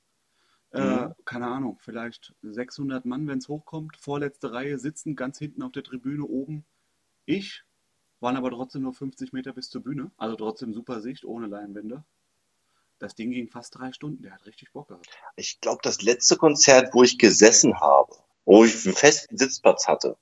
Äh, 0.71 0.79
Mhm. 1.07 1.15
keine 1.25 1.47
Ahnung, 1.47 1.79
vielleicht 1.81 2.33
600 2.43 3.05
Mann, 3.05 3.27
wenn 3.27 3.39
es 3.39 3.47
hochkommt. 3.47 3.97
Vorletzte 3.97 4.51
Reihe 4.51 4.77
sitzen, 4.77 5.15
ganz 5.15 5.39
hinten 5.39 5.63
auf 5.63 5.71
der 5.71 5.83
Tribüne 5.83 6.25
oben. 6.25 6.65
Ich, 7.25 7.63
waren 8.19 8.35
aber 8.37 8.51
trotzdem 8.51 8.83
nur 8.83 8.93
50 8.93 9.33
Meter 9.33 9.53
bis 9.53 9.69
zur 9.69 9.81
Bühne. 9.81 10.11
Also 10.17 10.35
trotzdem 10.35 10.73
super 10.73 11.01
Sicht, 11.01 11.25
ohne 11.25 11.47
Leinwände. 11.47 12.03
Das 12.99 13.15
Ding 13.15 13.31
ging 13.31 13.47
fast 13.47 13.77
drei 13.77 13.93
Stunden. 13.93 14.21
Der 14.23 14.33
hat 14.33 14.45
richtig 14.45 14.71
Bock 14.73 14.89
gehabt. 14.89 15.07
Ich 15.37 15.61
glaube, 15.61 15.79
das 15.83 16.01
letzte 16.01 16.35
Konzert, 16.35 16.93
wo 16.93 17.01
ich 17.03 17.17
gesessen 17.17 17.79
habe, 17.79 18.13
wo 18.45 18.65
ich 18.65 18.85
einen 18.85 18.93
festen 18.95 19.37
Sitzplatz 19.37 19.87
hatte, 19.87 20.17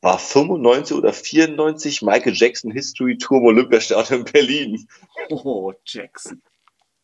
war 0.00 0.18
95 0.18 0.96
oder 0.96 1.12
94 1.12 2.02
Michael 2.02 2.34
Jackson 2.34 2.70
History 2.72 3.16
Tour 3.16 3.38
im 3.38 3.44
Olympiastadion 3.46 4.20
in 4.20 4.24
Berlin. 4.32 4.88
Oh, 5.30 5.72
Jackson. 5.86 6.42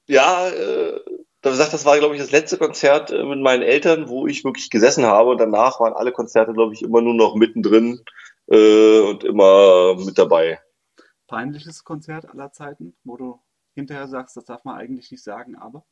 Ja, 0.08 0.48
äh, 0.48 1.00
da 1.42 1.50
gesagt, 1.50 1.72
das 1.72 1.84
war, 1.84 1.98
glaube 1.98 2.14
ich, 2.14 2.20
das 2.20 2.32
letzte 2.32 2.58
Konzert 2.58 3.10
äh, 3.10 3.24
mit 3.24 3.40
meinen 3.40 3.62
Eltern, 3.62 4.08
wo 4.08 4.26
ich 4.26 4.44
wirklich 4.44 4.70
gesessen 4.70 5.06
habe. 5.06 5.30
Und 5.30 5.38
danach 5.38 5.80
waren 5.80 5.94
alle 5.94 6.12
Konzerte, 6.12 6.52
glaube 6.52 6.74
ich, 6.74 6.82
immer 6.82 7.00
nur 7.00 7.14
noch 7.14 7.34
mittendrin 7.34 8.04
äh, 8.48 9.00
und 9.00 9.24
immer 9.24 9.94
mit 9.96 10.18
dabei. 10.18 10.60
Peinliches 11.26 11.84
Konzert 11.84 12.28
aller 12.28 12.52
Zeiten, 12.52 12.94
wo 13.04 13.16
du 13.16 13.40
hinterher 13.74 14.08
sagst, 14.08 14.36
das 14.36 14.44
darf 14.44 14.64
man 14.64 14.76
eigentlich 14.76 15.10
nicht 15.10 15.22
sagen, 15.22 15.56
aber. 15.56 15.86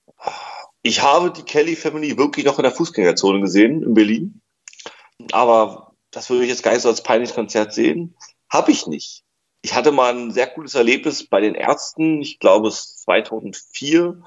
Ich 0.83 1.03
habe 1.03 1.31
die 1.31 1.43
Kelly 1.43 1.77
Family 1.77 2.19
wirklich 2.19 2.45
noch 2.45 2.59
in 2.59 2.65
der 2.65 2.73
Fußgängerzone 2.73 3.41
gesehen 3.41 3.83
in 3.83 3.95
Berlin. 3.95 4.43
Aber 5.33 5.95
das 6.11 6.29
würde 6.29 6.45
ich 6.45 6.51
jetzt 6.51 6.63
gar 6.63 6.73
nicht 6.73 6.83
so 6.83 6.89
als 6.89 7.03
peinliches 7.03 7.35
Konzert 7.35 7.73
sehen. 7.73 8.17
Habe 8.51 8.73
ich 8.73 8.87
nicht. 8.87 9.25
Ich 9.63 9.75
hatte 9.75 9.93
mal 9.93 10.15
ein 10.15 10.31
sehr 10.31 10.47
cooles 10.47 10.75
Erlebnis 10.75 11.29
bei 11.29 11.41
den 11.41 11.55
Ärzten. 11.55 12.21
Ich 12.23 12.39
glaube, 12.39 12.69
es 12.69 12.99
2004 12.99 14.23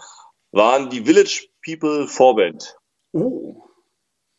waren 0.51 0.89
die 0.89 1.03
Village 1.05 1.47
People 1.63 2.07
Vorband. 2.07 2.75
Oh. 3.11 3.63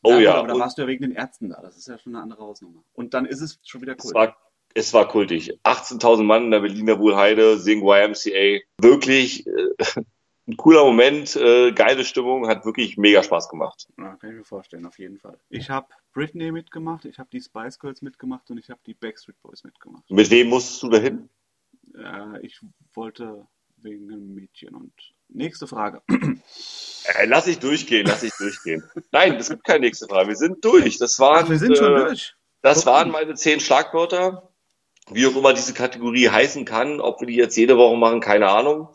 Oh 0.05 0.19
ja, 0.19 0.35
Aber 0.35 0.49
da 0.49 0.59
warst 0.59 0.79
du 0.79 0.83
ja 0.83 0.89
wegen 0.89 1.03
den 1.03 1.13
Ärzten 1.13 1.51
da. 1.51 1.61
Das 1.63 1.77
ist 1.77 1.87
ja 1.87 1.97
schon 1.97 2.15
eine 2.15 2.23
andere 2.23 2.43
Hausnummer. 2.43 2.83
Und 2.93 3.15
dann 3.15 3.25
ist 3.25 3.41
es 3.41 3.61
schon 3.63 3.83
wieder 3.83 3.95
Es 3.97 4.07
cool. 4.07 4.15
war, 4.15 4.37
es 4.75 4.93
war 4.93 5.07
kultig. 5.07 5.59
18.000 5.63 6.25
Mann 6.25 6.45
in 6.47 6.51
der 6.51 6.61
Berliner 6.61 6.99
Wohlheide, 6.99 7.59
singen 7.59 7.85
YMCA. 7.87 8.65
Wirklich 8.79 9.47
äh, 9.47 9.51
ein 10.49 10.57
cooler 10.57 10.85
Moment, 10.85 11.37
äh, 11.37 11.71
geile 11.71 12.05
Stimmung, 12.05 12.49
hat 12.49 12.65
wirklich 12.65 12.97
mega 12.97 13.23
Spaß 13.23 13.49
gemacht. 13.49 13.89
Ja, 13.97 14.17
kann 14.17 14.31
ich 14.31 14.37
mir 14.37 14.45
vorstellen, 14.45 14.87
auf 14.87 14.99
jeden 14.99 15.19
Fall. 15.19 15.39
Ich 15.51 15.71
habe 15.71 15.87
Britney 16.13 16.51
mitgemacht, 16.51 17.05
ich 17.05 17.21
habe 17.21 17.29
die 17.33 17.41
Spice 17.41 17.79
Girls 17.79 18.03
mitgemacht 18.03 18.51
und 18.51 18.59
ich 18.59 18.71
habe 18.71 18.81
die 18.85 18.95
Backstreet 18.95 19.41
Boys 19.41 19.63
mitgemacht. 19.63 20.11
Mit 20.11 20.31
wem 20.31 20.49
musstest 20.49 20.83
du 20.83 20.89
dahin? 20.89 21.29
Äh, 21.97 22.45
ich 22.45 22.61
wollte 22.95 23.47
wegen 23.77 24.11
einem 24.13 24.35
Mädchen. 24.35 24.75
Und 24.75 24.93
nächste 25.35 25.67
Frage. 25.67 26.03
Äh, 27.05 27.27
lass 27.27 27.47
ich 27.47 27.59
durchgehen, 27.59 28.07
lass 28.07 28.23
ich 28.23 28.33
durchgehen. 28.39 28.85
Nein, 29.11 29.35
es 29.35 29.49
gibt 29.49 29.65
keine 29.65 29.81
nächste 29.81 30.07
Frage. 30.07 30.29
Wir 30.29 30.37
sind 30.37 30.65
durch. 30.65 30.99
Das 30.99 31.19
waren, 31.19 31.45
Ach, 31.47 31.51
wir 31.51 31.59
sind 31.59 31.77
schon 31.77 31.97
äh, 31.97 32.05
durch. 32.05 32.35
Das 32.61 32.87
waren 32.87 33.11
meine 33.11 33.35
zehn 33.35 33.61
Schlagwörter. 33.61 34.51
Wie 35.11 35.27
auch 35.27 35.35
immer 35.35 35.53
diese 35.53 35.75
Kategorie 35.75 36.29
heißen 36.29 36.65
kann, 36.65 37.01
ob 37.01 37.21
wir 37.21 37.27
die 37.27 37.35
jetzt 37.35 37.57
jede 37.57 37.77
Woche 37.77 37.97
machen, 37.97 38.21
keine 38.21 38.49
Ahnung. 38.49 38.95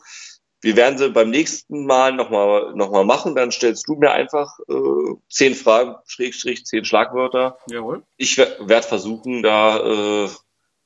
Wir 0.62 0.74
werden 0.74 0.98
sie 0.98 1.10
beim 1.10 1.30
nächsten 1.30 1.84
Mal 1.84 2.14
nochmal 2.14 2.72
noch 2.74 2.90
mal 2.90 3.04
machen. 3.04 3.34
Dann 3.34 3.52
stellst 3.52 3.86
du 3.86 3.94
mir 3.94 4.10
einfach 4.10 4.58
äh, 4.68 5.14
zehn 5.28 5.54
Fragen, 5.54 5.96
Schrägstrich, 6.06 6.64
zehn 6.64 6.84
Schlagwörter. 6.84 7.58
Jawohl. 7.70 8.04
Ich 8.16 8.38
werde 8.38 8.82
versuchen, 8.82 9.42
da 9.42 10.24
äh, 10.24 10.28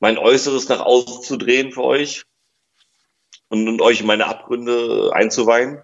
mein 0.00 0.18
Äußeres 0.18 0.68
nach 0.68 0.80
außen 0.80 1.22
zu 1.22 1.36
drehen 1.36 1.70
für 1.70 1.84
euch 1.84 2.24
und, 3.52 3.68
und 3.68 3.82
euch 3.82 4.00
in 4.00 4.06
meine 4.06 4.26
Abgründe 4.26 5.10
einzuweihen. 5.12 5.82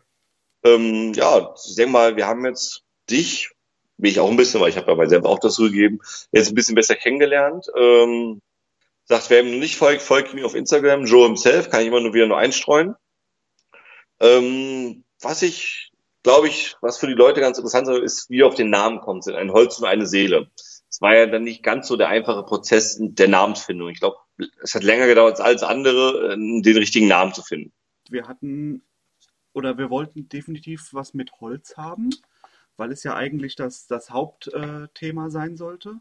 Ähm, 0.65 1.13
ja, 1.13 1.55
ich 1.69 1.77
denke 1.77 1.93
mal, 1.93 2.17
wir 2.17 2.27
haben 2.27 2.47
jetzt 2.47 2.83
dich, 3.11 3.51
mich 3.99 4.13
ich 4.13 4.21
auch 4.21 4.31
ein 4.31 4.39
bisschen, 4.39 4.61
weil 4.61 4.71
ich 4.71 4.79
habe 4.79 4.91
ja 4.91 4.97
mal 4.97 5.09
selber 5.09 5.29
auch 5.29 5.39
dazu 5.39 5.65
gegeben, 5.65 6.01
jetzt 6.33 6.49
ein 6.49 6.55
bisschen 6.55 6.75
besser 6.75 6.95
kennengelernt. 6.95 7.67
Ähm, 7.77 8.41
sagt, 9.05 9.29
wer 9.29 9.43
ihm 9.43 9.59
nicht 9.59 9.77
folgt, 9.77 10.01
folgt 10.01 10.33
mir 10.33 10.47
auf 10.47 10.55
Instagram, 10.55 11.05
Joe 11.05 11.27
himself, 11.27 11.69
kann 11.69 11.83
ich 11.83 11.89
immer 11.89 12.01
nur 12.01 12.15
wieder 12.15 12.27
nur 12.27 12.39
einstreuen. 12.39 12.95
Ähm, 14.21 15.05
was 15.21 15.43
ich, 15.43 15.93
glaube 16.23 16.49
ich, 16.49 16.75
was 16.81 16.97
für 16.97 17.07
die 17.07 17.13
Leute 17.13 17.41
ganz 17.43 17.59
interessant 17.59 17.89
ist, 17.89 18.03
ist, 18.03 18.31
wie 18.31 18.39
ihr 18.39 18.47
auf 18.47 18.55
den 18.55 18.71
Namen 18.71 19.01
kommt, 19.01 19.25
sind 19.25 19.37
ein 19.37 19.53
Holz 19.53 19.79
und 19.79 19.85
eine 19.85 20.07
Seele. 20.07 20.51
Es 20.89 21.03
war 21.03 21.15
ja 21.15 21.27
dann 21.27 21.45
nicht 21.45 21.63
ganz 21.63 21.87
so 21.87 21.97
der 21.97 22.09
einfache 22.09 22.45
Prozess 22.45 22.97
der 22.99 23.29
Namensfindung. 23.29 23.91
Ich 23.91 24.01
glaube, 24.01 24.17
es 24.63 24.75
hat 24.75 24.83
länger 24.83 25.07
gedauert 25.07 25.41
als 25.41 25.63
andere, 25.63 26.33
äh, 26.33 26.37
den 26.37 26.77
richtigen 26.77 27.09
Namen 27.09 27.35
zu 27.35 27.43
finden. 27.43 27.73
Wir 28.09 28.27
hatten 28.27 28.83
oder 29.53 29.77
wir 29.79 29.91
wollten 29.91 30.29
definitiv 30.29 30.91
was 30.93 31.15
mit 31.15 31.33
Holz 31.41 31.77
haben, 31.77 32.11
weil 32.77 32.93
es 32.93 33.03
ja 33.03 33.17
eigentlich 33.17 33.57
das, 33.57 33.87
das 33.87 34.11
Hauptthema 34.11 35.31
sein 35.31 35.57
sollte. 35.57 35.99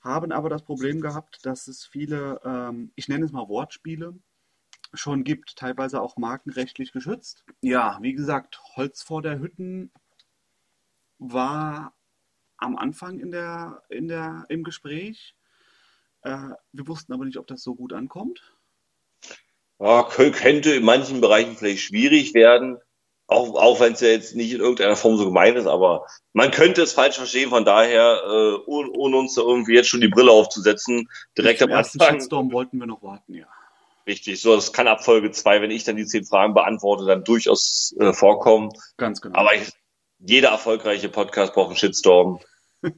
Haben 0.00 0.32
aber 0.32 0.48
das 0.48 0.62
Problem 0.62 1.00
gehabt, 1.00 1.44
dass 1.44 1.68
es 1.68 1.84
viele, 1.84 2.40
ähm, 2.44 2.92
ich 2.94 3.08
nenne 3.08 3.26
es 3.26 3.32
mal 3.32 3.48
Wortspiele, 3.48 4.14
schon 4.94 5.24
gibt, 5.24 5.56
teilweise 5.56 6.00
auch 6.00 6.16
markenrechtlich 6.16 6.92
geschützt. 6.92 7.44
Ja, 7.60 7.98
wie 8.00 8.14
gesagt, 8.14 8.58
Holz 8.76 9.02
vor 9.02 9.22
der 9.22 9.38
Hütten 9.38 9.90
war 11.18 11.94
am 12.56 12.76
Anfang 12.76 13.18
in 13.20 13.30
der, 13.30 13.82
in 13.90 14.08
der, 14.08 14.46
im 14.48 14.64
Gespräch. 14.64 15.36
Äh, 16.28 16.54
wir 16.72 16.86
wussten 16.86 17.12
aber 17.14 17.24
nicht, 17.24 17.38
ob 17.38 17.46
das 17.46 17.62
so 17.62 17.74
gut 17.74 17.92
ankommt. 17.94 18.54
Ja, 19.80 20.00
kö- 20.02 20.30
könnte 20.32 20.74
in 20.74 20.84
manchen 20.84 21.20
Bereichen 21.20 21.56
vielleicht 21.56 21.82
schwierig 21.82 22.34
werden, 22.34 22.78
auch, 23.28 23.54
auch 23.54 23.80
wenn 23.80 23.92
es 23.92 24.00
ja 24.00 24.08
jetzt 24.08 24.34
nicht 24.34 24.52
in 24.52 24.60
irgendeiner 24.60 24.96
Form 24.96 25.16
so 25.16 25.24
gemein 25.24 25.56
ist, 25.56 25.66
aber 25.66 26.06
man 26.32 26.50
könnte 26.50 26.82
es 26.82 26.92
falsch 26.92 27.16
verstehen, 27.16 27.50
von 27.50 27.64
daher, 27.64 28.22
äh, 28.24 28.54
ohne, 28.66 28.90
ohne 28.90 29.16
uns 29.18 29.34
da 29.34 29.42
irgendwie 29.42 29.74
jetzt 29.74 29.88
schon 29.88 30.00
die 30.00 30.08
Brille 30.08 30.32
aufzusetzen, 30.32 31.08
direkt 31.36 31.62
am 31.62 31.70
ersten 31.70 32.00
Anfang. 32.00 32.16
Shitstorm 32.16 32.52
wollten 32.52 32.78
wir 32.78 32.86
noch 32.86 33.02
warten, 33.02 33.34
ja. 33.34 33.46
Richtig, 34.06 34.40
so, 34.40 34.54
das 34.54 34.72
kann 34.72 34.88
ab 34.88 35.04
Folge 35.04 35.30
zwei, 35.30 35.62
wenn 35.62 35.70
ich 35.70 35.84
dann 35.84 35.96
die 35.96 36.06
zehn 36.06 36.24
Fragen 36.24 36.54
beantworte, 36.54 37.04
dann 37.04 37.24
durchaus 37.24 37.94
äh, 38.00 38.12
vorkommen. 38.12 38.70
Ganz 38.96 39.20
genau. 39.20 39.38
Aber 39.38 39.54
ich, 39.54 39.70
jeder 40.18 40.48
erfolgreiche 40.48 41.08
Podcast 41.08 41.54
braucht 41.54 41.68
einen 41.68 41.76
Shitstorm. 41.76 42.40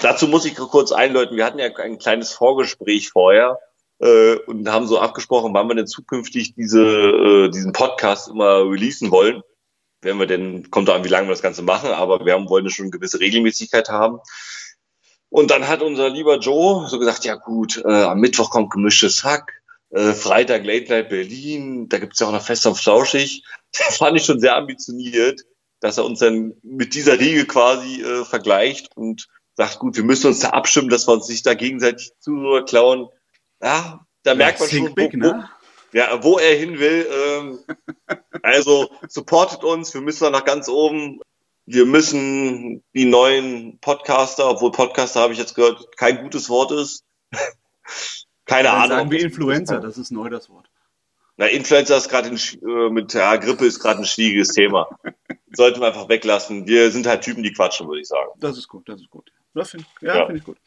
Dazu 0.00 0.28
muss 0.28 0.46
ich 0.46 0.54
kurz 0.56 0.92
einläuten, 0.92 1.36
wir 1.36 1.44
hatten 1.44 1.58
ja 1.58 1.66
ein 1.76 1.98
kleines 1.98 2.32
Vorgespräch 2.32 3.10
vorher 3.10 3.58
äh, 3.98 4.36
und 4.46 4.66
haben 4.70 4.86
so 4.86 4.98
abgesprochen, 4.98 5.52
wann 5.52 5.68
wir 5.68 5.74
denn 5.74 5.86
zukünftig 5.86 6.54
diese, 6.54 6.82
äh, 6.82 7.50
diesen 7.50 7.72
Podcast 7.72 8.28
immer 8.28 8.60
releasen 8.64 9.10
wollen. 9.10 9.42
Wenn 10.00 10.18
wir 10.18 10.26
denn, 10.26 10.70
kommt 10.70 10.88
da 10.88 10.94
an, 10.94 11.04
wie 11.04 11.08
lange 11.08 11.28
wir 11.28 11.32
das 11.32 11.42
Ganze 11.42 11.62
machen, 11.62 11.90
aber 11.90 12.24
wir 12.24 12.32
haben, 12.32 12.48
wollen 12.48 12.70
schon 12.70 12.84
eine 12.84 12.90
gewisse 12.90 13.20
Regelmäßigkeit 13.20 13.90
haben. 13.90 14.20
Und 15.28 15.50
dann 15.50 15.68
hat 15.68 15.82
unser 15.82 16.08
lieber 16.08 16.38
Joe 16.38 16.88
so 16.88 16.98
gesagt, 16.98 17.26
ja 17.26 17.34
gut, 17.34 17.82
äh, 17.84 18.02
am 18.04 18.20
Mittwoch 18.20 18.50
kommt 18.50 18.70
gemischtes 18.70 19.22
Hack, 19.22 19.52
äh, 19.90 20.12
Freitag 20.14 20.64
Late 20.64 20.88
Night 20.88 21.10
Berlin, 21.10 21.90
da 21.90 21.98
gibt's 21.98 22.20
ja 22.20 22.26
auch 22.26 22.32
noch 22.32 22.42
Fest 22.42 22.66
und 22.66 22.76
Flauschig. 22.76 23.44
Das 23.72 23.98
fand 23.98 24.16
ich 24.16 24.24
schon 24.24 24.40
sehr 24.40 24.56
ambitioniert, 24.56 25.42
dass 25.78 25.96
er 25.96 26.04
uns 26.04 26.18
dann 26.18 26.54
mit 26.64 26.94
dieser 26.94 27.20
Riege 27.20 27.46
quasi 27.46 28.02
äh, 28.02 28.24
vergleicht 28.24 28.96
und 28.96 29.28
sagt, 29.60 29.78
gut, 29.78 29.96
wir 29.96 30.04
müssen 30.04 30.28
uns 30.28 30.40
da 30.40 30.50
abstimmen, 30.50 30.88
dass 30.88 31.06
wir 31.06 31.12
uns 31.12 31.28
nicht 31.28 31.44
da 31.44 31.54
gegenseitig 31.54 32.12
Zuhörer 32.18 32.64
klauen. 32.64 33.08
Ja, 33.62 34.06
da 34.22 34.34
merkt 34.34 34.60
man 34.60 34.68
schon, 34.68 34.94
big, 34.94 35.12
wo, 35.14 35.18
ne? 35.18 35.50
ja, 35.92 36.22
wo 36.22 36.38
er 36.38 36.56
hin 36.56 36.78
will. 36.78 37.06
Ähm, 37.12 37.58
also 38.42 38.90
supportet 39.08 39.64
uns, 39.64 39.92
wir 39.92 40.00
müssen 40.00 40.24
da 40.24 40.30
nach 40.30 40.44
ganz 40.44 40.68
oben. 40.68 41.20
Wir 41.66 41.86
müssen 41.86 42.82
die 42.94 43.04
neuen 43.04 43.78
Podcaster, 43.80 44.48
obwohl 44.48 44.72
Podcaster 44.72 45.20
habe 45.20 45.34
ich 45.34 45.38
jetzt 45.38 45.54
gehört, 45.54 45.96
kein 45.96 46.22
gutes 46.22 46.48
Wort 46.48 46.72
ist. 46.72 47.04
Keine 48.46 48.64
Dann 48.64 48.76
Ahnung. 48.76 48.88
sagen 48.88 49.10
wir 49.12 49.20
Influencer, 49.20 49.78
das 49.78 49.96
ist 49.96 50.10
neu 50.10 50.28
das 50.28 50.50
Wort. 50.50 50.68
Na, 51.36 51.46
Influencer 51.46 51.96
ist 51.96 52.08
gerade 52.08 52.28
äh, 52.28 52.90
mit 52.90 53.14
ja, 53.14 53.36
Grippe 53.36 53.64
ist 53.64 53.78
gerade 53.78 54.00
ein 54.00 54.04
schwieriges 54.04 54.48
Thema. 54.48 54.88
Sollten 55.52 55.80
wir 55.80 55.86
einfach 55.86 56.08
weglassen. 56.08 56.66
Wir 56.66 56.90
sind 56.90 57.06
halt 57.06 57.22
Typen, 57.22 57.44
die 57.44 57.52
quatschen, 57.52 57.86
würde 57.86 58.00
ich 58.00 58.08
sagen. 58.08 58.30
Das 58.38 58.58
ist 58.58 58.68
gut, 58.68 58.88
das 58.88 59.00
ist 59.00 59.10
gut. 59.10 59.30
Das 59.54 59.70
find, 59.70 59.84
ja, 60.00 60.16
Ja. 60.16 60.26
finde 60.26 60.38
ich 60.38 60.44
gut. 60.44 60.58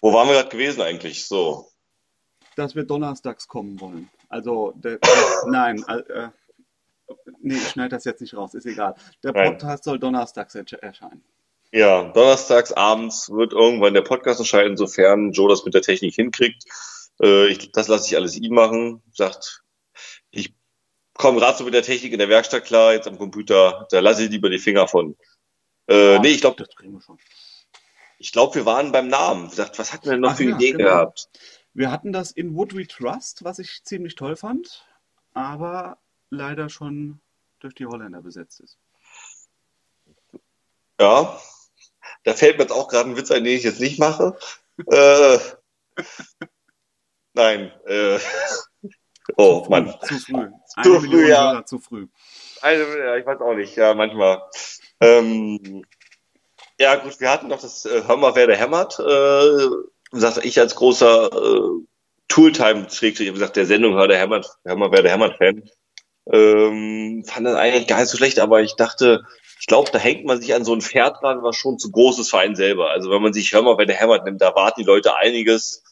Wo 0.00 0.12
waren 0.12 0.28
wir 0.28 0.34
gerade 0.34 0.48
gewesen 0.48 0.80
eigentlich? 0.82 1.26
So. 1.26 1.66
Dass 2.56 2.74
wir 2.74 2.84
donnerstags 2.84 3.48
kommen 3.48 3.80
wollen. 3.80 4.10
Also, 4.28 4.72
der, 4.76 4.98
nein, 5.46 5.84
äh, 5.88 6.28
nee, 7.40 7.54
ich 7.56 7.68
schneide 7.68 7.90
das 7.96 8.04
jetzt 8.04 8.20
nicht 8.20 8.34
raus, 8.34 8.54
ist 8.54 8.66
egal. 8.66 8.94
Der 9.22 9.32
Nein. 9.32 9.52
Podcast 9.52 9.84
soll 9.84 9.98
donnerstags 9.98 10.54
ersch- 10.54 10.78
erscheinen. 10.78 11.24
Ja, 11.72 12.04
donnerstags 12.12 12.72
abends 12.72 13.30
wird 13.30 13.52
irgendwann 13.52 13.94
der 13.94 14.02
Podcast 14.02 14.40
entscheiden, 14.40 14.76
sofern 14.76 15.32
Joe 15.32 15.48
das 15.48 15.64
mit 15.64 15.74
der 15.74 15.82
Technik 15.82 16.14
hinkriegt. 16.14 16.64
Äh, 17.22 17.48
ich, 17.48 17.70
das 17.72 17.86
lasse 17.88 18.06
ich 18.08 18.16
alles 18.16 18.36
ihm 18.36 18.54
machen. 18.54 19.02
Sagt, 19.12 19.62
ich 20.30 20.52
komme 21.14 21.38
gerade 21.38 21.58
so 21.58 21.64
mit 21.64 21.74
der 21.74 21.82
Technik 21.82 22.12
in 22.12 22.18
der 22.18 22.28
Werkstatt 22.28 22.64
klar, 22.64 22.94
jetzt 22.94 23.06
am 23.06 23.18
Computer, 23.18 23.86
da 23.90 24.00
lasse 24.00 24.24
ich 24.24 24.30
lieber 24.30 24.48
die 24.50 24.58
Finger 24.58 24.88
von. 24.88 25.16
Äh, 25.88 26.18
nee, 26.20 26.28
ich 26.28 26.40
glaube, 26.40 26.64
Das 26.64 26.74
kriegen 26.74 26.92
wir 26.94 27.00
schon. 27.02 27.18
Ich 28.20 28.32
glaub, 28.32 28.54
wir 28.54 28.66
waren 28.66 28.92
beim 28.92 29.08
Namen. 29.08 29.50
Was 29.56 29.92
hatten 29.92 30.04
wir 30.04 30.12
denn 30.12 30.20
noch 30.20 30.32
Ach 30.32 30.36
für 30.36 30.44
ja, 30.44 30.56
Ideen 30.56 30.76
genau. 30.76 30.90
gehabt? 30.90 31.30
Wir 31.72 31.90
hatten 31.90 32.12
das 32.12 32.30
in 32.30 32.54
Wood 32.54 32.76
We 32.76 32.86
Trust, 32.86 33.44
was 33.44 33.58
ich 33.58 33.82
ziemlich 33.82 34.14
toll 34.14 34.36
fand, 34.36 34.86
aber 35.32 35.96
leider 36.28 36.68
schon 36.68 37.20
durch 37.60 37.74
die 37.74 37.86
Holländer 37.86 38.20
besetzt 38.20 38.60
ist. 38.60 38.78
Ja, 41.00 41.40
da 42.24 42.34
fällt 42.34 42.58
mir 42.58 42.64
jetzt 42.64 42.72
auch 42.72 42.88
gerade 42.88 43.08
ein 43.08 43.16
Witz 43.16 43.30
ein, 43.30 43.42
den 43.44 43.56
ich 43.56 43.64
jetzt 43.64 43.80
nicht 43.80 43.98
mache. 43.98 44.36
äh, 44.86 45.38
nein. 47.32 47.72
Äh, 47.86 48.18
oh, 49.36 49.60
zu 49.60 49.64
früh, 49.64 49.70
Mann. 49.70 49.94
Zu 50.02 50.18
früh. 50.18 50.50
Eine 50.74 50.84
Zu 50.84 51.00
früh, 51.00 51.28
ja. 51.28 51.64
Zu 51.64 51.78
früh. 51.78 52.06
Also, 52.60 52.98
ja, 52.98 53.16
ich 53.16 53.24
weiß 53.24 53.40
auch 53.40 53.54
nicht, 53.54 53.76
ja, 53.76 53.94
manchmal. 53.94 54.42
Ähm, 55.00 55.86
ja, 56.80 56.94
gut, 56.94 57.20
wir 57.20 57.30
hatten 57.30 57.48
noch 57.48 57.60
das 57.60 57.84
äh, 57.84 58.04
Hör 58.06 58.16
mal, 58.16 58.34
wer 58.34 58.46
der 58.46 58.56
hämmert. 58.56 58.98
Äh, 58.98 59.68
sagte 60.12 60.40
ich 60.44 60.58
als 60.58 60.74
großer 60.74 61.30
äh, 61.30 61.84
Tooltime, 62.28 62.86
ich 62.88 63.02
habe 63.02 63.32
gesagt, 63.32 63.56
der 63.56 63.66
Sendung 63.66 63.96
Hör 63.96 64.08
der 64.08 64.18
hämmert, 64.18 64.46
Hör 64.64 64.76
mal, 64.76 64.90
wer 64.90 65.02
der 65.02 65.12
hämmert 65.12 65.36
Fan. 65.36 65.68
Ähm, 66.32 67.22
fand 67.26 67.46
das 67.46 67.56
eigentlich 67.56 67.86
gar 67.86 68.00
nicht 68.00 68.08
so 68.08 68.16
schlecht, 68.16 68.38
aber 68.38 68.62
ich 68.62 68.76
dachte, 68.76 69.26
ich 69.60 69.66
glaube, 69.66 69.90
da 69.92 69.98
hängt 69.98 70.24
man 70.24 70.40
sich 70.40 70.54
an 70.54 70.64
so 70.64 70.72
ein 70.74 70.80
Pferd 70.80 71.20
dran, 71.20 71.42
was 71.42 71.56
schon 71.56 71.78
zu 71.78 71.90
groß 71.90 72.18
ist 72.18 72.30
für 72.30 72.38
einen 72.38 72.56
selber. 72.56 72.88
Also 72.88 73.10
wenn 73.10 73.20
man 73.20 73.34
sich 73.34 73.52
Hör 73.52 73.60
mal, 73.60 73.76
wer 73.76 73.84
der 73.84 73.96
hämmert 73.96 74.24
nimmt, 74.24 74.40
da 74.40 74.54
warten 74.54 74.80
die 74.80 74.86
Leute 74.86 75.14
einiges. 75.16 75.84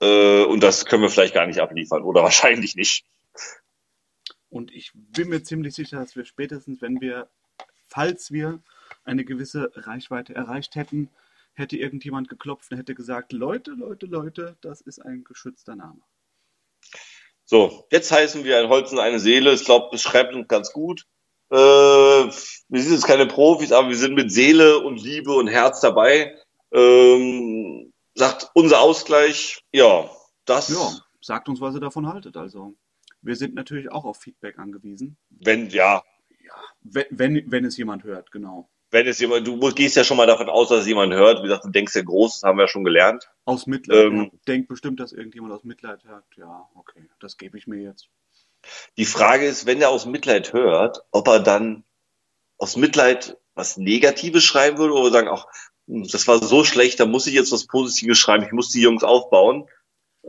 Äh, 0.00 0.44
und 0.44 0.62
das 0.62 0.86
können 0.86 1.02
wir 1.02 1.10
vielleicht 1.10 1.34
gar 1.34 1.46
nicht 1.46 1.58
abliefern 1.58 2.04
oder 2.04 2.22
wahrscheinlich 2.22 2.76
nicht. 2.76 3.04
Und 4.48 4.72
ich 4.72 4.92
bin 4.94 5.28
mir 5.28 5.42
ziemlich 5.42 5.74
sicher, 5.74 5.98
dass 5.98 6.14
wir 6.14 6.24
spätestens, 6.24 6.80
wenn 6.80 7.00
wir, 7.00 7.28
falls 7.88 8.30
wir 8.30 8.62
eine 9.08 9.24
gewisse 9.24 9.70
Reichweite 9.74 10.34
erreicht 10.34 10.76
hätten, 10.76 11.10
hätte 11.54 11.76
irgendjemand 11.76 12.28
geklopft 12.28 12.70
und 12.70 12.78
hätte 12.78 12.94
gesagt, 12.94 13.32
Leute, 13.32 13.72
Leute, 13.72 14.06
Leute, 14.06 14.56
das 14.60 14.80
ist 14.80 15.00
ein 15.04 15.24
geschützter 15.24 15.74
Name. 15.74 16.00
So, 17.44 17.86
jetzt 17.90 18.12
heißen 18.12 18.44
wir 18.44 18.58
ein 18.58 18.68
Holz 18.68 18.92
und 18.92 19.00
eine 19.00 19.18
Seele. 19.18 19.52
Ich 19.54 19.64
glaube, 19.64 19.88
das 19.90 20.02
schreibt 20.02 20.34
uns 20.34 20.48
ganz 20.48 20.72
gut. 20.72 21.06
Äh, 21.50 21.56
wir 21.56 22.82
sind 22.82 22.92
jetzt 22.92 23.06
keine 23.06 23.26
Profis, 23.26 23.72
aber 23.72 23.88
wir 23.88 23.96
sind 23.96 24.14
mit 24.14 24.30
Seele 24.30 24.78
und 24.80 25.02
Liebe 25.02 25.32
und 25.32 25.48
Herz 25.48 25.80
dabei. 25.80 26.36
Ähm, 26.72 27.92
sagt 28.14 28.50
unser 28.54 28.80
Ausgleich, 28.80 29.62
ja, 29.72 30.10
das, 30.44 30.68
Ja, 30.68 30.92
sagt 31.22 31.48
uns, 31.48 31.60
was 31.60 31.74
ihr 31.74 31.80
davon 31.80 32.06
haltet. 32.06 32.36
Also, 32.36 32.74
wir 33.22 33.34
sind 33.34 33.54
natürlich 33.54 33.90
auch 33.90 34.04
auf 34.04 34.18
Feedback 34.18 34.58
angewiesen. 34.58 35.16
wenn, 35.30 35.70
ja, 35.70 36.02
Wenn, 36.82 37.06
wenn, 37.10 37.50
wenn 37.50 37.64
es 37.64 37.76
jemand 37.78 38.04
hört, 38.04 38.30
genau. 38.30 38.68
Wenn 38.90 39.06
es 39.06 39.18
jemand, 39.18 39.46
du 39.46 39.58
gehst 39.72 39.96
ja 39.96 40.04
schon 40.04 40.16
mal 40.16 40.26
davon 40.26 40.48
aus, 40.48 40.68
dass 40.68 40.80
es 40.80 40.86
jemand 40.86 41.12
hört. 41.12 41.38
Wie 41.38 41.48
gesagt, 41.48 41.64
du 41.64 41.70
denkst 41.70 41.94
ja 41.94 42.02
groß, 42.02 42.40
das 42.40 42.42
haben 42.42 42.56
wir 42.56 42.64
ja 42.64 42.68
schon 42.68 42.84
gelernt. 42.84 43.28
Aus 43.44 43.66
Mitleid. 43.66 44.06
Ähm, 44.06 44.22
ja. 44.22 44.38
Denkt 44.46 44.68
bestimmt, 44.68 45.00
dass 45.00 45.12
irgendjemand 45.12 45.52
aus 45.52 45.64
Mitleid 45.64 46.04
hört. 46.04 46.24
Ja, 46.36 46.68
okay, 46.74 47.08
das 47.20 47.36
gebe 47.36 47.58
ich 47.58 47.66
mir 47.66 47.82
jetzt. 47.82 48.08
Die 48.96 49.04
Frage 49.04 49.46
ist, 49.46 49.66
wenn 49.66 49.80
er 49.80 49.90
aus 49.90 50.06
Mitleid 50.06 50.52
hört, 50.52 51.04
ob 51.10 51.28
er 51.28 51.40
dann 51.40 51.84
aus 52.56 52.76
Mitleid 52.76 53.36
was 53.54 53.76
Negatives 53.76 54.44
schreiben 54.44 54.78
würde 54.78 54.94
oder 54.94 55.10
sagen, 55.10 55.28
ach, 55.28 55.46
hm, 55.86 56.06
das 56.10 56.26
war 56.28 56.42
so 56.42 56.64
schlecht, 56.64 57.00
da 57.00 57.06
muss 57.06 57.26
ich 57.26 57.34
jetzt 57.34 57.52
was 57.52 57.66
Positives 57.66 58.18
schreiben, 58.18 58.44
ich 58.44 58.52
muss 58.52 58.70
die 58.70 58.80
Jungs 58.80 59.04
aufbauen. 59.04 59.68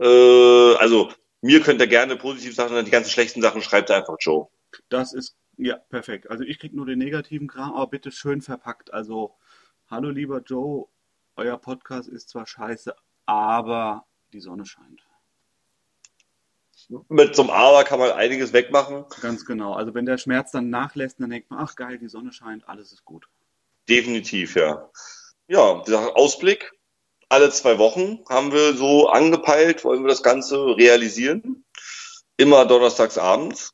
Äh, 0.00 0.74
also, 0.76 1.10
mir 1.40 1.60
könnt 1.60 1.80
ihr 1.80 1.86
gerne 1.86 2.16
positive 2.16 2.52
Sachen, 2.52 2.74
dann 2.74 2.84
die 2.84 2.90
ganzen 2.90 3.10
schlechten 3.10 3.40
Sachen 3.40 3.62
schreibt 3.62 3.90
einfach 3.90 4.16
Joe. 4.20 4.48
Das 4.88 5.12
ist, 5.12 5.36
ja, 5.60 5.76
perfekt. 5.76 6.30
Also, 6.30 6.44
ich 6.44 6.58
kriege 6.58 6.76
nur 6.76 6.86
den 6.86 6.98
negativen 6.98 7.48
Kram, 7.48 7.72
aber 7.72 7.88
bitte 7.88 8.10
schön 8.10 8.40
verpackt. 8.40 8.92
Also, 8.92 9.36
hallo 9.88 10.10
lieber 10.10 10.40
Joe, 10.40 10.88
euer 11.36 11.58
Podcast 11.58 12.08
ist 12.08 12.30
zwar 12.30 12.46
scheiße, 12.46 12.94
aber 13.26 14.06
die 14.32 14.40
Sonne 14.40 14.66
scheint. 14.66 15.02
Mit 17.08 17.36
so 17.36 17.42
einem 17.42 17.50
Aber 17.50 17.84
kann 17.84 18.00
man 18.00 18.10
einiges 18.12 18.52
wegmachen. 18.52 19.04
Ganz 19.20 19.44
genau. 19.44 19.74
Also, 19.74 19.94
wenn 19.94 20.06
der 20.06 20.18
Schmerz 20.18 20.50
dann 20.50 20.70
nachlässt, 20.70 21.20
dann 21.20 21.30
denkt 21.30 21.50
man, 21.50 21.60
ach 21.60 21.76
geil, 21.76 21.98
die 21.98 22.08
Sonne 22.08 22.32
scheint, 22.32 22.68
alles 22.68 22.92
ist 22.92 23.04
gut. 23.04 23.28
Definitiv, 23.88 24.56
ja. 24.56 24.90
Ja, 25.46 25.82
gesagt, 25.82 26.16
Ausblick. 26.16 26.72
Alle 27.28 27.50
zwei 27.50 27.78
Wochen 27.78 28.24
haben 28.28 28.50
wir 28.52 28.74
so 28.74 29.08
angepeilt, 29.08 29.84
wollen 29.84 30.02
wir 30.02 30.08
das 30.08 30.22
Ganze 30.22 30.76
realisieren. 30.76 31.64
Immer 32.36 32.66
donnerstags 32.66 33.18
abends. 33.18 33.72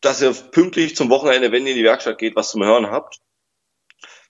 Dass 0.00 0.22
ihr 0.22 0.32
pünktlich 0.32 0.96
zum 0.96 1.10
Wochenende, 1.10 1.52
wenn 1.52 1.66
ihr 1.66 1.72
in 1.72 1.78
die 1.78 1.84
Werkstatt 1.84 2.18
geht, 2.18 2.36
was 2.36 2.50
zum 2.50 2.64
Hören 2.64 2.90
habt. 2.90 3.20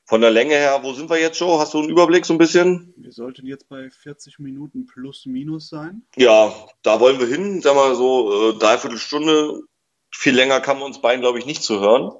Von 0.05 0.23
der 0.23 0.33
Länge 0.33 0.55
her, 0.55 0.81
wo 0.83 0.93
sind 0.93 1.09
wir 1.09 1.21
jetzt, 1.21 1.39
Joe? 1.39 1.61
Hast 1.61 1.73
du 1.73 1.79
einen 1.79 1.89
Überblick 1.89 2.27
so 2.27 2.35
ein 2.35 2.39
bisschen? 2.39 2.93
Wir 2.97 3.13
sollten 3.13 3.47
jetzt 3.47 3.69
bei 3.69 3.89
40 3.91 4.41
Minuten 4.41 4.87
plus 4.87 5.25
minus 5.27 5.69
sein. 5.69 6.05
Ja, 6.17 6.53
da 6.83 6.99
wollen 6.99 7.21
wir 7.21 7.29
hin. 7.29 7.63
Sag 7.63 7.77
mal 7.77 7.95
so, 7.95 8.51
äh, 8.51 8.59
dreiviertel 8.59 8.99
Stunde. 8.99 9.63
Viel 10.13 10.35
länger 10.35 10.61
kann 10.61 10.79
man 10.79 10.87
uns 10.87 11.01
beiden, 11.01 11.21
glaube 11.21 11.39
ich, 11.39 11.47
nicht 11.47 11.63
zu 11.63 11.79
hören. 11.79 12.11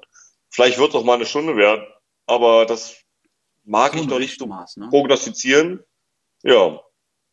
Vielleicht 0.49 0.77
wird 0.77 0.91
es 0.91 0.95
auch 0.95 1.03
mal 1.03 1.15
eine 1.15 1.25
Stunde 1.25 1.57
werden. 1.57 1.85
Aber 2.27 2.65
das 2.65 2.95
mag 3.63 3.93
ich 3.95 4.07
noch 4.07 4.19
nicht 4.19 4.39
so 4.39 4.45
ne? 4.45 4.87
prognostizieren. 4.89 5.83
Ja. 6.43 6.79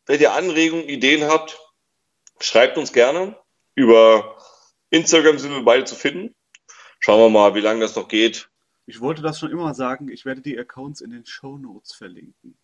Wenn 0.05 0.19
ihr 0.19 0.33
Anregungen, 0.33 0.89
Ideen 0.89 1.23
habt, 1.23 1.57
schreibt 2.39 2.77
uns 2.77 2.91
gerne. 2.91 3.37
Über 3.75 4.37
Instagram 4.89 5.37
sind 5.37 5.51
wir 5.51 5.63
beide 5.63 5.85
zu 5.85 5.95
finden. 5.95 6.35
Schauen 6.99 7.19
wir 7.19 7.29
mal, 7.29 7.55
wie 7.55 7.61
lange 7.61 7.81
das 7.81 7.95
noch 7.95 8.07
geht. 8.07 8.49
Ich 8.85 8.99
wollte 9.01 9.21
das 9.21 9.39
schon 9.39 9.51
immer 9.51 9.73
sagen, 9.73 10.09
ich 10.09 10.25
werde 10.25 10.41
die 10.41 10.57
Accounts 10.57 11.01
in 11.01 11.11
den 11.11 11.25
Show 11.25 11.57
Notes 11.57 11.93
verlinken. 11.93 12.57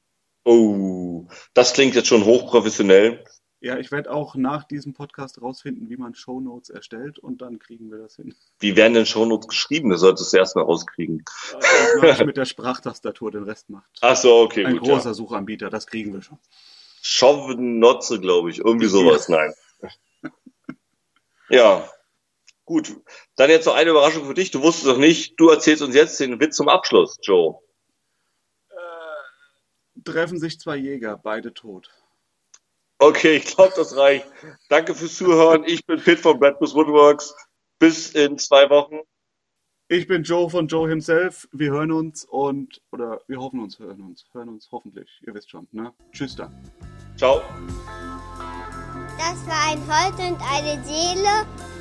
Oh, 0.43 1.27
das 1.53 1.73
klingt 1.73 1.95
jetzt 1.95 2.07
schon 2.07 2.25
hochprofessionell. 2.25 3.23
Ja, 3.61 3.77
ich 3.77 3.91
werde 3.91 4.11
auch 4.11 4.35
nach 4.35 4.63
diesem 4.63 4.93
Podcast 4.93 5.41
rausfinden, 5.41 5.89
wie 5.89 5.97
man 5.97 6.13
Show 6.13 6.39
Notes 6.39 6.69
erstellt 6.69 7.17
und 7.17 7.41
dann 7.41 7.57
kriegen 7.57 7.89
wir 7.89 7.97
das 7.97 8.17
hin. 8.17 8.35
Wie 8.59 8.75
werden 8.75 8.93
denn 8.93 9.05
Shownotes 9.05 9.47
geschrieben? 9.47 9.89
Das 9.89 10.01
solltest 10.01 10.33
du 10.33 10.37
erst 10.37 10.55
mal 10.55 10.63
rauskriegen. 10.63 11.23
Das 11.51 11.95
mache 12.01 12.21
ich 12.21 12.25
mit 12.25 12.37
der 12.37 12.45
Sprachtastatur, 12.45 13.31
den 13.31 13.43
Rest 13.43 13.69
macht. 13.69 13.89
Ach 14.01 14.15
so, 14.15 14.41
okay, 14.41 14.65
Ein 14.65 14.77
gut. 14.77 14.89
großer 14.89 15.09
Ja. 15.09 15.13
Suchanbieter, 15.13 15.69
das 15.69 15.87
kriegen 15.87 16.13
wir 16.13 16.21
schon. 16.21 16.37
Schauvenotze, 17.01 18.19
glaube 18.19 18.51
ich. 18.51 18.59
Irgendwie 18.59 18.87
sowas, 18.87 19.29
nein. 19.29 19.53
Ja, 21.49 21.87
gut. 22.65 22.95
Dann 23.35 23.49
jetzt 23.49 23.65
noch 23.65 23.75
eine 23.75 23.91
Überraschung 23.91 24.25
für 24.25 24.33
dich. 24.33 24.51
Du 24.51 24.61
wusstest 24.61 24.87
doch 24.87 24.97
nicht, 24.97 25.39
du 25.39 25.49
erzählst 25.49 25.81
uns 25.83 25.95
jetzt 25.95 26.19
den 26.19 26.39
Witz 26.39 26.55
zum 26.57 26.69
Abschluss, 26.69 27.17
Joe. 27.21 27.59
Treffen 30.03 30.39
sich 30.39 30.59
zwei 30.59 30.75
Jäger, 30.75 31.17
beide 31.17 31.53
tot. 31.53 31.89
Okay, 32.99 33.37
ich 33.37 33.45
glaube, 33.45 33.73
das 33.75 33.95
reicht. 33.97 34.27
Danke 34.69 34.95
fürs 34.95 35.15
Zuhören. 35.15 35.63
Ich 35.65 35.85
bin 35.85 35.99
Pitt 35.99 36.19
von 36.19 36.39
Bradbus 36.39 36.75
Woodworks. 36.75 37.35
Bis 37.79 38.11
in 38.11 38.37
zwei 38.37 38.69
Wochen. 38.69 38.99
Ich 39.87 40.07
bin 40.07 40.23
Joe 40.23 40.49
von 40.49 40.67
Joe 40.67 40.89
himself. 40.89 41.47
Wir 41.51 41.71
hören 41.71 41.91
uns 41.91 42.25
und, 42.25 42.81
oder 42.91 43.21
wir 43.27 43.39
hoffen 43.39 43.59
uns, 43.59 43.77
hören 43.77 44.01
uns, 44.01 44.25
hören 44.31 44.49
uns 44.49 44.69
hoffentlich. 44.71 45.21
Ihr 45.21 45.33
wisst 45.33 45.51
schon, 45.51 45.67
ne? 45.71 45.93
Tschüss 46.11 46.35
dann. 46.35 46.53
Ciao. 47.17 47.41
Das 49.17 49.45
war 49.47 49.71
ein 49.71 49.81
Holz 49.87 50.17
und 50.19 50.41
eine 50.51 50.83
Seele. 50.83 51.74